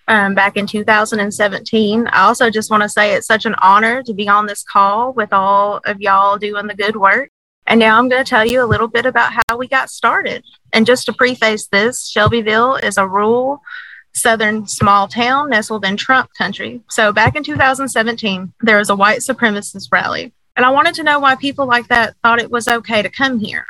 um, 0.08 0.36
back 0.36 0.58
in 0.58 0.68
2017. 0.68 2.08
I 2.08 2.22
also 2.22 2.52
just 2.52 2.70
want 2.70 2.84
to 2.84 2.90
say 2.90 3.16
it's 3.16 3.26
such 3.26 3.48
an 3.48 3.56
honor 3.64 4.04
to 4.04 4.14
be 4.14 4.30
on 4.30 4.46
this 4.46 4.64
call 4.64 5.12
with 5.12 5.34
all 5.34 5.82
of 5.86 6.00
y'all 6.00 6.38
doing 6.38 6.68
the 6.68 6.76
good 6.76 6.96
work. 6.96 7.32
And 7.66 7.80
now 7.80 7.98
I'm 7.98 8.10
going 8.10 8.24
to 8.24 8.30
tell 8.30 8.46
you 8.46 8.64
a 8.64 8.66
little 8.66 8.88
bit 8.88 9.08
about 9.08 9.34
how 9.34 9.58
we 9.58 9.68
got 9.68 9.90
started. 9.90 10.44
And 10.72 10.86
just 10.86 11.08
to 11.08 11.14
preface 11.14 11.68
this, 11.68 12.08
Shelbyville 12.08 12.76
is 12.76 12.98
a 12.98 13.08
rural 13.08 13.62
southern 14.18 14.68
small 14.68 15.08
town 15.08 15.50
nestled 15.50 15.86
in 15.86 15.98
Trump 15.98 16.30
country. 16.38 16.82
So 16.90 17.12
back 17.14 17.36
in 17.36 17.44
2017, 17.44 18.54
there 18.62 18.78
was 18.78 18.90
a 18.90 18.96
white 18.96 19.20
supremacist 19.20 19.88
rally. 19.92 20.34
And 20.56 20.66
I 20.66 20.72
wanted 20.72 20.96
to 20.96 21.04
know 21.04 21.20
why 21.20 21.36
people 21.36 21.68
like 21.68 21.88
that 21.90 22.16
thought 22.24 22.42
it 22.42 22.52
was 22.52 22.68
okay 22.68 23.02
to 23.02 23.10
come 23.10 23.40
here. 23.40 23.66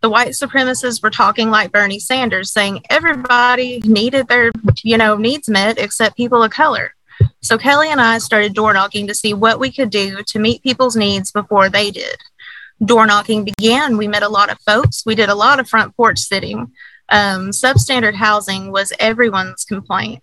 The 0.00 0.08
white 0.10 0.28
supremacists 0.28 1.02
were 1.02 1.10
talking 1.10 1.50
like 1.50 1.72
Bernie 1.72 1.98
Sanders, 1.98 2.52
saying 2.52 2.84
everybody 2.88 3.80
needed 3.84 4.28
their, 4.28 4.52
you 4.84 4.96
know, 4.96 5.16
needs 5.16 5.48
met 5.48 5.78
except 5.78 6.16
people 6.16 6.42
of 6.42 6.52
color. 6.52 6.94
So 7.42 7.58
Kelly 7.58 7.90
and 7.90 8.00
I 8.00 8.18
started 8.18 8.54
door 8.54 8.72
knocking 8.72 9.08
to 9.08 9.14
see 9.14 9.34
what 9.34 9.58
we 9.58 9.72
could 9.72 9.90
do 9.90 10.22
to 10.28 10.38
meet 10.38 10.62
people's 10.62 10.94
needs 10.94 11.32
before 11.32 11.68
they 11.68 11.90
did. 11.90 12.16
Door 12.84 13.06
knocking 13.06 13.44
began. 13.44 13.96
We 13.96 14.06
met 14.06 14.22
a 14.22 14.28
lot 14.28 14.50
of 14.50 14.60
folks. 14.60 15.04
We 15.04 15.16
did 15.16 15.28
a 15.28 15.34
lot 15.34 15.58
of 15.58 15.68
front 15.68 15.96
porch 15.96 16.20
sitting. 16.20 16.70
Um, 17.08 17.50
substandard 17.50 18.14
housing 18.14 18.70
was 18.70 18.92
everyone's 18.98 19.64
complaint. 19.64 20.22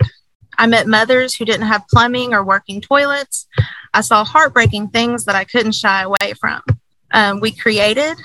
I 0.57 0.67
met 0.67 0.87
mothers 0.87 1.35
who 1.35 1.45
didn't 1.45 1.67
have 1.67 1.87
plumbing 1.89 2.33
or 2.33 2.43
working 2.43 2.81
toilets. 2.81 3.47
I 3.93 4.01
saw 4.01 4.23
heartbreaking 4.23 4.89
things 4.89 5.25
that 5.25 5.35
I 5.35 5.43
couldn't 5.43 5.73
shy 5.73 6.03
away 6.03 6.33
from. 6.39 6.61
Um, 7.11 7.39
we 7.39 7.51
created 7.51 8.17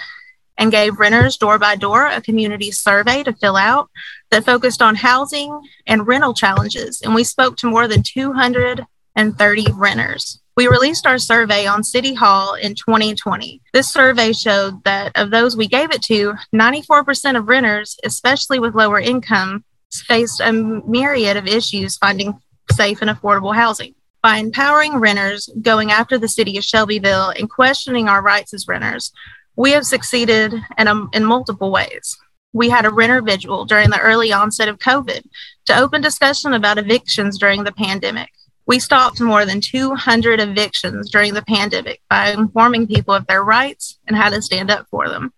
and 0.58 0.70
gave 0.70 0.98
renters 0.98 1.36
door 1.36 1.58
by 1.58 1.74
door 1.74 2.06
a 2.06 2.20
community 2.20 2.70
survey 2.70 3.22
to 3.22 3.32
fill 3.32 3.56
out 3.56 3.88
that 4.30 4.44
focused 4.44 4.82
on 4.82 4.94
housing 4.94 5.58
and 5.86 6.06
rental 6.06 6.34
challenges. 6.34 7.00
And 7.02 7.14
we 7.14 7.24
spoke 7.24 7.56
to 7.58 7.70
more 7.70 7.88
than 7.88 8.02
230 8.02 9.66
renters. 9.72 10.39
We 10.60 10.68
released 10.68 11.06
our 11.06 11.16
survey 11.16 11.64
on 11.64 11.82
City 11.82 12.12
Hall 12.12 12.52
in 12.52 12.74
2020. 12.74 13.62
This 13.72 13.90
survey 13.90 14.34
showed 14.34 14.84
that 14.84 15.10
of 15.14 15.30
those 15.30 15.56
we 15.56 15.66
gave 15.66 15.90
it 15.90 16.02
to, 16.02 16.34
94% 16.54 17.38
of 17.38 17.48
renters, 17.48 17.96
especially 18.04 18.58
with 18.58 18.74
lower 18.74 19.00
income, 19.00 19.64
faced 19.90 20.42
a 20.42 20.52
myriad 20.52 21.38
of 21.38 21.46
issues 21.46 21.96
finding 21.96 22.38
safe 22.72 23.00
and 23.00 23.10
affordable 23.10 23.54
housing. 23.54 23.94
By 24.22 24.36
empowering 24.36 24.96
renters, 24.96 25.48
going 25.62 25.92
after 25.92 26.18
the 26.18 26.28
city 26.28 26.58
of 26.58 26.64
Shelbyville, 26.64 27.30
and 27.30 27.48
questioning 27.48 28.10
our 28.10 28.20
rights 28.20 28.52
as 28.52 28.68
renters, 28.68 29.12
we 29.56 29.70
have 29.70 29.86
succeeded 29.86 30.52
in, 30.76 31.08
in 31.14 31.24
multiple 31.24 31.70
ways. 31.70 32.18
We 32.52 32.68
had 32.68 32.84
a 32.84 32.90
renter 32.90 33.22
vigil 33.22 33.64
during 33.64 33.88
the 33.88 34.00
early 34.00 34.30
onset 34.30 34.68
of 34.68 34.78
COVID 34.78 35.22
to 35.64 35.78
open 35.78 36.02
discussion 36.02 36.52
about 36.52 36.76
evictions 36.76 37.38
during 37.38 37.64
the 37.64 37.72
pandemic. 37.72 38.28
We 38.66 38.78
stopped 38.78 39.20
more 39.20 39.44
than 39.44 39.60
200 39.60 40.40
evictions 40.40 41.10
during 41.10 41.34
the 41.34 41.42
pandemic 41.42 42.00
by 42.08 42.30
informing 42.30 42.86
people 42.86 43.14
of 43.14 43.26
their 43.26 43.42
rights 43.42 43.98
and 44.06 44.16
how 44.16 44.30
to 44.30 44.42
stand 44.42 44.70
up 44.70 44.86
for 44.90 45.08
them. 45.08 45.32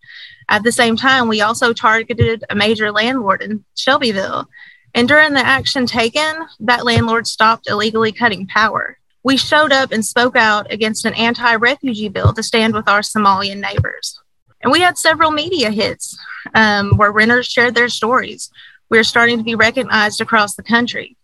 At 0.48 0.64
the 0.64 0.72
same 0.72 0.96
time, 0.96 1.28
we 1.28 1.40
also 1.40 1.72
targeted 1.72 2.44
a 2.50 2.54
major 2.54 2.92
landlord 2.92 3.42
in 3.42 3.64
Shelbyville. 3.74 4.48
And 4.94 5.08
during 5.08 5.32
the 5.32 5.46
action 5.46 5.86
taken, 5.86 6.46
that 6.60 6.84
landlord 6.84 7.26
stopped 7.26 7.70
illegally 7.70 8.12
cutting 8.12 8.46
power. 8.46 8.98
We 9.22 9.36
showed 9.36 9.72
up 9.72 9.92
and 9.92 10.04
spoke 10.04 10.36
out 10.36 10.70
against 10.70 11.04
an 11.04 11.14
anti 11.14 11.54
refugee 11.54 12.08
bill 12.08 12.32
to 12.34 12.42
stand 12.42 12.74
with 12.74 12.88
our 12.88 13.00
Somalian 13.00 13.60
neighbors. 13.60 14.20
And 14.62 14.70
we 14.70 14.80
had 14.80 14.98
several 14.98 15.30
media 15.30 15.70
hits 15.70 16.18
um, 16.54 16.96
where 16.96 17.10
renters 17.10 17.46
shared 17.46 17.74
their 17.74 17.88
stories. 17.88 18.50
We 18.88 18.98
are 18.98 19.04
starting 19.04 19.38
to 19.38 19.44
be 19.44 19.54
recognized 19.54 20.20
across 20.20 20.54
the 20.54 20.62
country. 20.62 21.16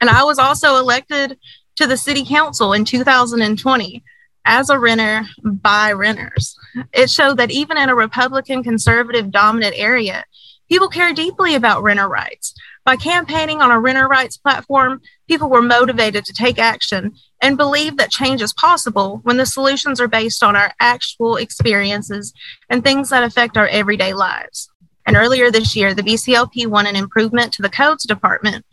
And 0.00 0.10
I 0.10 0.24
was 0.24 0.38
also 0.38 0.76
elected 0.76 1.38
to 1.76 1.86
the 1.86 1.96
city 1.96 2.24
council 2.24 2.72
in 2.72 2.84
2020 2.84 4.02
as 4.44 4.70
a 4.70 4.78
renter 4.78 5.26
by 5.42 5.92
renters. 5.92 6.56
It 6.92 7.10
showed 7.10 7.36
that 7.38 7.50
even 7.50 7.76
in 7.76 7.88
a 7.88 7.94
Republican 7.94 8.62
conservative 8.62 9.30
dominant 9.30 9.74
area, 9.76 10.24
people 10.68 10.88
care 10.88 11.12
deeply 11.12 11.54
about 11.54 11.82
renter 11.82 12.08
rights. 12.08 12.54
By 12.84 12.96
campaigning 12.96 13.60
on 13.60 13.72
a 13.72 13.80
renter 13.80 14.06
rights 14.06 14.36
platform, 14.36 15.00
people 15.28 15.50
were 15.50 15.62
motivated 15.62 16.24
to 16.24 16.32
take 16.32 16.58
action 16.58 17.14
and 17.42 17.56
believe 17.56 17.96
that 17.96 18.12
change 18.12 18.40
is 18.40 18.52
possible 18.52 19.20
when 19.24 19.36
the 19.36 19.44
solutions 19.44 20.00
are 20.00 20.08
based 20.08 20.44
on 20.44 20.54
our 20.54 20.72
actual 20.78 21.36
experiences 21.36 22.32
and 22.70 22.84
things 22.84 23.10
that 23.10 23.24
affect 23.24 23.56
our 23.56 23.66
everyday 23.66 24.14
lives. 24.14 24.70
And 25.04 25.16
earlier 25.16 25.50
this 25.50 25.74
year, 25.74 25.94
the 25.94 26.02
BCLP 26.02 26.66
won 26.66 26.86
an 26.86 26.96
improvement 26.96 27.52
to 27.54 27.62
the 27.62 27.68
codes 27.68 28.04
department 28.04 28.64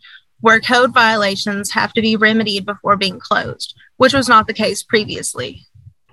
where 0.44 0.60
code 0.60 0.92
violations 0.92 1.70
have 1.70 1.94
to 1.94 2.02
be 2.02 2.16
remedied 2.16 2.66
before 2.66 2.98
being 2.98 3.18
closed, 3.18 3.74
which 3.96 4.12
was 4.12 4.28
not 4.28 4.46
the 4.46 4.52
case 4.52 4.82
previously. 4.82 5.64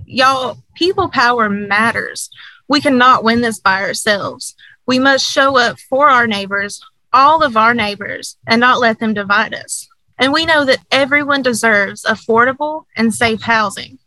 Y'all, 0.05 0.57
people 0.73 1.09
power 1.09 1.49
matters. 1.49 2.29
We 2.69 2.79
cannot 2.79 3.25
win 3.25 3.41
this 3.41 3.59
by 3.59 3.81
ourselves. 3.81 4.55
We 4.87 4.99
must 4.99 5.29
show 5.29 5.57
up 5.57 5.81
for 5.81 6.07
our 6.07 6.27
neighbors, 6.27 6.81
all 7.11 7.43
of 7.43 7.57
our 7.57 7.73
neighbors, 7.73 8.37
and 8.47 8.61
not 8.61 8.79
let 8.79 8.99
them 8.99 9.13
divide 9.13 9.53
us. 9.53 9.89
And 10.17 10.31
we 10.31 10.45
know 10.45 10.63
that 10.63 10.79
everyone 10.91 11.41
deserves 11.41 12.05
affordable 12.05 12.85
and 12.95 13.13
safe 13.13 13.41
housing. 13.41 13.99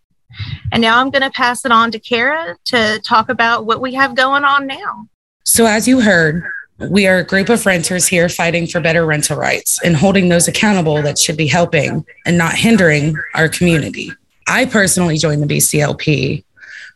And 0.73 0.81
now 0.81 1.01
I'm 1.01 1.11
going 1.11 1.21
to 1.21 1.31
pass 1.31 1.67
it 1.67 1.71
on 1.71 1.91
to 1.91 1.99
Kara 1.99 2.57
to 2.65 2.99
talk 3.05 3.29
about 3.29 3.67
what 3.67 3.83
we 3.83 3.93
have 3.93 4.15
going 4.15 4.45
on 4.45 4.67
now. 4.67 5.07
So, 5.45 5.67
as 5.67 5.87
you 5.87 6.01
heard, 6.01 6.43
we 6.79 7.07
are 7.07 7.19
a 7.19 7.25
group 7.25 7.49
of 7.49 7.67
renters 7.67 8.07
here 8.07 8.29
fighting 8.29 8.67
for 8.67 8.81
better 8.81 9.07
rental 9.07 9.37
rights 9.37 9.81
and 9.85 9.97
holding 9.97 10.29
those 10.29 10.49
accountable 10.49 11.01
that 11.03 11.19
should 11.19 11.37
be 11.37 11.47
helping 11.47 12.05
and 12.27 12.37
not 12.37 12.55
hindering 12.55 13.17
our 13.35 13.49
community. 13.49 14.11
I 14.49 14.67
personally 14.67 15.17
joined 15.17 15.43
the 15.43 15.55
BCLP 15.55 16.45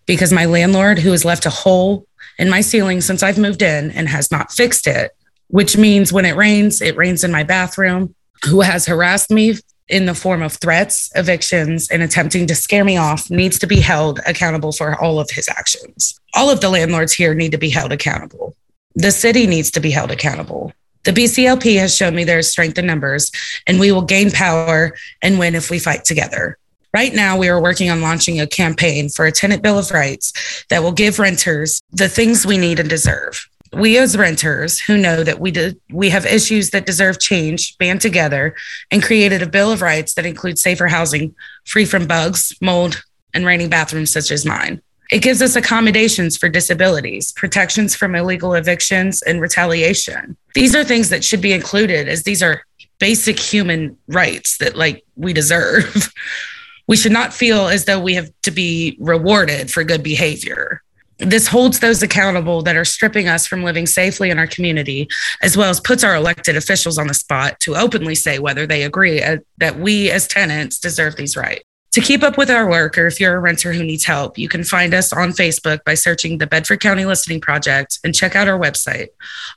because 0.06 0.32
my 0.32 0.46
landlord, 0.46 0.98
who 0.98 1.12
has 1.12 1.24
left 1.24 1.46
a 1.46 1.50
hole 1.50 2.06
in 2.38 2.50
my 2.50 2.60
ceiling 2.60 3.00
since 3.00 3.22
I've 3.22 3.38
moved 3.38 3.62
in 3.62 3.90
and 3.92 4.08
has 4.08 4.30
not 4.30 4.52
fixed 4.52 4.86
it, 4.86 5.12
which 5.48 5.76
means 5.76 6.12
when 6.12 6.24
it 6.24 6.36
rains, 6.36 6.82
it 6.82 6.96
rains 6.96 7.22
in 7.22 7.30
my 7.30 7.44
bathroom, 7.44 8.14
who 8.44 8.60
has 8.60 8.86
harassed 8.86 9.30
me 9.30 9.54
in 9.88 10.06
the 10.06 10.14
form 10.14 10.42
of 10.42 10.52
threats, 10.54 11.10
evictions, 11.14 11.88
and 11.90 12.02
attempting 12.02 12.46
to 12.46 12.54
scare 12.54 12.84
me 12.84 12.96
off, 12.96 13.30
needs 13.30 13.58
to 13.58 13.66
be 13.66 13.80
held 13.80 14.20
accountable 14.26 14.72
for 14.72 15.00
all 15.00 15.18
of 15.18 15.30
his 15.30 15.48
actions. 15.48 16.20
All 16.34 16.50
of 16.50 16.60
the 16.60 16.68
landlords 16.68 17.14
here 17.14 17.32
need 17.32 17.52
to 17.52 17.58
be 17.58 17.70
held 17.70 17.92
accountable 17.92 18.54
the 18.99 19.12
city 19.12 19.46
needs 19.46 19.70
to 19.70 19.80
be 19.80 19.92
held 19.92 20.11
accountable. 20.11 20.72
The 21.05 21.12
BCLP 21.12 21.78
has 21.78 21.96
shown 21.96 22.16
me 22.16 22.24
there 22.24 22.40
is 22.40 22.51
strength 22.51 22.78
in 22.78 22.86
numbers, 22.86 23.30
and 23.66 23.78
we 23.78 23.92
will 23.92 24.03
gain 24.03 24.32
power 24.32 24.96
and 25.22 25.38
win 25.38 25.55
if 25.55 25.70
we 25.70 25.78
fight 25.78 26.05
together. 26.05 26.59
Right 26.92 27.14
now, 27.14 27.38
we 27.38 27.49
are 27.49 27.62
working 27.62 27.90
on 27.90 28.03
launching 28.03 28.40
a 28.40 28.46
campaign 28.46 29.09
for 29.09 29.24
a 29.24 29.32
tenant 29.32 29.62
bill 29.62 29.78
of 29.78 29.92
rights 29.92 30.64
that 30.68 30.82
will 30.82 30.92
give 30.92 31.20
renters 31.20 31.80
the 31.92 32.09
things 32.09 32.44
we 32.44 32.59
need 32.59 32.80
and 32.80 32.90
deserve. 32.90 33.49
We, 33.72 33.99
as 33.99 34.16
renters 34.16 34.80
who 34.80 34.96
know 34.99 35.22
that 35.22 35.38
we, 35.38 35.53
do, 35.53 35.74
we 35.92 36.11
have 36.11 36.26
issues 36.26 36.70
that 36.70 36.86
deserve 36.86 37.20
change, 37.20 37.78
band 37.78 38.01
together 38.01 38.57
and 38.90 39.03
created 39.03 39.42
a 39.42 39.49
bill 39.49 39.70
of 39.70 39.82
rights 39.82 40.14
that 40.14 40.26
includes 40.26 40.61
safer 40.61 40.88
housing 40.88 41.36
free 41.66 41.84
from 41.84 42.09
bugs, 42.09 42.53
mold, 42.61 43.05
and 43.32 43.46
raining 43.46 43.68
bathrooms 43.68 44.11
such 44.11 44.32
as 44.32 44.44
mine. 44.44 44.82
It 45.11 45.22
gives 45.22 45.40
us 45.40 45.56
accommodations 45.56 46.36
for 46.36 46.48
disabilities, 46.48 47.32
protections 47.32 47.94
from 47.94 48.14
illegal 48.14 48.54
evictions, 48.54 49.22
and 49.22 49.40
retaliation. 49.40 50.36
These 50.54 50.74
are 50.74 50.84
things 50.84 51.09
that 51.09 51.24
should 51.24 51.40
be 51.40 51.52
included 51.52 52.09
as 52.09 52.24
these 52.24 52.42
are 52.42 52.62
basic 52.98 53.38
human 53.38 53.96
rights 54.09 54.59
that 54.59 54.76
like 54.76 55.04
we 55.16 55.32
deserve. 55.32 56.12
we 56.88 56.96
should 56.96 57.12
not 57.12 57.32
feel 57.32 57.68
as 57.68 57.84
though 57.84 58.00
we 58.00 58.14
have 58.14 58.30
to 58.42 58.50
be 58.50 58.96
rewarded 59.00 59.70
for 59.70 59.82
good 59.84 60.02
behavior. 60.02 60.82
This 61.18 61.48
holds 61.48 61.80
those 61.80 62.02
accountable 62.02 62.62
that 62.62 62.76
are 62.76 62.84
stripping 62.84 63.28
us 63.28 63.46
from 63.46 63.64
living 63.64 63.86
safely 63.86 64.30
in 64.30 64.38
our 64.38 64.46
community, 64.46 65.09
as 65.42 65.56
well 65.56 65.68
as 65.68 65.80
puts 65.80 66.04
our 66.04 66.14
elected 66.14 66.56
officials 66.56 66.96
on 66.96 67.09
the 67.09 67.14
spot 67.14 67.59
to 67.61 67.74
openly 67.74 68.14
say 68.14 68.38
whether 68.38 68.66
they 68.66 68.84
agree 68.84 69.20
uh, 69.20 69.38
that 69.56 69.78
we 69.78 70.11
as 70.11 70.28
tenants 70.28 70.78
deserve 70.78 71.16
these 71.16 71.36
rights. 71.36 71.64
To 71.93 72.03
keep 72.03 72.22
up 72.22 72.36
with 72.36 72.51
our 72.51 72.68
work, 72.68 72.99
or 72.99 73.07
if 73.07 73.18
you're 73.18 73.36
a 73.36 73.41
renter 73.41 73.72
who 73.72 73.82
needs 73.82 74.05
help, 74.05 74.36
you 74.36 74.49
can 74.49 74.62
find 74.62 74.93
us 74.93 75.12
on 75.12 75.30
Facebook 75.30 75.82
by 75.84 75.95
searching 75.95 76.39
the 76.39 76.47
Bedford 76.47 76.80
County 76.80 77.07
Listening 77.07 77.41
Project 77.41 77.99
and 78.05 78.14
check 78.14 78.36
out 78.36 78.47
our 78.47 78.59
website. 78.59 79.09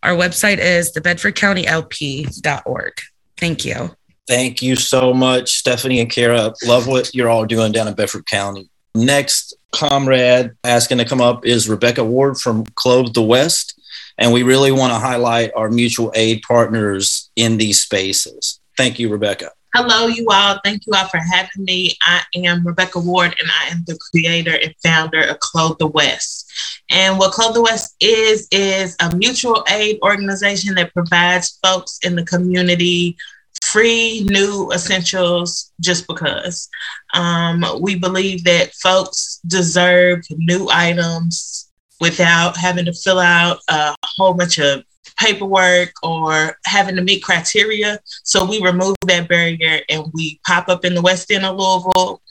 Our 0.01 0.13
website 0.13 0.59
is 0.59 0.93
thebedfordcountylp.org. 0.93 2.93
Thank 3.37 3.65
you. 3.65 3.95
Thank 4.27 4.61
you 4.61 4.77
so 4.77 5.13
much, 5.13 5.57
Stephanie 5.57 5.99
and 5.99 6.09
Kara. 6.09 6.53
Love 6.63 6.87
what 6.87 7.13
you're 7.13 7.29
all 7.29 7.45
doing 7.45 7.73
down 7.73 7.89
in 7.89 7.95
Bedford 7.95 8.25
County. 8.25 8.69
Next 8.95 9.53
comrade 9.71 10.51
asking 10.63 10.99
to 10.99 11.05
come 11.05 11.21
up 11.21 11.45
is 11.45 11.67
Rebecca 11.67 12.03
Ward 12.03 12.37
from 12.37 12.65
Clothe 12.75 13.13
the 13.13 13.21
West. 13.21 13.77
And 14.17 14.31
we 14.31 14.43
really 14.43 14.71
want 14.71 14.93
to 14.93 14.99
highlight 14.99 15.51
our 15.55 15.69
mutual 15.69 16.11
aid 16.15 16.43
partners 16.47 17.29
in 17.35 17.57
these 17.57 17.81
spaces. 17.81 18.59
Thank 18.77 18.99
you, 18.99 19.09
Rebecca. 19.09 19.51
Hello, 19.73 20.07
you 20.07 20.27
all. 20.29 20.59
Thank 20.65 20.85
you 20.85 20.91
all 20.93 21.07
for 21.07 21.19
having 21.19 21.63
me. 21.63 21.95
I 22.01 22.21
am 22.35 22.67
Rebecca 22.67 22.99
Ward, 22.99 23.33
and 23.39 23.49
I 23.49 23.71
am 23.71 23.85
the 23.87 23.97
creator 24.11 24.53
and 24.61 24.75
founder 24.83 25.21
of 25.21 25.39
Clothe 25.39 25.77
the 25.79 25.87
West. 25.87 26.51
And 26.89 27.17
what 27.17 27.31
Clothe 27.31 27.53
the 27.53 27.61
West 27.61 27.95
is, 28.01 28.49
is 28.51 28.97
a 28.99 29.15
mutual 29.15 29.63
aid 29.69 29.97
organization 30.03 30.75
that 30.75 30.93
provides 30.93 31.57
folks 31.63 31.99
in 32.03 32.17
the 32.17 32.25
community 32.25 33.15
free 33.63 34.25
new 34.29 34.69
essentials 34.73 35.71
just 35.79 36.05
because. 36.05 36.67
Um, 37.13 37.63
we 37.79 37.95
believe 37.95 38.43
that 38.43 38.73
folks 38.73 39.39
deserve 39.47 40.19
new 40.31 40.67
items 40.69 41.71
without 42.01 42.57
having 42.57 42.83
to 42.85 42.93
fill 42.93 43.19
out 43.19 43.59
a 43.69 43.95
whole 44.17 44.33
bunch 44.33 44.59
of 44.59 44.83
paperwork 45.17 45.91
or 46.03 46.57
having 46.65 46.95
to 46.95 47.01
meet 47.01 47.23
criteria. 47.23 47.99
So 48.23 48.45
we 48.45 48.61
remove 48.61 48.95
that 49.07 49.27
barrier 49.27 49.81
and 49.89 50.05
we 50.13 50.39
pop 50.45 50.69
up 50.69 50.85
in 50.85 50.93
the 50.93 51.01
West 51.01 51.31
End 51.31 51.45
of 51.45 51.57
Louisville 51.57 52.21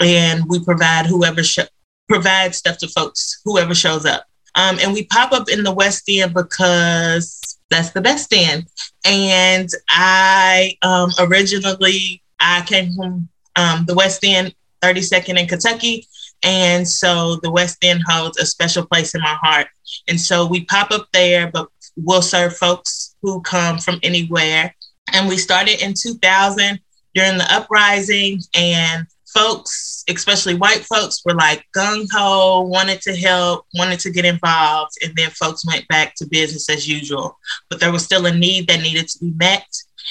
and 0.00 0.44
we 0.48 0.62
provide 0.64 1.06
whoever 1.06 1.42
sh- 1.42 1.58
provide 2.08 2.54
stuff 2.54 2.78
to 2.78 2.88
folks, 2.88 3.40
whoever 3.44 3.74
shows 3.74 4.04
up. 4.04 4.24
Um, 4.56 4.78
and 4.80 4.92
we 4.92 5.06
pop 5.06 5.32
up 5.32 5.48
in 5.48 5.64
the 5.64 5.72
West 5.72 6.04
End 6.08 6.34
because 6.34 7.40
that's 7.70 7.90
the 7.90 8.00
best 8.00 8.32
end. 8.32 8.66
And 9.04 9.68
I 9.88 10.76
um, 10.82 11.10
originally 11.18 12.22
I 12.40 12.62
came 12.66 12.94
from 12.94 13.28
um, 13.56 13.84
the 13.86 13.94
West 13.94 14.22
End, 14.22 14.54
32nd 14.82 15.40
in 15.40 15.48
Kentucky, 15.48 16.06
and 16.42 16.86
so 16.86 17.36
the 17.42 17.50
West 17.50 17.78
End 17.82 18.02
holds 18.06 18.38
a 18.38 18.46
special 18.46 18.86
place 18.86 19.14
in 19.14 19.22
my 19.22 19.36
heart. 19.42 19.66
And 20.08 20.20
so 20.20 20.46
we 20.46 20.64
pop 20.66 20.90
up 20.90 21.08
there, 21.12 21.50
but 21.50 21.68
we'll 21.96 22.22
serve 22.22 22.56
folks 22.56 23.14
who 23.22 23.40
come 23.42 23.78
from 23.78 23.98
anywhere. 24.02 24.74
And 25.12 25.28
we 25.28 25.36
started 25.36 25.82
in 25.82 25.94
2000 25.94 26.80
during 27.14 27.38
the 27.38 27.46
uprising, 27.54 28.40
and 28.54 29.06
folks, 29.34 30.04
especially 30.08 30.54
white 30.54 30.84
folks, 30.84 31.22
were 31.24 31.34
like 31.34 31.64
gung 31.76 32.06
ho, 32.12 32.62
wanted 32.62 33.00
to 33.02 33.14
help, 33.14 33.66
wanted 33.74 34.00
to 34.00 34.10
get 34.10 34.24
involved, 34.24 34.92
and 35.02 35.14
then 35.16 35.30
folks 35.30 35.66
went 35.66 35.86
back 35.88 36.14
to 36.16 36.26
business 36.26 36.68
as 36.68 36.88
usual. 36.88 37.38
But 37.70 37.80
there 37.80 37.92
was 37.92 38.04
still 38.04 38.26
a 38.26 38.34
need 38.34 38.66
that 38.68 38.80
needed 38.80 39.08
to 39.08 39.18
be 39.20 39.32
met. 39.36 39.66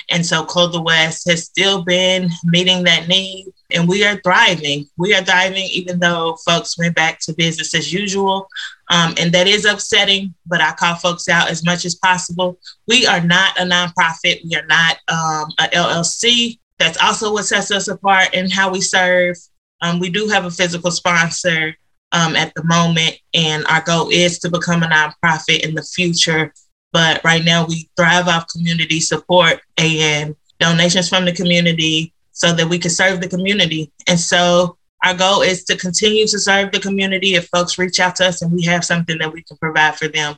And 0.09 0.25
so 0.25 0.43
Clothe 0.43 0.73
the 0.73 0.81
West 0.81 1.29
has 1.29 1.45
still 1.45 1.83
been 1.83 2.29
meeting 2.45 2.83
that 2.83 3.07
need, 3.07 3.47
and 3.71 3.87
we 3.87 4.05
are 4.05 4.19
thriving. 4.23 4.87
We 4.97 5.13
are 5.13 5.23
thriving 5.23 5.67
even 5.71 5.99
though 5.99 6.37
folks 6.45 6.77
went 6.77 6.95
back 6.95 7.19
to 7.21 7.33
business 7.33 7.73
as 7.73 7.93
usual. 7.93 8.47
Um, 8.89 9.15
and 9.17 9.31
that 9.31 9.47
is 9.47 9.65
upsetting, 9.65 10.33
but 10.45 10.61
I 10.61 10.73
call 10.73 10.95
folks 10.95 11.29
out 11.29 11.49
as 11.49 11.65
much 11.65 11.85
as 11.85 11.95
possible. 11.95 12.59
We 12.87 13.07
are 13.07 13.21
not 13.21 13.59
a 13.59 13.63
nonprofit, 13.63 14.43
we 14.43 14.55
are 14.55 14.65
not 14.65 14.97
um, 15.07 15.49
a 15.59 15.67
LLC. 15.73 16.59
That's 16.79 17.01
also 17.01 17.31
what 17.31 17.45
sets 17.45 17.71
us 17.71 17.87
apart 17.87 18.33
in 18.33 18.49
how 18.49 18.71
we 18.71 18.81
serve. 18.81 19.37
Um, 19.81 19.99
we 19.99 20.09
do 20.09 20.27
have 20.27 20.45
a 20.45 20.51
physical 20.51 20.91
sponsor 20.91 21.75
um, 22.13 22.35
at 22.35 22.53
the 22.55 22.63
moment, 22.63 23.17
and 23.33 23.65
our 23.67 23.81
goal 23.81 24.09
is 24.09 24.39
to 24.39 24.49
become 24.49 24.83
a 24.83 24.87
nonprofit 24.87 25.61
in 25.61 25.75
the 25.75 25.83
future. 25.83 26.53
But 26.93 27.23
right 27.23 27.43
now, 27.43 27.65
we 27.65 27.89
thrive 27.97 28.27
off 28.27 28.47
community 28.47 28.99
support 28.99 29.61
and 29.77 30.35
donations 30.59 31.09
from 31.09 31.25
the 31.25 31.33
community 31.33 32.13
so 32.31 32.53
that 32.53 32.69
we 32.69 32.79
can 32.79 32.91
serve 32.91 33.19
the 33.19 33.27
community. 33.27 33.91
And 34.07 34.19
so, 34.19 34.77
our 35.03 35.13
goal 35.13 35.41
is 35.41 35.65
to 35.65 35.75
continue 35.75 36.25
to 36.27 36.39
serve 36.39 36.71
the 36.71 36.79
community. 36.79 37.35
If 37.35 37.49
folks 37.49 37.77
reach 37.77 37.99
out 37.99 38.15
to 38.17 38.27
us 38.27 38.41
and 38.41 38.53
we 38.53 38.63
have 38.63 38.85
something 38.85 39.17
that 39.17 39.33
we 39.33 39.43
can 39.43 39.57
provide 39.57 39.97
for 39.97 40.07
them, 40.07 40.37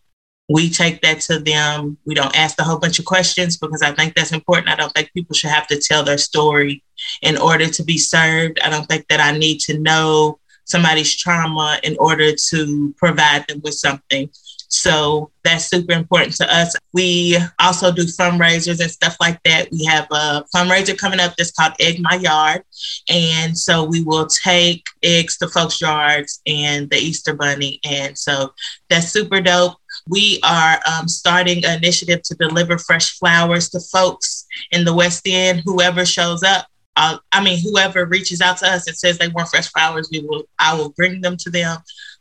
we 0.50 0.70
take 0.70 1.02
that 1.02 1.22
to 1.22 1.40
them. 1.40 1.98
We 2.06 2.16
don't 2.16 2.36
ask 2.38 2.60
a 2.60 2.64
whole 2.64 2.80
bunch 2.80 3.00
of 3.00 3.06
questions 3.06 3.58
because 3.58 3.82
I 3.82 3.92
think 3.92 4.16
that's 4.16 4.32
important. 4.32 4.70
I 4.70 4.76
don't 4.76 4.92
think 4.94 5.12
people 5.14 5.36
should 5.36 5.50
have 5.50 5.68
to 5.68 5.80
tell 5.80 6.04
their 6.04 6.18
story 6.18 6.84
in 7.22 7.38
order 7.38 7.68
to 7.68 7.84
be 7.84 7.98
served. 7.98 8.60
I 8.60 8.70
don't 8.70 8.86
think 8.88 9.08
that 9.10 9.20
I 9.20 9.38
need 9.38 9.60
to 9.62 9.80
know 9.80 10.40
somebody's 10.66 11.16
trauma 11.16 11.80
in 11.84 11.96
order 12.00 12.32
to 12.50 12.94
provide 12.98 13.48
them 13.48 13.62
with 13.64 13.76
something. 13.76 14.30
So 14.68 15.32
that's 15.44 15.66
super 15.66 15.94
important 15.94 16.36
to 16.38 16.54
us. 16.54 16.76
We 16.94 17.38
also 17.60 17.92
do 17.92 18.04
fundraisers 18.04 18.82
and 18.82 18.92
stuff 18.92 19.16
like 19.20 19.42
that. 19.44 19.72
We 19.72 19.86
have 19.86 20.08
a 20.12 20.44
fundraiser 20.54 20.98
coming 20.98 21.20
up 21.20 21.36
that's 21.36 21.52
called 21.52 21.74
Egg 21.80 22.00
My 22.02 22.16
Yard. 22.16 22.64
And 23.10 23.58
so 23.58 23.84
we 23.84 24.04
will 24.04 24.28
take 24.28 24.84
eggs 25.04 25.38
to 25.38 25.48
folks' 25.48 25.82
yards 25.82 26.42
and 26.46 26.90
the 26.90 26.98
Easter 26.98 27.34
Bunny. 27.34 27.80
And 27.84 28.18
so 28.18 28.54
that's 28.90 29.10
super 29.10 29.42
dope. 29.42 29.78
We 30.10 30.40
are 30.44 30.80
um, 30.92 31.08
starting 31.08 31.64
an 31.66 31.78
initiative 31.78 32.22
to 32.24 32.36
deliver 32.36 32.78
fresh 32.78 33.18
flowers 33.18 33.70
to 33.70 33.80
folks 33.80 34.46
in 34.72 34.86
the 34.86 34.94
West 34.94 35.24
End, 35.26 35.62
whoever 35.66 36.06
shows 36.06 36.44
up. 36.44 36.68
Uh, 36.98 37.18
I 37.32 37.44
mean, 37.44 37.60
whoever 37.62 38.06
reaches 38.06 38.40
out 38.42 38.58
to 38.60 38.68
us 38.68 38.88
and 38.88 38.98
says 38.98 39.18
they 39.18 39.28
want 39.28 39.50
fresh 39.50 39.68
flowers, 39.68 40.10
we 40.12 40.22
will. 40.22 40.44
I 40.60 40.76
will 40.76 40.90
bring 40.90 41.22
them 41.22 41.36
to 41.38 41.50
them 41.50 41.78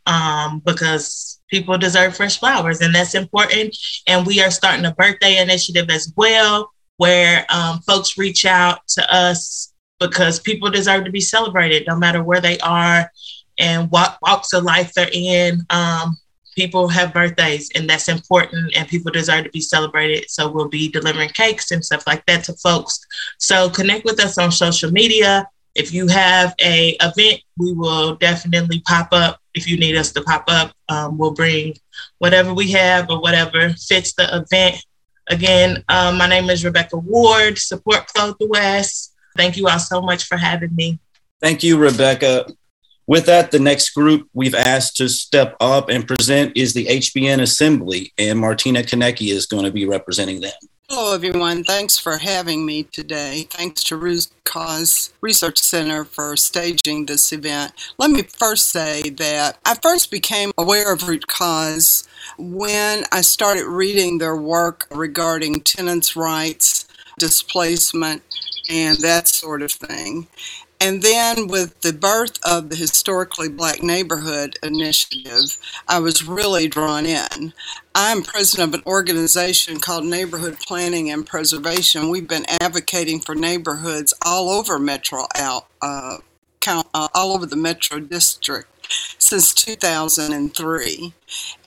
um, 0.06 0.60
because 0.64 1.40
people 1.54 1.78
deserve 1.78 2.16
fresh 2.16 2.40
flowers, 2.40 2.80
and 2.80 2.92
that's 2.92 3.14
important. 3.14 3.76
And 4.08 4.26
we 4.26 4.42
are 4.42 4.50
starting 4.50 4.84
a 4.86 4.94
birthday 4.94 5.38
initiative 5.38 5.88
as 5.88 6.12
well, 6.16 6.72
where 6.96 7.46
um, 7.48 7.78
folks 7.86 8.18
reach 8.18 8.44
out 8.44 8.80
to 8.88 9.14
us 9.14 9.72
because 10.00 10.40
people 10.40 10.68
deserve 10.68 11.04
to 11.04 11.12
be 11.12 11.20
celebrated, 11.20 11.84
no 11.86 11.96
matter 11.96 12.24
where 12.24 12.40
they 12.40 12.58
are 12.58 13.08
and 13.56 13.88
what 13.92 14.18
walks 14.20 14.52
of 14.52 14.64
life 14.64 14.92
they're 14.94 15.08
in. 15.12 15.64
Um, 15.70 16.16
people 16.56 16.88
have 16.88 17.14
birthdays 17.14 17.70
and 17.76 17.88
that's 17.88 18.08
important 18.08 18.72
and 18.76 18.88
people 18.88 19.12
deserve 19.12 19.42
to 19.42 19.50
be 19.50 19.60
celebrated 19.60 20.24
so 20.30 20.48
we'll 20.48 20.68
be 20.68 20.88
delivering 20.88 21.28
cakes 21.30 21.72
and 21.72 21.84
stuff 21.84 22.06
like 22.06 22.24
that 22.26 22.44
to 22.44 22.52
folks 22.52 23.00
so 23.40 23.68
connect 23.68 24.04
with 24.04 24.20
us 24.20 24.38
on 24.38 24.52
social 24.52 24.88
media 24.92 25.44
if 25.74 25.92
you 25.92 26.06
have 26.06 26.54
a 26.60 26.96
event 27.00 27.40
we 27.58 27.72
will 27.72 28.14
definitely 28.14 28.80
pop 28.86 29.08
up 29.10 29.40
if 29.54 29.68
you 29.68 29.78
need 29.78 29.96
us 29.96 30.12
to 30.12 30.22
pop 30.22 30.44
up 30.48 30.72
um, 30.88 31.18
we'll 31.18 31.32
bring 31.32 31.74
whatever 32.18 32.52
we 32.54 32.70
have 32.70 33.10
or 33.10 33.20
whatever 33.20 33.70
fits 33.70 34.14
the 34.14 34.28
event. 34.36 34.84
Again 35.28 35.82
um, 35.88 36.18
my 36.18 36.28
name 36.28 36.50
is 36.50 36.64
rebecca 36.64 36.96
ward 36.96 37.58
support 37.58 38.06
clothe 38.08 38.36
the 38.38 38.46
west. 38.46 39.14
Thank 39.36 39.56
you 39.56 39.68
all 39.68 39.78
so 39.78 40.00
much 40.00 40.24
for 40.24 40.36
having 40.36 40.74
me. 40.74 40.98
Thank 41.40 41.62
you 41.62 41.78
rebecca. 41.78 42.46
With 43.06 43.26
that, 43.26 43.50
the 43.50 43.58
next 43.58 43.90
group 43.90 44.28
we've 44.32 44.54
asked 44.54 44.96
to 44.96 45.08
step 45.08 45.56
up 45.60 45.90
and 45.90 46.06
present 46.06 46.56
is 46.56 46.72
the 46.72 46.86
HBN 46.86 47.42
Assembly, 47.42 48.14
and 48.16 48.38
Martina 48.38 48.80
Konecki 48.80 49.30
is 49.30 49.44
going 49.44 49.64
to 49.64 49.70
be 49.70 49.84
representing 49.84 50.40
them. 50.40 50.52
Hello, 50.90 51.14
everyone. 51.14 51.64
Thanks 51.64 51.98
for 51.98 52.18
having 52.18 52.66
me 52.66 52.82
today. 52.82 53.48
Thanks 53.48 53.82
to 53.84 53.96
Root 53.96 54.28
Cause 54.44 55.14
Research 55.22 55.58
Center 55.58 56.04
for 56.04 56.36
staging 56.36 57.06
this 57.06 57.32
event. 57.32 57.72
Let 57.96 58.10
me 58.10 58.20
first 58.22 58.68
say 58.68 59.08
that 59.08 59.56
I 59.64 59.76
first 59.76 60.10
became 60.10 60.52
aware 60.58 60.92
of 60.92 61.08
Root 61.08 61.26
Cause 61.26 62.06
when 62.36 63.04
I 63.10 63.22
started 63.22 63.64
reading 63.64 64.18
their 64.18 64.36
work 64.36 64.86
regarding 64.90 65.62
tenants' 65.62 66.16
rights, 66.16 66.86
displacement, 67.18 68.22
and 68.68 68.98
that 68.98 69.26
sort 69.26 69.62
of 69.62 69.72
thing. 69.72 70.26
And 70.80 71.02
then 71.02 71.46
with 71.46 71.80
the 71.80 71.92
birth 71.92 72.38
of 72.44 72.68
the 72.68 72.76
Historically 72.76 73.48
Black 73.48 73.82
Neighborhood 73.82 74.58
Initiative, 74.62 75.56
I 75.88 75.98
was 76.00 76.26
really 76.26 76.68
drawn 76.68 77.06
in. 77.06 77.52
I'm 77.94 78.22
president 78.22 78.74
of 78.74 78.80
an 78.80 78.86
organization 78.86 79.80
called 79.80 80.04
Neighborhood 80.04 80.58
Planning 80.58 81.10
and 81.10 81.26
Preservation. 81.26 82.10
We've 82.10 82.28
been 82.28 82.46
advocating 82.60 83.20
for 83.20 83.34
neighborhoods 83.34 84.12
all 84.24 84.50
over 84.50 84.78
Metro 84.78 85.26
uh, 85.34 85.60
uh, 85.80 86.18
all 87.14 87.32
over 87.32 87.46
the 87.46 87.56
Metro 87.56 88.00
District 88.00 88.68
since 89.18 89.54
2003. 89.54 91.12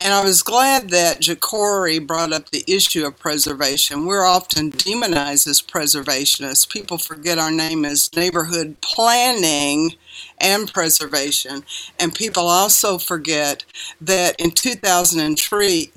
And 0.01 0.13
I 0.13 0.23
was 0.23 0.43
glad 0.43 0.89
that 0.91 1.21
Jecorey 1.21 2.05
brought 2.05 2.33
up 2.33 2.49
the 2.49 2.63
issue 2.67 3.05
of 3.05 3.19
preservation. 3.19 4.05
We're 4.05 4.25
often 4.25 4.69
demonized 4.69 5.47
as 5.47 5.61
preservationists. 5.61 6.69
People 6.69 6.97
forget 6.97 7.37
our 7.37 7.51
name 7.51 7.85
is 7.85 8.15
neighborhood 8.15 8.77
planning 8.81 9.93
and 10.39 10.71
preservation. 10.71 11.63
And 11.99 12.13
people 12.13 12.47
also 12.47 12.97
forget 12.97 13.65
that 14.01 14.39
in 14.39 14.51
2003, 14.51 15.91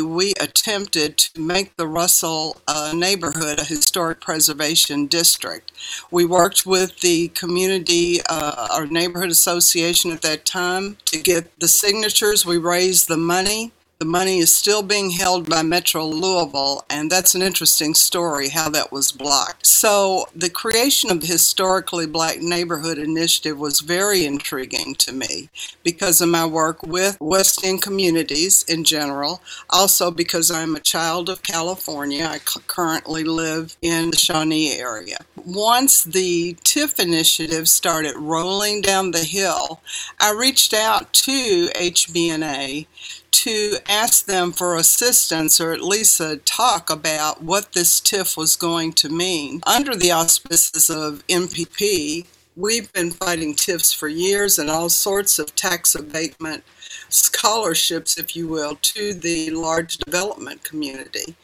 we 0.00 0.32
attempted 0.40 1.18
to 1.18 1.40
make 1.40 1.76
the 1.76 1.86
Russell 1.86 2.60
uh, 2.68 2.92
neighborhood 2.94 3.58
a 3.58 3.64
historic 3.64 4.20
preservation 4.20 5.06
district. 5.06 5.72
We 6.10 6.24
worked 6.24 6.66
with 6.66 7.00
the 7.00 7.28
community, 7.28 8.20
uh, 8.28 8.68
our 8.70 8.86
neighborhood 8.86 9.30
association 9.30 10.10
at 10.10 10.22
that 10.22 10.44
time 10.44 10.98
to 11.06 11.20
get 11.20 11.58
the 11.60 11.68
signatures. 11.68 12.46
We 12.46 12.58
raised 12.58 13.08
the 13.08 13.16
money 13.16 13.72
the 13.98 14.04
money 14.04 14.38
is 14.38 14.54
still 14.54 14.82
being 14.82 15.10
held 15.10 15.48
by 15.48 15.62
Metro 15.62 16.04
Louisville, 16.04 16.84
and 16.90 17.10
that's 17.10 17.34
an 17.34 17.40
interesting 17.40 17.94
story 17.94 18.50
how 18.50 18.68
that 18.68 18.92
was 18.92 19.10
blocked. 19.10 19.66
So, 19.66 20.28
the 20.34 20.50
creation 20.50 21.10
of 21.10 21.22
the 21.22 21.26
Historically 21.26 22.06
Black 22.06 22.40
Neighborhood 22.40 22.98
Initiative 22.98 23.58
was 23.58 23.80
very 23.80 24.26
intriguing 24.26 24.94
to 24.96 25.12
me 25.12 25.48
because 25.82 26.20
of 26.20 26.28
my 26.28 26.44
work 26.44 26.82
with 26.82 27.16
West 27.20 27.64
End 27.64 27.80
communities 27.80 28.66
in 28.68 28.84
general, 28.84 29.40
also 29.70 30.10
because 30.10 30.50
I'm 30.50 30.76
a 30.76 30.80
child 30.80 31.30
of 31.30 31.42
California. 31.42 32.26
I 32.26 32.38
currently 32.38 33.24
live 33.24 33.78
in 33.80 34.10
the 34.10 34.18
Shawnee 34.18 34.78
area. 34.78 35.18
Once 35.46 36.04
the 36.04 36.54
TIF 36.64 36.98
initiative 36.98 37.68
started 37.68 38.14
rolling 38.16 38.82
down 38.82 39.12
the 39.12 39.24
hill, 39.24 39.80
I 40.20 40.32
reached 40.32 40.74
out 40.74 41.12
to 41.14 41.68
HBNA 41.74 42.86
to 43.30 43.76
ask 43.88 44.26
them 44.26 44.52
for 44.52 44.76
assistance 44.76 45.60
or 45.60 45.72
at 45.72 45.80
least 45.80 46.20
a 46.20 46.38
talk 46.38 46.90
about 46.90 47.42
what 47.42 47.72
this 47.72 48.00
TIF 48.00 48.36
was 48.36 48.56
going 48.56 48.92
to 48.94 49.08
mean. 49.08 49.60
Under 49.66 49.94
the 49.94 50.12
auspices 50.12 50.90
of 50.90 51.26
MPP, 51.28 52.26
we've 52.56 52.92
been 52.92 53.10
fighting 53.10 53.54
TIFs 53.54 53.94
for 53.94 54.08
years 54.08 54.58
and 54.58 54.70
all 54.70 54.88
sorts 54.88 55.38
of 55.38 55.54
tax 55.54 55.94
abatement 55.94 56.64
scholarships, 57.08 58.18
if 58.18 58.34
you 58.36 58.48
will, 58.48 58.76
to 58.82 59.14
the 59.14 59.50
large 59.50 59.98
development 59.98 60.64
community. 60.64 61.34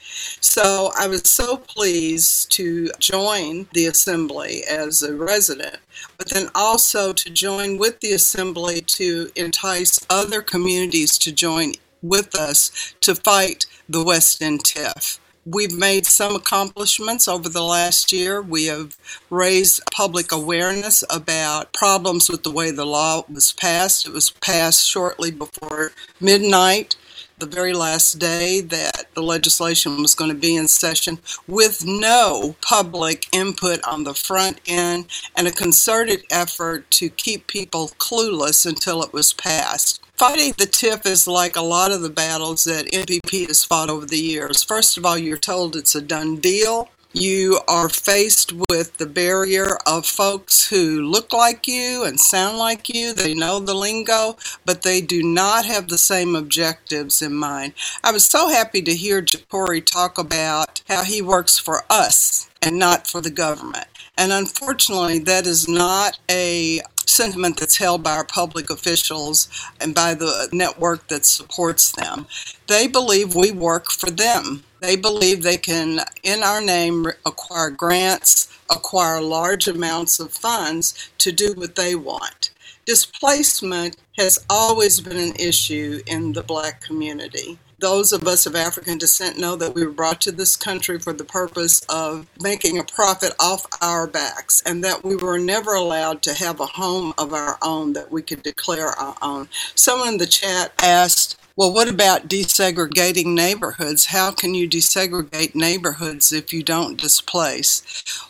So 0.40 0.90
I 0.98 1.06
was 1.08 1.28
so 1.28 1.56
pleased 1.56 2.50
to 2.52 2.90
join 2.98 3.66
the 3.72 3.86
assembly 3.86 4.64
as 4.64 5.02
a 5.02 5.14
resident, 5.14 5.78
but 6.18 6.30
then 6.30 6.48
also 6.54 7.12
to 7.12 7.30
join 7.30 7.78
with 7.78 8.00
the 8.00 8.12
assembly 8.12 8.80
to 8.80 9.30
entice 9.36 10.04
other 10.10 10.42
communities 10.42 11.18
to 11.18 11.32
join 11.32 11.74
with 12.02 12.34
us 12.34 12.94
to 13.00 13.14
fight 13.14 13.66
the 13.88 14.04
West 14.04 14.42
End 14.42 14.64
TIF. 14.64 15.18
We've 15.44 15.76
made 15.76 16.06
some 16.06 16.36
accomplishments 16.36 17.26
over 17.26 17.48
the 17.48 17.64
last 17.64 18.12
year. 18.12 18.40
We 18.40 18.66
have 18.66 18.96
raised 19.28 19.82
public 19.92 20.30
awareness 20.30 21.02
about 21.10 21.72
problems 21.72 22.30
with 22.30 22.44
the 22.44 22.52
way 22.52 22.70
the 22.70 22.86
law 22.86 23.24
was 23.28 23.52
passed. 23.52 24.06
It 24.06 24.12
was 24.12 24.30
passed 24.30 24.88
shortly 24.88 25.32
before 25.32 25.92
midnight, 26.20 26.94
the 27.42 27.56
very 27.56 27.72
last 27.72 28.20
day 28.20 28.60
that 28.60 29.06
the 29.14 29.22
legislation 29.22 30.00
was 30.00 30.14
going 30.14 30.30
to 30.30 30.36
be 30.36 30.54
in 30.54 30.68
session, 30.68 31.18
with 31.48 31.84
no 31.84 32.54
public 32.62 33.26
input 33.32 33.82
on 33.82 34.04
the 34.04 34.14
front 34.14 34.60
end 34.68 35.06
and 35.36 35.48
a 35.48 35.50
concerted 35.50 36.22
effort 36.30 36.88
to 36.92 37.08
keep 37.08 37.48
people 37.48 37.88
clueless 37.98 38.64
until 38.64 39.02
it 39.02 39.12
was 39.12 39.32
passed. 39.32 40.00
Fighting 40.14 40.54
the 40.56 40.66
TIF 40.66 41.04
is 41.04 41.26
like 41.26 41.56
a 41.56 41.62
lot 41.62 41.90
of 41.90 42.02
the 42.02 42.10
battles 42.10 42.62
that 42.62 42.86
MPP 42.92 43.48
has 43.48 43.64
fought 43.64 43.90
over 43.90 44.06
the 44.06 44.20
years. 44.20 44.62
First 44.62 44.96
of 44.96 45.04
all, 45.04 45.18
you're 45.18 45.36
told 45.36 45.74
it's 45.74 45.96
a 45.96 46.00
done 46.00 46.36
deal. 46.36 46.90
You 47.14 47.60
are 47.68 47.90
faced 47.90 48.54
with 48.70 48.96
the 48.96 49.06
barrier 49.06 49.76
of 49.86 50.06
folks 50.06 50.68
who 50.68 51.02
look 51.02 51.34
like 51.34 51.68
you 51.68 52.04
and 52.04 52.18
sound 52.18 52.56
like 52.56 52.88
you. 52.88 53.12
They 53.12 53.34
know 53.34 53.60
the 53.60 53.74
lingo, 53.74 54.38
but 54.64 54.80
they 54.80 55.02
do 55.02 55.22
not 55.22 55.66
have 55.66 55.88
the 55.88 55.98
same 55.98 56.34
objectives 56.34 57.20
in 57.20 57.34
mind. 57.34 57.74
I 58.02 58.12
was 58.12 58.24
so 58.24 58.48
happy 58.48 58.80
to 58.82 58.94
hear 58.94 59.20
Jecorey 59.20 59.84
talk 59.84 60.16
about 60.16 60.82
how 60.88 61.04
he 61.04 61.20
works 61.20 61.58
for 61.58 61.84
us 61.90 62.48
and 62.62 62.78
not 62.78 63.06
for 63.06 63.20
the 63.20 63.30
government. 63.30 63.88
And 64.16 64.32
unfortunately, 64.32 65.18
that 65.20 65.46
is 65.46 65.68
not 65.68 66.18
a 66.30 66.80
sentiment 67.06 67.60
that's 67.60 67.76
held 67.76 68.02
by 68.02 68.12
our 68.12 68.24
public 68.24 68.70
officials 68.70 69.48
and 69.78 69.94
by 69.94 70.14
the 70.14 70.48
network 70.50 71.08
that 71.08 71.26
supports 71.26 71.92
them. 71.92 72.26
They 72.68 72.86
believe 72.86 73.34
we 73.34 73.52
work 73.52 73.90
for 73.90 74.10
them. 74.10 74.64
They 74.82 74.96
believe 74.96 75.42
they 75.42 75.58
can, 75.58 76.00
in 76.24 76.42
our 76.42 76.60
name, 76.60 77.06
acquire 77.24 77.70
grants, 77.70 78.48
acquire 78.68 79.22
large 79.22 79.68
amounts 79.68 80.18
of 80.18 80.32
funds 80.32 81.08
to 81.18 81.30
do 81.30 81.54
what 81.54 81.76
they 81.76 81.94
want. 81.94 82.50
Displacement 82.84 83.96
has 84.18 84.44
always 84.50 85.00
been 85.00 85.18
an 85.18 85.36
issue 85.36 86.00
in 86.04 86.32
the 86.32 86.42
black 86.42 86.80
community 86.80 87.60
those 87.82 88.12
of 88.12 88.28
us 88.28 88.46
of 88.46 88.54
African 88.54 88.96
descent 88.96 89.38
know 89.38 89.56
that 89.56 89.74
we 89.74 89.84
were 89.84 89.92
brought 89.92 90.20
to 90.20 90.30
this 90.30 90.56
country 90.56 91.00
for 91.00 91.12
the 91.12 91.24
purpose 91.24 91.82
of 91.88 92.28
making 92.40 92.78
a 92.78 92.84
profit 92.84 93.34
off 93.40 93.66
our 93.82 94.06
backs 94.06 94.62
and 94.64 94.84
that 94.84 95.04
we 95.04 95.16
were 95.16 95.38
never 95.38 95.74
allowed 95.74 96.22
to 96.22 96.32
have 96.32 96.60
a 96.60 96.66
home 96.66 97.12
of 97.18 97.34
our 97.34 97.58
own 97.60 97.92
that 97.94 98.10
we 98.12 98.22
could 98.22 98.44
declare 98.44 98.90
our 98.90 99.16
own. 99.20 99.48
Someone 99.74 100.10
in 100.10 100.18
the 100.18 100.26
chat 100.26 100.72
asked, 100.80 101.41
well, 101.56 101.72
what 101.72 101.88
about 101.88 102.28
desegregating 102.28 103.34
neighborhoods? 103.34 104.06
How 104.06 104.30
can 104.30 104.54
you 104.54 104.68
desegregate 104.68 105.54
neighborhoods 105.54 106.32
if 106.32 106.52
you 106.52 106.62
don't 106.62 107.00
displace? 107.00 107.82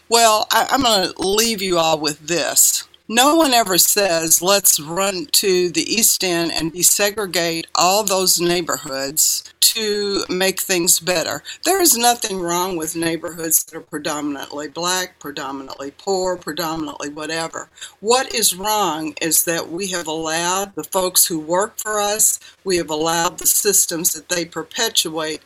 Well, 0.08 0.46
I, 0.50 0.68
am 0.70 0.82
going 0.82 1.12
to 1.12 1.22
leave 1.22 1.62
you 1.62 1.78
all 1.78 1.98
with 1.98 2.26
this. 2.26 2.88
No 3.14 3.36
one 3.36 3.52
ever 3.52 3.76
says, 3.76 4.40
let's 4.40 4.80
run 4.80 5.26
to 5.32 5.68
the 5.68 5.82
East 5.82 6.24
End 6.24 6.50
and 6.50 6.72
desegregate 6.72 7.66
all 7.74 8.04
those 8.04 8.40
neighborhoods 8.40 9.44
to 9.60 10.24
make 10.30 10.60
things 10.60 10.98
better. 10.98 11.42
There 11.64 11.82
is 11.82 11.94
nothing 11.94 12.40
wrong 12.40 12.78
with 12.78 12.96
neighborhoods 12.96 13.64
that 13.64 13.76
are 13.76 13.82
predominantly 13.82 14.68
black, 14.68 15.18
predominantly 15.18 15.90
poor, 15.90 16.38
predominantly 16.38 17.10
whatever. 17.10 17.68
What 18.00 18.34
is 18.34 18.56
wrong 18.56 19.12
is 19.20 19.44
that 19.44 19.70
we 19.70 19.88
have 19.88 20.06
allowed 20.06 20.74
the 20.74 20.84
folks 20.84 21.26
who 21.26 21.38
work 21.38 21.78
for 21.78 22.00
us, 22.00 22.40
we 22.64 22.78
have 22.78 22.88
allowed 22.88 23.36
the 23.36 23.46
systems 23.46 24.14
that 24.14 24.30
they 24.30 24.46
perpetuate 24.46 25.42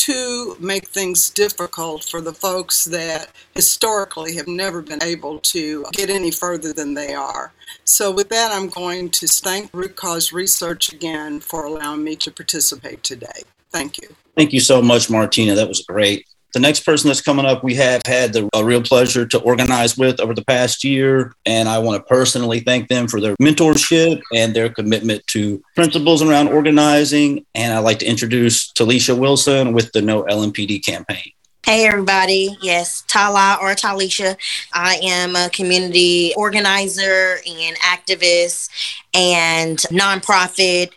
to 0.00 0.56
make 0.58 0.88
things 0.88 1.28
difficult 1.28 2.04
for 2.04 2.22
the 2.22 2.32
folks 2.32 2.86
that 2.86 3.30
historically 3.54 4.34
have 4.34 4.48
never 4.48 4.80
been 4.80 5.02
able 5.02 5.38
to 5.40 5.84
get 5.92 6.08
any 6.08 6.30
further 6.30 6.72
than 6.72 6.94
they 6.94 7.12
are. 7.12 7.52
So, 7.84 8.10
with 8.10 8.30
that, 8.30 8.50
I'm 8.50 8.68
going 8.68 9.10
to 9.10 9.26
thank 9.26 9.70
Root 9.74 9.96
Cause 9.96 10.32
Research 10.32 10.90
again 10.92 11.40
for 11.40 11.66
allowing 11.66 12.02
me 12.02 12.16
to 12.16 12.30
participate 12.30 13.02
today. 13.02 13.42
Thank 13.72 13.98
you. 13.98 14.08
Thank 14.36 14.54
you 14.54 14.60
so 14.60 14.80
much, 14.80 15.10
Martina. 15.10 15.54
That 15.54 15.68
was 15.68 15.82
great. 15.82 16.26
The 16.52 16.60
next 16.60 16.80
person 16.80 17.08
that's 17.08 17.20
coming 17.20 17.46
up, 17.46 17.62
we 17.62 17.74
have 17.76 18.02
had 18.06 18.32
the, 18.32 18.48
real 18.62 18.82
pleasure 18.82 19.26
to 19.26 19.40
organize 19.40 19.96
with 19.96 20.20
over 20.20 20.34
the 20.34 20.44
past 20.44 20.84
year. 20.84 21.32
And 21.46 21.68
I 21.68 21.78
want 21.78 21.96
to 22.00 22.08
personally 22.08 22.60
thank 22.60 22.88
them 22.88 23.08
for 23.08 23.20
their 23.20 23.34
mentorship 23.36 24.20
and 24.34 24.54
their 24.54 24.68
commitment 24.68 25.26
to 25.28 25.62
principles 25.74 26.22
around 26.22 26.48
organizing. 26.48 27.46
And 27.54 27.72
I'd 27.72 27.80
like 27.80 28.00
to 28.00 28.06
introduce 28.06 28.70
Talisha 28.72 29.18
Wilson 29.18 29.72
with 29.72 29.92
the 29.92 30.02
No 30.02 30.24
LMPD 30.24 30.84
campaign. 30.84 31.32
Hey, 31.66 31.86
everybody. 31.86 32.56
Yes, 32.62 33.04
Tala 33.06 33.58
or 33.60 33.74
Talisha. 33.74 34.36
I 34.72 34.98
am 35.02 35.36
a 35.36 35.50
community 35.50 36.32
organizer 36.34 37.36
and 37.46 37.76
activist 37.76 38.70
and 39.12 39.76
nonprofit. 39.92 40.90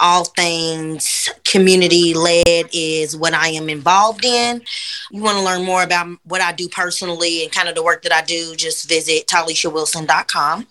All 0.00 0.24
things 0.24 1.28
community 1.44 2.14
led 2.14 2.70
is 2.72 3.14
what 3.14 3.34
I 3.34 3.48
am 3.48 3.68
involved 3.68 4.24
in. 4.24 4.62
You 5.10 5.22
want 5.22 5.36
to 5.36 5.44
learn 5.44 5.64
more 5.64 5.82
about 5.82 6.18
what 6.24 6.40
I 6.40 6.52
do 6.52 6.66
personally 6.68 7.42
and 7.42 7.52
kind 7.52 7.68
of 7.68 7.74
the 7.74 7.84
work 7.84 8.02
that 8.02 8.12
I 8.12 8.22
do, 8.22 8.56
just 8.56 8.88
visit 8.88 9.26
talishawilson.com 9.26 10.66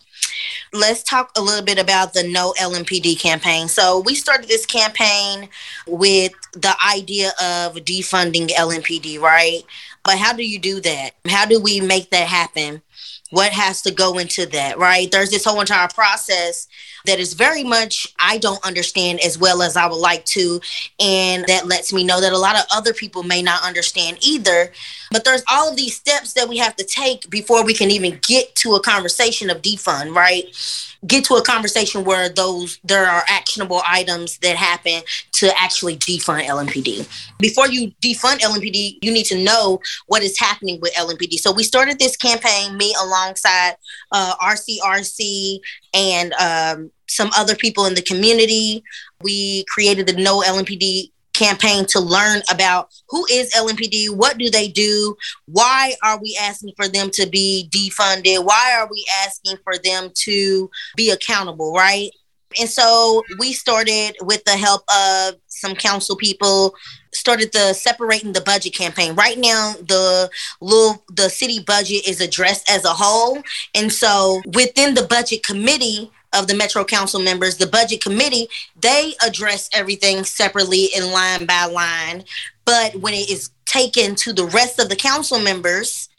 let's 0.73 1.03
talk 1.03 1.31
a 1.35 1.41
little 1.41 1.63
bit 1.63 1.79
about 1.79 2.13
the 2.13 2.23
No 2.23 2.53
LMPD 2.59 3.19
campaign. 3.19 3.67
So, 3.67 3.99
we 3.99 4.15
started 4.15 4.47
this 4.47 4.65
campaign 4.65 5.49
with 5.87 6.33
the 6.53 6.75
idea 6.85 7.29
of 7.41 7.75
defunding 7.75 8.49
LMPD, 8.49 9.19
right? 9.19 9.61
But 10.03 10.17
how 10.17 10.33
do 10.33 10.43
you 10.43 10.59
do 10.59 10.79
that? 10.81 11.11
How 11.27 11.45
do 11.45 11.59
we 11.59 11.81
make 11.81 12.11
that 12.11 12.27
happen? 12.27 12.81
What 13.31 13.51
has 13.51 13.81
to 13.81 13.91
go 13.91 14.17
into 14.19 14.45
that, 14.47 14.77
right? 14.77 15.11
There's 15.11 15.31
this 15.31 15.43
whole 15.43 15.59
entire 15.59 15.87
process 15.87 16.67
that 17.05 17.19
is 17.19 17.33
very 17.33 17.63
much 17.63 18.07
I 18.19 18.37
don't 18.37 18.63
understand 18.65 19.19
as 19.21 19.37
well 19.37 19.61
as 19.61 19.75
I 19.77 19.87
would 19.87 19.95
like 19.95 20.25
to. 20.25 20.59
And 20.99 21.45
that 21.45 21.67
lets 21.67 21.93
me 21.93 22.03
know 22.03 22.21
that 22.21 22.33
a 22.33 22.37
lot 22.37 22.55
of 22.55 22.65
other 22.71 22.93
people 22.93 23.23
may 23.23 23.41
not 23.41 23.63
understand 23.63 24.17
either. 24.21 24.71
But 25.11 25.23
there's 25.23 25.43
all 25.49 25.69
of 25.69 25.75
these 25.75 25.95
steps 25.95 26.33
that 26.33 26.49
we 26.49 26.57
have 26.57 26.75
to 26.77 26.83
take 26.83 27.29
before 27.29 27.63
we 27.63 27.73
can 27.73 27.91
even 27.91 28.19
get 28.27 28.55
to 28.55 28.75
a 28.75 28.81
conversation 28.81 29.49
of 29.49 29.61
defund, 29.61 30.15
right? 30.15 30.45
Get 31.05 31.25
to 31.25 31.35
a 31.35 31.43
conversation 31.43 32.03
where 32.03 32.29
those 32.29 32.79
there 32.83 33.05
are 33.05 33.23
actionable 33.27 33.81
items 33.87 34.39
that 34.39 34.55
happen 34.55 35.01
to 35.33 35.51
actually 35.59 35.97
defund 35.97 36.45
LMPD. 36.45 37.07
Before 37.39 37.67
you 37.67 37.91
defund 38.01 38.39
LMPD, 38.39 38.97
you 39.01 39.11
need 39.11 39.25
to 39.25 39.43
know 39.43 39.79
what 40.07 40.23
is 40.23 40.39
happening 40.39 40.79
with 40.81 40.93
LMPD. 40.95 41.35
So 41.35 41.51
we 41.51 41.63
started 41.63 41.99
this 41.99 42.17
campaign, 42.17 42.75
me 42.75 42.95
alongside 43.01 43.75
uh, 44.11 44.35
RCRC 44.41 45.59
and 45.93 46.33
um, 46.33 46.91
some 47.07 47.31
other 47.37 47.55
people 47.55 47.85
in 47.85 47.95
the 47.95 48.01
community. 48.01 48.83
We 49.23 49.65
created 49.65 50.07
the 50.07 50.13
No 50.13 50.41
LMPD 50.41 51.11
campaign 51.35 51.85
to 51.85 51.99
learn 51.99 52.41
about 52.49 52.89
who 53.09 53.25
is 53.29 53.53
LMPD, 53.53 54.15
what 54.15 54.37
do 54.37 54.49
they 54.49 54.67
do, 54.67 55.15
why 55.45 55.93
are 56.01 56.19
we 56.21 56.37
asking 56.41 56.73
for 56.75 56.87
them 56.87 57.09
to 57.11 57.27
be 57.27 57.69
defunded, 57.71 58.45
why 58.45 58.73
are 58.77 58.87
we 58.89 59.05
asking 59.23 59.57
for 59.63 59.77
them 59.77 60.09
to 60.13 60.69
be 60.95 61.11
accountable, 61.11 61.73
right? 61.73 62.09
And 62.57 62.69
so 62.69 63.21
we 63.37 63.51
started 63.51 64.15
with 64.21 64.43
the 64.45 64.51
help 64.51 64.83
of 64.89 65.35
some 65.47 65.75
council 65.75 66.15
people, 66.15 66.73
started 67.13 67.51
the 67.51 67.73
separating 67.73 68.31
the 68.31 68.39
budget 68.39 68.73
campaign. 68.73 69.13
Right 69.15 69.37
now, 69.37 69.73
the 69.73 70.29
little 70.61 71.03
the 71.13 71.29
city 71.29 71.59
budget 71.59 72.07
is 72.07 72.21
addressed 72.21 72.69
as 72.69 72.85
a 72.85 72.93
whole. 72.93 73.41
And 73.73 73.91
so 73.91 74.41
within 74.53 74.93
the 74.93 75.03
budget 75.03 75.43
committee, 75.43 76.11
of 76.35 76.47
the 76.47 76.55
Metro 76.55 76.83
Council 76.83 77.19
members, 77.19 77.57
the 77.57 77.67
budget 77.67 78.03
committee, 78.03 78.47
they 78.79 79.13
address 79.25 79.69
everything 79.73 80.23
separately 80.23 80.89
in 80.95 81.11
line 81.11 81.45
by 81.45 81.65
line. 81.65 82.23
But 82.65 82.95
when 82.95 83.13
it 83.13 83.29
is 83.29 83.51
taken 83.65 84.15
to 84.15 84.33
the 84.33 84.45
rest 84.45 84.79
of 84.79 84.89
the 84.89 84.95
council 84.95 85.39
members, 85.39 86.09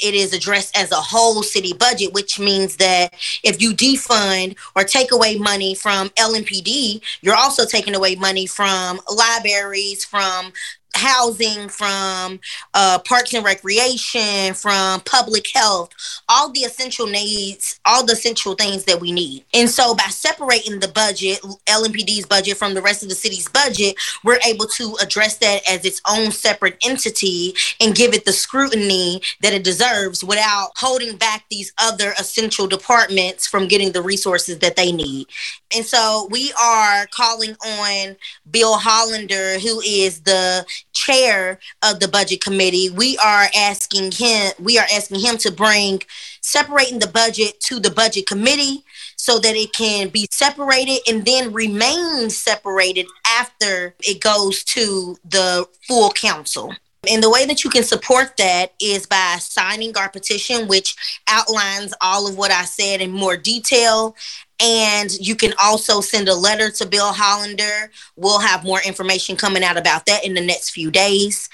it 0.00 0.14
is 0.14 0.32
addressed 0.32 0.76
as 0.76 0.90
a 0.90 0.96
whole 0.96 1.42
city 1.42 1.72
budget, 1.72 2.12
which 2.12 2.38
means 2.38 2.76
that 2.76 3.14
if 3.44 3.62
you 3.62 3.72
defund 3.72 4.56
or 4.74 4.84
take 4.84 5.12
away 5.12 5.36
money 5.36 5.74
from 5.74 6.08
LMPD, 6.10 7.00
you're 7.20 7.36
also 7.36 7.64
taking 7.64 7.94
away 7.94 8.16
money 8.16 8.46
from 8.46 9.00
libraries, 9.14 10.04
from 10.04 10.52
housing, 10.94 11.68
from 11.68 12.40
uh, 12.74 12.98
parks 13.00 13.34
and 13.34 13.44
recreation, 13.44 14.54
from 14.54 15.00
public 15.00 15.46
health, 15.52 15.90
all 16.28 16.50
the 16.50 16.60
essential 16.60 17.06
needs, 17.06 17.80
all 17.84 18.04
the 18.04 18.12
essential 18.12 18.54
things 18.54 18.84
that 18.84 19.00
we 19.00 19.12
need. 19.12 19.44
And 19.54 19.68
so 19.68 19.94
by 19.94 20.04
separating 20.04 20.80
the 20.80 20.88
budget, 20.88 21.40
LMPD's 21.66 22.26
budget 22.26 22.56
from 22.56 22.74
the 22.74 22.82
rest 22.82 23.02
of 23.02 23.08
the 23.08 23.14
city's 23.14 23.48
budget, 23.48 23.96
we're 24.24 24.40
able 24.46 24.66
to 24.66 24.96
address 25.02 25.38
that 25.38 25.68
as 25.68 25.84
its 25.84 26.00
own 26.08 26.30
separate 26.30 26.76
entity 26.84 27.54
and 27.80 27.94
give 27.94 28.14
it 28.14 28.24
the 28.24 28.32
scrutiny 28.32 29.20
that 29.40 29.52
it 29.52 29.64
deserves 29.64 30.22
without 30.24 30.70
holding 30.76 31.16
back 31.16 31.44
these 31.50 31.72
other 31.78 32.12
essential 32.18 32.66
departments 32.66 33.46
from 33.46 33.68
getting 33.68 33.92
the 33.92 34.02
resources 34.02 34.58
that 34.58 34.76
they 34.76 34.92
need. 34.92 35.26
And 35.74 35.84
so 35.84 36.28
we 36.30 36.52
are 36.60 37.06
calling 37.06 37.56
on 37.66 38.16
Bill 38.50 38.76
Hollander, 38.76 39.58
who 39.58 39.80
is 39.80 40.20
the 40.20 40.64
chair 40.92 41.58
of 41.82 42.00
the 42.00 42.08
budget 42.08 42.42
committee, 42.42 42.90
we 42.90 43.16
are 43.18 43.46
asking 43.56 44.12
him 44.12 44.52
we 44.58 44.78
are 44.78 44.86
asking 44.92 45.20
him 45.20 45.36
to 45.38 45.50
bring 45.50 46.02
separating 46.40 46.98
the 46.98 47.06
budget 47.06 47.60
to 47.60 47.80
the 47.80 47.90
budget 47.90 48.26
committee 48.26 48.84
so 49.16 49.38
that 49.38 49.54
it 49.54 49.72
can 49.72 50.08
be 50.08 50.26
separated 50.32 50.98
and 51.08 51.24
then 51.24 51.52
remain 51.52 52.28
separated 52.28 53.06
after 53.26 53.94
it 54.00 54.20
goes 54.20 54.64
to 54.64 55.16
the 55.24 55.66
full 55.86 56.10
council. 56.10 56.74
And 57.08 57.22
the 57.22 57.30
way 57.30 57.46
that 57.46 57.64
you 57.64 57.70
can 57.70 57.82
support 57.82 58.36
that 58.36 58.74
is 58.80 59.06
by 59.06 59.36
signing 59.40 59.96
our 59.96 60.08
petition, 60.08 60.68
which 60.68 60.94
outlines 61.28 61.92
all 62.00 62.28
of 62.28 62.36
what 62.36 62.52
I 62.52 62.64
said 62.64 63.00
in 63.00 63.10
more 63.10 63.36
detail. 63.36 64.14
And 64.62 65.12
you 65.18 65.34
can 65.34 65.54
also 65.60 66.00
send 66.00 66.28
a 66.28 66.34
letter 66.34 66.70
to 66.70 66.86
Bill 66.86 67.12
Hollander. 67.12 67.90
We'll 68.14 68.38
have 68.38 68.64
more 68.64 68.80
information 68.86 69.36
coming 69.36 69.64
out 69.64 69.76
about 69.76 70.06
that 70.06 70.24
in 70.24 70.34
the 70.34 70.40
next 70.40 70.70
few 70.70 70.90
days. 70.92 71.48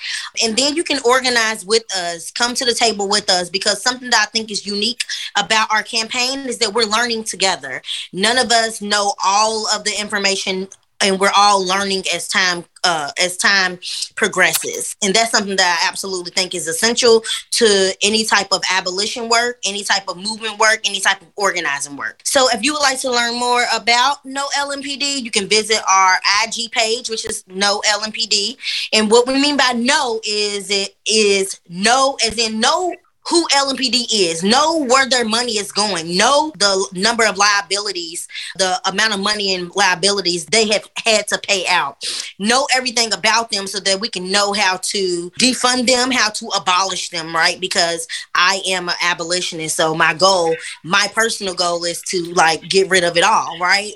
And 0.44 0.56
then 0.56 0.76
you 0.76 0.84
can 0.84 1.00
organize 1.06 1.64
with 1.64 1.84
us, 1.96 2.30
come 2.30 2.54
to 2.54 2.66
the 2.66 2.74
table 2.74 3.08
with 3.08 3.30
us, 3.30 3.48
because 3.48 3.82
something 3.82 4.10
that 4.10 4.26
I 4.28 4.30
think 4.30 4.50
is 4.50 4.66
unique 4.66 5.04
about 5.36 5.72
our 5.72 5.82
campaign 5.82 6.40
is 6.40 6.58
that 6.58 6.74
we're 6.74 6.84
learning 6.84 7.24
together. 7.24 7.80
None 8.12 8.36
of 8.36 8.52
us 8.52 8.82
know 8.82 9.14
all 9.24 9.66
of 9.68 9.84
the 9.84 9.98
information 9.98 10.68
and 11.00 11.18
we're 11.20 11.32
all 11.36 11.64
learning 11.64 12.04
as 12.14 12.28
time 12.28 12.64
uh, 12.84 13.10
as 13.20 13.36
time 13.36 13.78
progresses. 14.14 14.96
And 15.02 15.14
that's 15.14 15.30
something 15.30 15.56
that 15.56 15.80
i 15.82 15.88
absolutely 15.88 16.30
think 16.30 16.54
is 16.54 16.68
essential 16.68 17.22
to 17.52 17.92
any 18.02 18.24
type 18.24 18.48
of 18.52 18.62
abolition 18.70 19.28
work 19.28 19.58
any 19.64 19.82
type 19.82 20.04
of 20.08 20.16
movement 20.16 20.58
work 20.58 20.80
any 20.84 21.00
type 21.00 21.20
of 21.20 21.28
organizing 21.36 21.96
work. 21.96 22.20
So 22.24 22.48
if 22.50 22.64
you 22.64 22.72
would 22.72 22.82
like 22.82 23.00
to 23.00 23.10
learn 23.10 23.38
more 23.38 23.64
about 23.74 24.24
no 24.24 24.46
lmpd 24.58 25.22
you 25.22 25.30
can 25.30 25.48
visit 25.48 25.80
our 25.88 26.18
ig 26.44 26.70
page 26.72 27.08
which 27.08 27.24
is 27.26 27.44
no 27.48 27.80
lmpd 27.86 28.56
and 28.92 29.10
what 29.10 29.26
we 29.26 29.34
mean 29.34 29.56
by 29.56 29.72
no 29.74 30.20
is 30.26 30.70
it 30.70 30.94
is 31.06 31.60
no 31.68 32.16
as 32.24 32.38
in 32.38 32.60
no 32.60 32.94
who 33.28 33.46
LMPD 33.48 34.06
is, 34.10 34.42
know 34.42 34.84
where 34.86 35.08
their 35.08 35.24
money 35.24 35.52
is 35.58 35.70
going, 35.72 36.16
know 36.16 36.52
the 36.58 36.88
number 36.94 37.26
of 37.26 37.36
liabilities, 37.36 38.26
the 38.56 38.80
amount 38.88 39.14
of 39.14 39.20
money 39.20 39.54
and 39.54 39.70
liabilities 39.74 40.46
they 40.46 40.66
have 40.68 40.88
had 41.04 41.26
to 41.28 41.38
pay 41.38 41.66
out, 41.68 42.04
know 42.38 42.66
everything 42.74 43.12
about 43.12 43.50
them 43.50 43.66
so 43.66 43.80
that 43.80 44.00
we 44.00 44.08
can 44.08 44.30
know 44.30 44.52
how 44.52 44.78
to 44.78 45.30
defund 45.38 45.86
them, 45.86 46.10
how 46.10 46.30
to 46.30 46.46
abolish 46.56 47.10
them, 47.10 47.34
right? 47.34 47.60
Because 47.60 48.06
I 48.34 48.62
am 48.66 48.88
an 48.88 48.94
abolitionist. 49.02 49.76
So 49.76 49.94
my 49.94 50.14
goal, 50.14 50.54
my 50.82 51.08
personal 51.14 51.54
goal 51.54 51.84
is 51.84 52.00
to 52.02 52.32
like 52.34 52.62
get 52.62 52.88
rid 52.88 53.04
of 53.04 53.16
it 53.16 53.24
all, 53.24 53.58
right? 53.60 53.94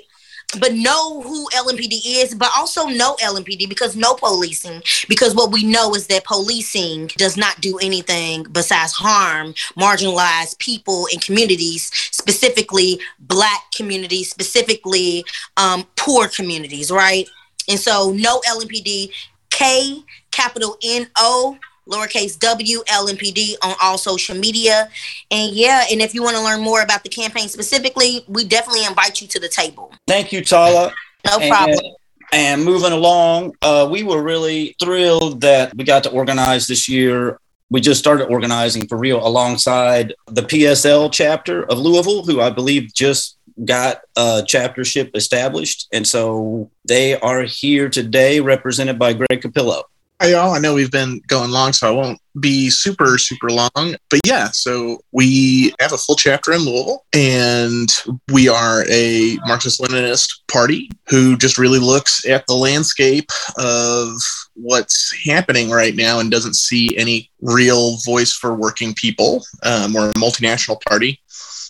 But 0.59 0.73
know 0.73 1.21
who 1.21 1.47
LMPD 1.49 2.01
is, 2.03 2.35
but 2.35 2.49
also 2.55 2.85
know 2.85 3.15
LMPD 3.21 3.67
because 3.69 3.95
no 3.95 4.13
policing. 4.15 4.81
Because 5.07 5.35
what 5.35 5.51
we 5.51 5.63
know 5.63 5.93
is 5.95 6.07
that 6.07 6.23
policing 6.25 7.07
does 7.17 7.37
not 7.37 7.61
do 7.61 7.77
anything 7.79 8.43
besides 8.51 8.93
harm 8.93 9.53
marginalized 9.77 10.57
people 10.59 11.07
and 11.11 11.21
communities, 11.21 11.91
specifically 12.11 12.99
Black 13.19 13.71
communities, 13.75 14.29
specifically 14.29 15.23
um, 15.57 15.85
poor 15.95 16.27
communities, 16.27 16.91
right? 16.91 17.27
And 17.69 17.79
so, 17.79 18.11
no 18.11 18.41
LMPD, 18.47 19.11
K, 19.49 20.03
capital 20.31 20.77
N 20.83 21.07
O 21.17 21.57
lowercase 21.87 22.37
w 22.39 22.83
LMPD 22.85 23.55
on 23.61 23.75
all 23.81 23.97
social 23.97 24.35
media. 24.35 24.89
And 25.31 25.53
yeah, 25.53 25.85
and 25.91 26.01
if 26.01 26.13
you 26.13 26.23
want 26.23 26.35
to 26.37 26.43
learn 26.43 26.61
more 26.61 26.81
about 26.81 27.03
the 27.03 27.09
campaign 27.09 27.49
specifically, 27.49 28.23
we 28.27 28.43
definitely 28.45 28.85
invite 28.85 29.21
you 29.21 29.27
to 29.27 29.39
the 29.39 29.49
table. 29.49 29.93
Thank 30.07 30.31
you, 30.31 30.43
Tala. 30.43 30.93
No 31.25 31.37
problem. 31.47 31.77
And, 31.79 31.95
and 32.33 32.65
moving 32.65 32.91
along, 32.91 33.55
uh, 33.61 33.87
we 33.89 34.03
were 34.03 34.21
really 34.21 34.75
thrilled 34.79 35.41
that 35.41 35.75
we 35.75 35.83
got 35.83 36.03
to 36.03 36.11
organize 36.11 36.67
this 36.67 36.89
year. 36.89 37.39
We 37.69 37.81
just 37.81 37.99
started 37.99 38.25
organizing 38.25 38.87
for 38.87 38.97
real 38.97 39.25
alongside 39.25 40.13
the 40.27 40.43
PSL 40.43 41.11
chapter 41.11 41.63
of 41.63 41.79
Louisville, 41.79 42.23
who 42.23 42.41
I 42.41 42.49
believe 42.49 42.93
just 42.93 43.37
got 43.65 44.01
a 44.15 44.43
chaptership 44.45 45.15
established. 45.15 45.87
And 45.91 46.07
so 46.07 46.69
they 46.85 47.19
are 47.19 47.43
here 47.43 47.89
today, 47.89 48.39
represented 48.39 48.99
by 48.99 49.13
Greg 49.13 49.41
Capillo. 49.41 49.83
Hi, 50.23 50.29
y'all. 50.29 50.53
I 50.53 50.59
know 50.59 50.73
we've 50.73 50.89
been 50.89 51.19
going 51.27 51.51
long, 51.51 51.73
so 51.73 51.85
I 51.85 51.91
won't 51.91 52.17
be 52.39 52.69
super, 52.69 53.17
super 53.17 53.49
long. 53.49 53.97
But 54.09 54.21
yeah, 54.25 54.47
so 54.53 55.01
we 55.11 55.73
have 55.81 55.91
a 55.91 55.97
full 55.97 56.15
chapter 56.15 56.53
in 56.53 56.61
Louisville, 56.61 57.03
and 57.13 57.89
we 58.31 58.47
are 58.47 58.85
a 58.89 59.37
Marxist 59.45 59.81
Leninist 59.81 60.29
party 60.49 60.89
who 61.09 61.35
just 61.35 61.57
really 61.57 61.77
looks 61.77 62.25
at 62.25 62.47
the 62.47 62.53
landscape 62.53 63.29
of 63.57 64.13
what's 64.53 65.13
happening 65.25 65.69
right 65.69 65.93
now 65.93 66.19
and 66.19 66.31
doesn't 66.31 66.55
see 66.55 66.95
any 66.95 67.29
real 67.41 67.97
voice 68.05 68.31
for 68.31 68.55
working 68.55 68.93
people. 68.93 69.43
Um, 69.63 69.91
we're 69.91 70.09
a 70.09 70.13
multinational 70.13 70.81
party. 70.87 71.19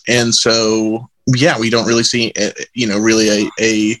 And 0.06 0.32
so, 0.32 1.10
yeah, 1.26 1.58
we 1.58 1.70
don't 1.70 1.88
really 1.88 2.04
see, 2.04 2.32
uh, 2.40 2.52
you 2.72 2.86
know, 2.86 3.00
really 3.00 3.28
a, 3.30 3.50
a 3.58 4.00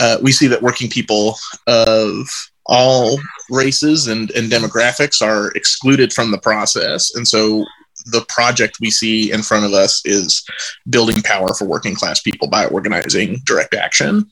uh, 0.00 0.18
we 0.20 0.32
see 0.32 0.48
that 0.48 0.60
working 0.60 0.90
people 0.90 1.36
of 1.68 2.26
all 2.68 3.18
races 3.50 4.08
and, 4.08 4.30
and 4.32 4.50
demographics 4.50 5.22
are 5.22 5.50
excluded 5.52 6.12
from 6.12 6.30
the 6.30 6.38
process. 6.38 7.14
And 7.14 7.26
so 7.26 7.64
the 8.06 8.24
project 8.28 8.78
we 8.80 8.90
see 8.90 9.32
in 9.32 9.42
front 9.42 9.64
of 9.64 9.72
us 9.72 10.04
is 10.04 10.44
building 10.88 11.22
power 11.22 11.54
for 11.54 11.64
working 11.64 11.94
class 11.94 12.20
people 12.20 12.48
by 12.48 12.66
organizing 12.66 13.40
direct 13.44 13.74
action. 13.74 14.28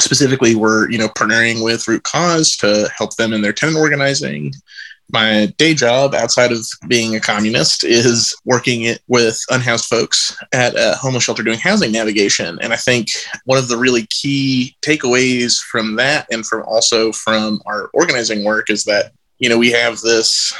Specifically, 0.00 0.54
we're 0.54 0.90
you 0.90 0.98
know 0.98 1.08
partnering 1.08 1.62
with 1.62 1.86
Root 1.88 2.04
Cause 2.04 2.56
to 2.58 2.88
help 2.96 3.16
them 3.16 3.32
in 3.32 3.42
their 3.42 3.52
tenant 3.52 3.78
organizing, 3.78 4.52
my 5.12 5.46
day 5.56 5.74
job 5.74 6.14
outside 6.14 6.52
of 6.52 6.66
being 6.86 7.16
a 7.16 7.20
communist 7.20 7.84
is 7.84 8.36
working 8.44 8.82
it 8.82 9.00
with 9.08 9.40
unhoused 9.50 9.86
folks 9.86 10.36
at 10.52 10.74
a 10.76 10.96
homeless 10.96 11.24
shelter 11.24 11.42
doing 11.42 11.58
housing 11.58 11.92
navigation. 11.92 12.58
And 12.60 12.72
i 12.72 12.76
think 12.76 13.08
one 13.44 13.58
of 13.58 13.68
the 13.68 13.76
really 13.76 14.06
key 14.10 14.76
takeaways 14.82 15.58
from 15.58 15.96
that 15.96 16.26
and 16.30 16.44
from 16.46 16.62
also 16.64 17.12
from 17.12 17.60
our 17.66 17.90
organizing 17.94 18.44
work 18.44 18.70
is 18.70 18.84
that 18.84 19.12
you 19.38 19.48
know, 19.48 19.58
we 19.58 19.70
have 19.70 20.00
this 20.00 20.52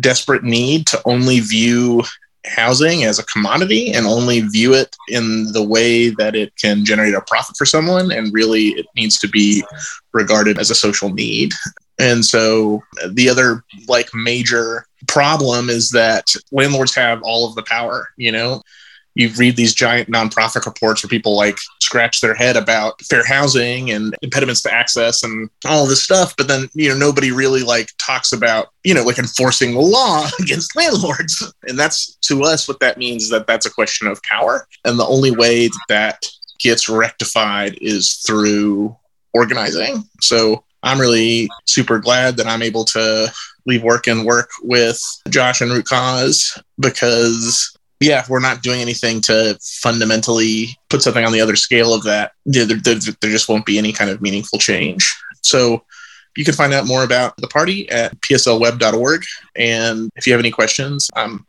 desperate 0.00 0.42
need 0.42 0.86
to 0.88 1.00
only 1.04 1.40
view 1.40 2.02
housing 2.44 3.04
as 3.04 3.18
a 3.18 3.24
commodity 3.26 3.92
and 3.92 4.06
only 4.06 4.40
view 4.40 4.74
it 4.74 4.96
in 5.08 5.52
the 5.52 5.62
way 5.62 6.10
that 6.10 6.34
it 6.34 6.54
can 6.56 6.84
generate 6.84 7.14
a 7.14 7.20
profit 7.22 7.56
for 7.56 7.64
someone. 7.64 8.10
And 8.12 8.32
really, 8.32 8.68
it 8.68 8.86
needs 8.96 9.18
to 9.20 9.28
be 9.28 9.64
regarded 10.12 10.58
as 10.58 10.70
a 10.70 10.74
social 10.74 11.10
need. 11.10 11.52
And 11.98 12.24
so 12.24 12.82
uh, 13.02 13.08
the 13.12 13.28
other 13.28 13.64
like 13.88 14.08
major 14.12 14.86
problem 15.06 15.70
is 15.70 15.90
that 15.90 16.34
landlords 16.50 16.94
have 16.94 17.22
all 17.22 17.48
of 17.48 17.54
the 17.54 17.62
power, 17.62 18.08
you 18.16 18.32
know, 18.32 18.62
you 19.14 19.28
read 19.30 19.56
these 19.56 19.74
giant 19.74 20.08
nonprofit 20.08 20.66
reports 20.66 21.02
where 21.02 21.08
people 21.08 21.36
like 21.36 21.56
scratch 21.80 22.20
their 22.20 22.34
head 22.34 22.56
about 22.56 23.00
fair 23.02 23.24
housing 23.24 23.90
and 23.90 24.14
impediments 24.22 24.62
to 24.62 24.72
access 24.72 25.22
and 25.22 25.48
all 25.66 25.86
this 25.86 26.02
stuff 26.02 26.34
but 26.36 26.48
then 26.48 26.68
you 26.74 26.88
know 26.88 26.96
nobody 26.96 27.30
really 27.30 27.62
like 27.62 27.88
talks 27.98 28.32
about 28.32 28.68
you 28.82 28.94
know 28.94 29.02
like 29.02 29.18
enforcing 29.18 29.74
the 29.74 29.80
law 29.80 30.26
against 30.40 30.76
landlords. 30.76 31.52
And 31.66 31.78
that's 31.78 32.16
to 32.22 32.42
us 32.42 32.68
what 32.68 32.80
that 32.80 32.98
means 32.98 33.24
is 33.24 33.30
that 33.30 33.46
that's 33.46 33.66
a 33.66 33.70
question 33.70 34.06
of 34.06 34.22
power. 34.22 34.66
And 34.84 34.98
the 34.98 35.06
only 35.06 35.30
way 35.30 35.68
that, 35.68 35.84
that 35.88 36.26
gets 36.60 36.88
rectified 36.88 37.76
is 37.80 38.14
through 38.26 38.96
organizing. 39.32 40.04
So 40.20 40.64
i'm 40.84 41.00
really 41.00 41.48
super 41.64 41.98
glad 41.98 42.36
that 42.36 42.46
i'm 42.46 42.62
able 42.62 42.84
to 42.84 43.32
leave 43.64 43.82
work 43.82 44.06
and 44.06 44.26
work 44.26 44.50
with 44.62 45.00
josh 45.30 45.62
and 45.62 45.70
root 45.70 45.86
cause 45.86 46.62
because 46.78 47.73
yeah, 48.04 48.20
if 48.20 48.28
we're 48.28 48.40
not 48.40 48.62
doing 48.62 48.80
anything 48.80 49.20
to 49.22 49.58
fundamentally 49.60 50.76
put 50.90 51.02
something 51.02 51.24
on 51.24 51.32
the 51.32 51.40
other 51.40 51.56
scale 51.56 51.94
of 51.94 52.02
that, 52.04 52.32
there, 52.44 52.66
there, 52.66 52.94
there, 52.94 53.30
just 53.30 53.48
won't 53.48 53.66
be 53.66 53.78
any 53.78 53.92
kind 53.92 54.10
of 54.10 54.20
meaningful 54.20 54.58
change. 54.58 55.14
So 55.42 55.84
you 56.36 56.44
can 56.44 56.54
find 56.54 56.72
out 56.72 56.86
more 56.86 57.04
about 57.04 57.36
the 57.36 57.48
party 57.48 57.88
at 57.90 58.18
pslweb.org. 58.20 59.24
And 59.56 60.10
if 60.16 60.26
you 60.26 60.32
have 60.32 60.40
any 60.40 60.50
questions, 60.50 61.10
I'm 61.14 61.46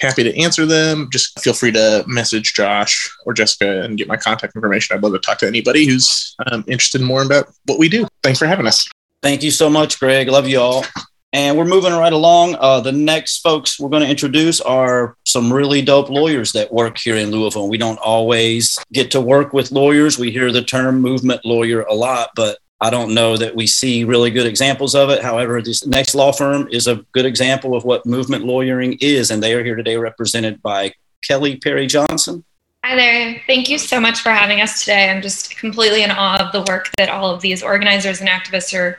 happy 0.00 0.22
to 0.22 0.36
answer 0.38 0.64
them. 0.64 1.08
Just 1.12 1.38
feel 1.40 1.54
free 1.54 1.72
to 1.72 2.04
message 2.06 2.54
Josh 2.54 3.10
or 3.26 3.34
Jessica 3.34 3.82
and 3.82 3.98
get 3.98 4.08
my 4.08 4.16
contact 4.16 4.54
information. 4.54 4.96
I'd 4.96 5.02
love 5.02 5.12
to 5.12 5.18
talk 5.18 5.38
to 5.38 5.46
anybody 5.46 5.86
who's 5.86 6.34
um, 6.50 6.64
interested 6.68 7.00
in 7.00 7.06
more 7.06 7.22
about 7.22 7.52
what 7.66 7.78
we 7.78 7.88
do. 7.88 8.06
Thanks 8.22 8.38
for 8.38 8.46
having 8.46 8.66
us. 8.66 8.88
Thank 9.22 9.42
you 9.42 9.50
so 9.50 9.68
much, 9.68 9.98
Greg. 9.98 10.28
Love 10.28 10.48
you 10.48 10.60
all. 10.60 10.84
And 11.32 11.58
we're 11.58 11.66
moving 11.66 11.92
right 11.92 12.12
along. 12.12 12.56
Uh, 12.58 12.80
the 12.80 12.92
next 12.92 13.40
folks 13.40 13.78
we're 13.78 13.90
going 13.90 14.02
to 14.02 14.08
introduce 14.08 14.62
are 14.62 15.14
some 15.26 15.52
really 15.52 15.82
dope 15.82 16.08
lawyers 16.08 16.52
that 16.52 16.72
work 16.72 16.96
here 16.96 17.16
in 17.16 17.30
Louisville. 17.30 17.68
We 17.68 17.76
don't 17.76 17.98
always 17.98 18.78
get 18.92 19.10
to 19.10 19.20
work 19.20 19.52
with 19.52 19.70
lawyers. 19.70 20.18
We 20.18 20.30
hear 20.30 20.50
the 20.50 20.62
term 20.62 21.02
movement 21.02 21.44
lawyer 21.44 21.82
a 21.82 21.92
lot, 21.92 22.30
but 22.34 22.58
I 22.80 22.88
don't 22.88 23.12
know 23.12 23.36
that 23.36 23.54
we 23.54 23.66
see 23.66 24.04
really 24.04 24.30
good 24.30 24.46
examples 24.46 24.94
of 24.94 25.10
it. 25.10 25.22
However, 25.22 25.60
this 25.60 25.86
next 25.86 26.14
law 26.14 26.32
firm 26.32 26.66
is 26.70 26.86
a 26.86 27.04
good 27.12 27.26
example 27.26 27.76
of 27.76 27.84
what 27.84 28.06
movement 28.06 28.44
lawyering 28.44 28.96
is, 29.00 29.30
and 29.30 29.42
they 29.42 29.52
are 29.52 29.64
here 29.64 29.76
today 29.76 29.96
represented 29.96 30.62
by 30.62 30.94
Kelly 31.22 31.56
Perry 31.56 31.86
Johnson. 31.88 32.42
Hi 32.84 32.94
there. 32.94 33.42
Thank 33.46 33.68
you 33.68 33.76
so 33.76 34.00
much 34.00 34.20
for 34.20 34.30
having 34.30 34.62
us 34.62 34.80
today. 34.80 35.10
I'm 35.10 35.20
just 35.20 35.58
completely 35.58 36.04
in 36.04 36.10
awe 36.10 36.46
of 36.46 36.52
the 36.52 36.62
work 36.72 36.90
that 36.96 37.10
all 37.10 37.30
of 37.34 37.42
these 37.42 37.62
organizers 37.62 38.20
and 38.20 38.28
activists 38.30 38.72
are 38.72 38.98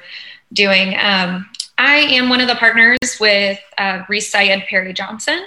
doing. 0.54 0.96
Um, 1.00 1.50
I 1.80 2.00
am 2.00 2.28
one 2.28 2.42
of 2.42 2.50
the 2.50 2.56
partners 2.56 2.98
with 3.22 3.58
uh, 3.78 4.04
Reese 4.10 4.30
Syed 4.30 4.66
Perry 4.70 4.92
Johnson. 4.92 5.46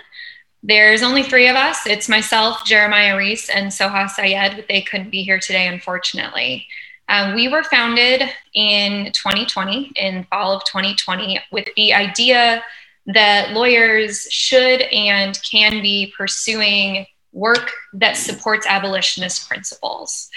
There's 0.63 1.03
only 1.03 1.23
three 1.23 1.47
of 1.47 1.57
us. 1.57 1.87
It's 1.87 2.09
myself, 2.09 2.65
Jeremiah 2.65 3.19
Reese, 3.19 3.51
and 3.51 3.71
Soha 3.71 4.09
Syed, 4.09 4.57
but 4.57 4.67
they 4.67 4.81
couldn't 4.81 5.11
be 5.11 5.25
here 5.25 5.39
today, 5.39 5.67
unfortunately. 5.67 6.67
Um, 7.11 7.35
we 7.35 7.49
were 7.49 7.63
founded 7.65 8.23
in 8.55 9.13
2020, 9.13 9.93
in 9.97 10.25
fall 10.31 10.57
of 10.57 10.65
2020, 10.65 11.39
with 11.53 11.69
the 11.77 11.93
idea 11.93 12.65
that 13.05 13.51
lawyers 13.53 14.27
should 14.31 14.81
and 14.81 15.39
can 15.43 15.83
be 15.83 16.15
pursuing 16.17 17.05
work 17.33 17.73
that 17.93 18.17
supports 18.17 18.67
abolitionist 18.67 19.47
principles. 19.47 20.31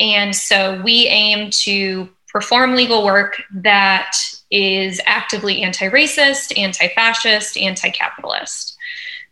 And 0.00 0.34
so 0.34 0.80
we 0.82 1.08
aim 1.08 1.50
to 1.64 2.08
perform 2.32 2.74
legal 2.74 3.04
work 3.04 3.42
that 3.52 4.16
is 4.50 5.00
actively 5.06 5.62
anti 5.62 5.88
racist, 5.88 6.58
anti 6.58 6.88
fascist, 6.88 7.56
anti 7.56 7.90
capitalist. 7.90 8.76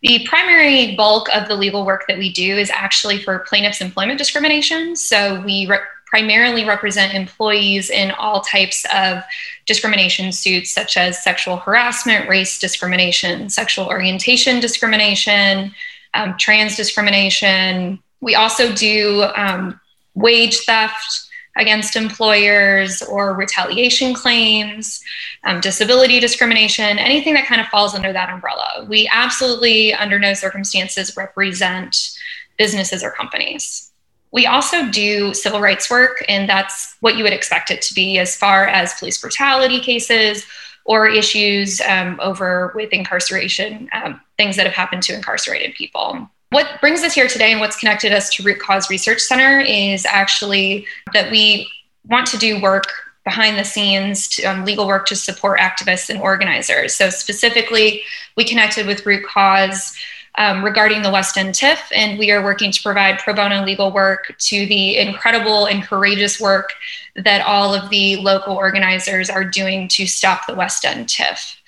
The 0.03 0.27
primary 0.27 0.95
bulk 0.95 1.29
of 1.35 1.49
the 1.49 1.57
legal 1.57 1.85
work 1.85 2.05
that 2.09 2.19
we 2.19 2.33
do 2.33 2.57
is 2.57 2.71
actually 2.71 3.19
for 3.19 3.41
plaintiffs' 3.41 3.81
employment 3.81 4.19
discrimination. 4.19 4.97
So 4.97 5.43
we 5.45 5.67
re- 5.67 5.79
primarily 6.07 6.65
represent 6.65 7.15
employees 7.15 7.91
in 7.91 8.11
all 8.13 8.41
types 8.41 8.85
of 8.95 9.23
discrimination 9.67 10.33
suits, 10.33 10.73
such 10.73 10.97
as 10.97 11.23
sexual 11.23 11.57
harassment, 11.57 12.29
race 12.29 12.59
discrimination, 12.59 13.49
sexual 13.49 13.87
orientation 13.87 14.59
discrimination, 14.59 15.73
um, 16.15 16.35
trans 16.39 16.77
discrimination. 16.77 17.99
We 18.21 18.35
also 18.35 18.75
do 18.75 19.25
um, 19.37 19.79
wage 20.15 20.59
theft 20.65 21.30
against 21.57 21.97
employers 21.97 23.03
or 23.03 23.35
retaliation 23.35 24.15
claims, 24.15 25.03
um, 25.45 25.61
disability 25.61 26.21
discrimination, 26.21 26.99
anything 26.99 27.35
that 27.35 27.47
kind 27.47 27.61
of 27.61 27.67
falls 27.69 27.95
under 27.95 28.13
that 28.13 28.31
umbrella. 28.31 28.87
We 28.89 29.09
absolutely, 29.13 29.93
under 29.95 30.19
no 30.19 30.35
circumstances, 30.35 31.17
represent 31.17 32.19
businesses 32.57 33.03
or 33.03 33.11
companies. 33.11 33.91
We 34.33 34.47
also 34.47 34.89
do 34.91 35.35
civil 35.35 35.61
rights 35.61 35.91
work, 35.91 36.25
and 36.29 36.49
that's 36.49 36.97
what 37.01 37.17
you 37.17 37.25
would 37.25 37.33
expect 37.33 37.71
it 37.71 37.83
to 37.83 37.95
be 37.95 38.19
as 38.19 38.37
far 38.37 38.67
as 38.67 38.95
police 38.95 39.21
brutality 39.21 39.81
cases 39.81 40.47
or 40.85 41.09
issues 41.09 41.81
um, 41.81 42.19
over 42.23 42.73
with 42.75 42.93
incarceration, 42.93 43.89
um, 43.93 44.21
things 44.37 44.57
that 44.57 44.67
have 44.67 44.75
happened 44.75 45.03
to 45.05 45.15
incarcerated 45.15 45.75
people. 45.75 46.31
What 46.51 46.81
brings 46.81 47.05
us 47.05 47.15
here 47.15 47.29
today 47.29 47.53
and 47.53 47.61
what's 47.61 47.77
connected 47.77 48.13
us 48.13 48.29
to 48.35 48.43
Root 48.43 48.59
Cause 48.59 48.91
Research 48.91 49.21
Center 49.21 49.61
is 49.61 50.05
actually 50.05 50.85
that 51.13 51.31
we 51.31 51.71
want 52.09 52.27
to 52.27 52.37
do 52.39 52.61
work 52.61 52.87
behind 53.23 53.57
the 53.57 53.63
scenes 53.65 54.27
to, 54.31 54.43
um, 54.43 54.65
legal 54.65 54.85
work 54.89 55.07
to 55.07 55.15
support 55.15 55.61
activists 55.61 56.11
and 56.11 56.21
organizers. 56.21 56.93
So, 56.93 57.09
specifically, 57.09 58.03
we 58.37 58.43
connected 58.43 58.89
with 58.89 59.07
Root 59.07 59.25
Cause 59.27 59.97
um, 60.39 60.65
regarding 60.65 61.03
the 61.03 61.11
West 61.13 61.37
End 61.37 61.55
TIF, 61.55 61.79
and 61.95 62.19
we 62.19 62.33
are 62.33 62.43
working 62.43 62.73
to 62.73 62.83
provide 62.83 63.21
pro 63.21 63.33
bono 63.33 63.65
legal 63.65 63.93
work 63.93 64.35
to 64.37 64.67
the 64.67 64.97
incredible 64.97 65.67
and 65.67 65.85
courageous 65.85 66.41
work 66.41 66.73
that 67.15 67.47
all 67.47 67.73
of 67.73 67.91
the 67.91 68.17
local 68.17 68.57
organizers 68.57 69.31
are 69.31 69.45
doing 69.45 69.87
to 69.87 70.05
stop 70.05 70.49
the 70.49 70.55
West 70.57 70.85
End 70.85 71.07
TIF. 71.07 71.59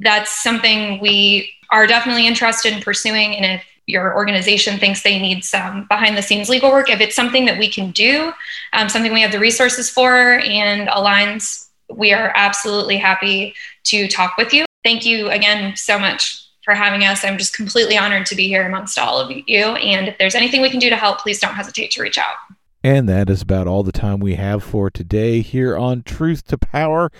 That's 0.00 0.42
something 0.42 0.98
we 0.98 1.52
are 1.70 1.86
definitely 1.86 2.26
interested 2.26 2.72
in 2.72 2.82
pursuing, 2.82 3.36
and 3.36 3.44
if 3.44 3.64
your 3.86 4.14
organization 4.14 4.78
thinks 4.78 5.02
they 5.02 5.18
need 5.18 5.44
some 5.44 5.86
behind 5.88 6.16
the 6.16 6.22
scenes 6.22 6.48
legal 6.48 6.70
work, 6.70 6.88
if 6.88 7.00
it's 7.00 7.16
something 7.16 7.46
that 7.46 7.58
we 7.58 7.68
can 7.68 7.90
do, 7.90 8.32
um, 8.72 8.88
something 8.88 9.12
we 9.12 9.22
have 9.22 9.32
the 9.32 9.38
resources 9.38 9.90
for 9.90 10.38
and 10.40 10.88
aligns, 10.88 11.68
we 11.90 12.12
are 12.12 12.32
absolutely 12.34 12.96
happy 12.96 13.54
to 13.84 14.08
talk 14.08 14.36
with 14.36 14.54
you. 14.54 14.64
Thank 14.84 15.04
you 15.04 15.30
again 15.30 15.76
so 15.76 15.98
much 15.98 16.48
for 16.64 16.74
having 16.74 17.04
us. 17.04 17.24
I'm 17.24 17.38
just 17.38 17.56
completely 17.56 17.98
honored 17.98 18.26
to 18.26 18.36
be 18.36 18.46
here 18.46 18.66
amongst 18.66 18.98
all 18.98 19.18
of 19.18 19.30
you. 19.30 19.64
And 19.64 20.08
if 20.08 20.18
there's 20.18 20.34
anything 20.34 20.62
we 20.62 20.70
can 20.70 20.80
do 20.80 20.90
to 20.90 20.96
help, 20.96 21.18
please 21.18 21.40
don't 21.40 21.54
hesitate 21.54 21.90
to 21.92 22.02
reach 22.02 22.18
out. 22.18 22.36
And 22.84 23.08
that 23.08 23.30
is 23.30 23.42
about 23.42 23.68
all 23.68 23.82
the 23.82 23.92
time 23.92 24.20
we 24.20 24.34
have 24.34 24.62
for 24.62 24.90
today 24.90 25.40
here 25.40 25.76
on 25.76 26.02
Truth 26.02 26.46
to 26.48 26.58
Power. 26.58 27.10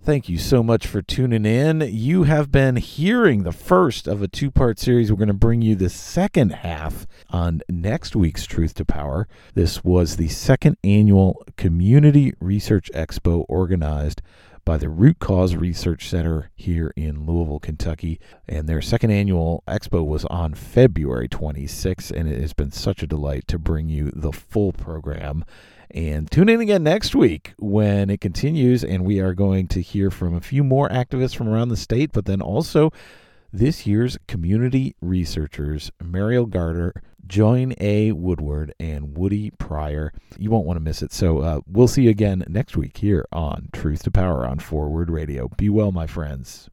Thank 0.00 0.28
you 0.28 0.38
so 0.38 0.62
much 0.62 0.86
for 0.86 1.02
tuning 1.02 1.44
in. 1.44 1.82
You 1.82 2.22
have 2.22 2.50
been 2.50 2.76
hearing 2.76 3.42
the 3.42 3.52
first 3.52 4.06
of 4.06 4.22
a 4.22 4.28
two 4.28 4.50
part 4.50 4.78
series. 4.78 5.10
We're 5.10 5.18
going 5.18 5.28
to 5.28 5.34
bring 5.34 5.60
you 5.60 5.74
the 5.74 5.90
second 5.90 6.50
half 6.50 7.06
on 7.28 7.60
next 7.68 8.16
week's 8.16 8.46
Truth 8.46 8.74
to 8.74 8.86
Power. 8.86 9.28
This 9.54 9.84
was 9.84 10.16
the 10.16 10.28
second 10.28 10.78
annual 10.82 11.44
Community 11.56 12.32
Research 12.40 12.90
Expo 12.94 13.44
organized 13.48 14.22
by 14.64 14.78
the 14.78 14.88
Root 14.88 15.18
Cause 15.18 15.56
Research 15.56 16.08
Center 16.08 16.50
here 16.54 16.92
in 16.96 17.26
Louisville, 17.26 17.58
Kentucky. 17.58 18.20
And 18.48 18.68
their 18.68 18.80
second 18.80 19.10
annual 19.10 19.62
expo 19.66 20.06
was 20.06 20.24
on 20.26 20.54
February 20.54 21.28
26th, 21.28 22.10
and 22.10 22.30
it 22.30 22.40
has 22.40 22.52
been 22.52 22.70
such 22.70 23.02
a 23.02 23.06
delight 23.06 23.48
to 23.48 23.58
bring 23.58 23.88
you 23.88 24.10
the 24.14 24.32
full 24.32 24.72
program. 24.72 25.44
And 25.90 26.30
tune 26.30 26.48
in 26.48 26.60
again 26.60 26.82
next 26.82 27.14
week 27.14 27.54
when 27.58 28.10
it 28.10 28.20
continues, 28.20 28.84
and 28.84 29.04
we 29.04 29.20
are 29.20 29.34
going 29.34 29.68
to 29.68 29.80
hear 29.80 30.10
from 30.10 30.34
a 30.34 30.40
few 30.40 30.62
more 30.62 30.88
activists 30.88 31.34
from 31.34 31.48
around 31.48 31.68
the 31.70 31.76
state, 31.76 32.12
but 32.12 32.26
then 32.26 32.42
also 32.42 32.92
this 33.52 33.86
year's 33.86 34.18
community 34.26 34.94
researchers, 35.00 35.90
Mariel 36.02 36.46
Garter, 36.46 36.92
Join 37.28 37.74
A. 37.78 38.12
Woodward, 38.12 38.74
and 38.80 39.16
Woody 39.16 39.50
Pryor. 39.50 40.12
You 40.38 40.50
won't 40.50 40.64
want 40.64 40.78
to 40.78 40.82
miss 40.82 41.02
it. 41.02 41.12
So 41.12 41.38
uh, 41.40 41.60
we'll 41.66 41.86
see 41.86 42.04
you 42.04 42.10
again 42.10 42.42
next 42.48 42.76
week 42.76 42.96
here 42.96 43.26
on 43.32 43.68
Truth 43.72 44.04
to 44.04 44.10
Power 44.10 44.46
on 44.46 44.58
Forward 44.58 45.10
Radio. 45.10 45.48
Be 45.48 45.68
well, 45.68 45.92
my 45.92 46.06
friends. 46.06 46.66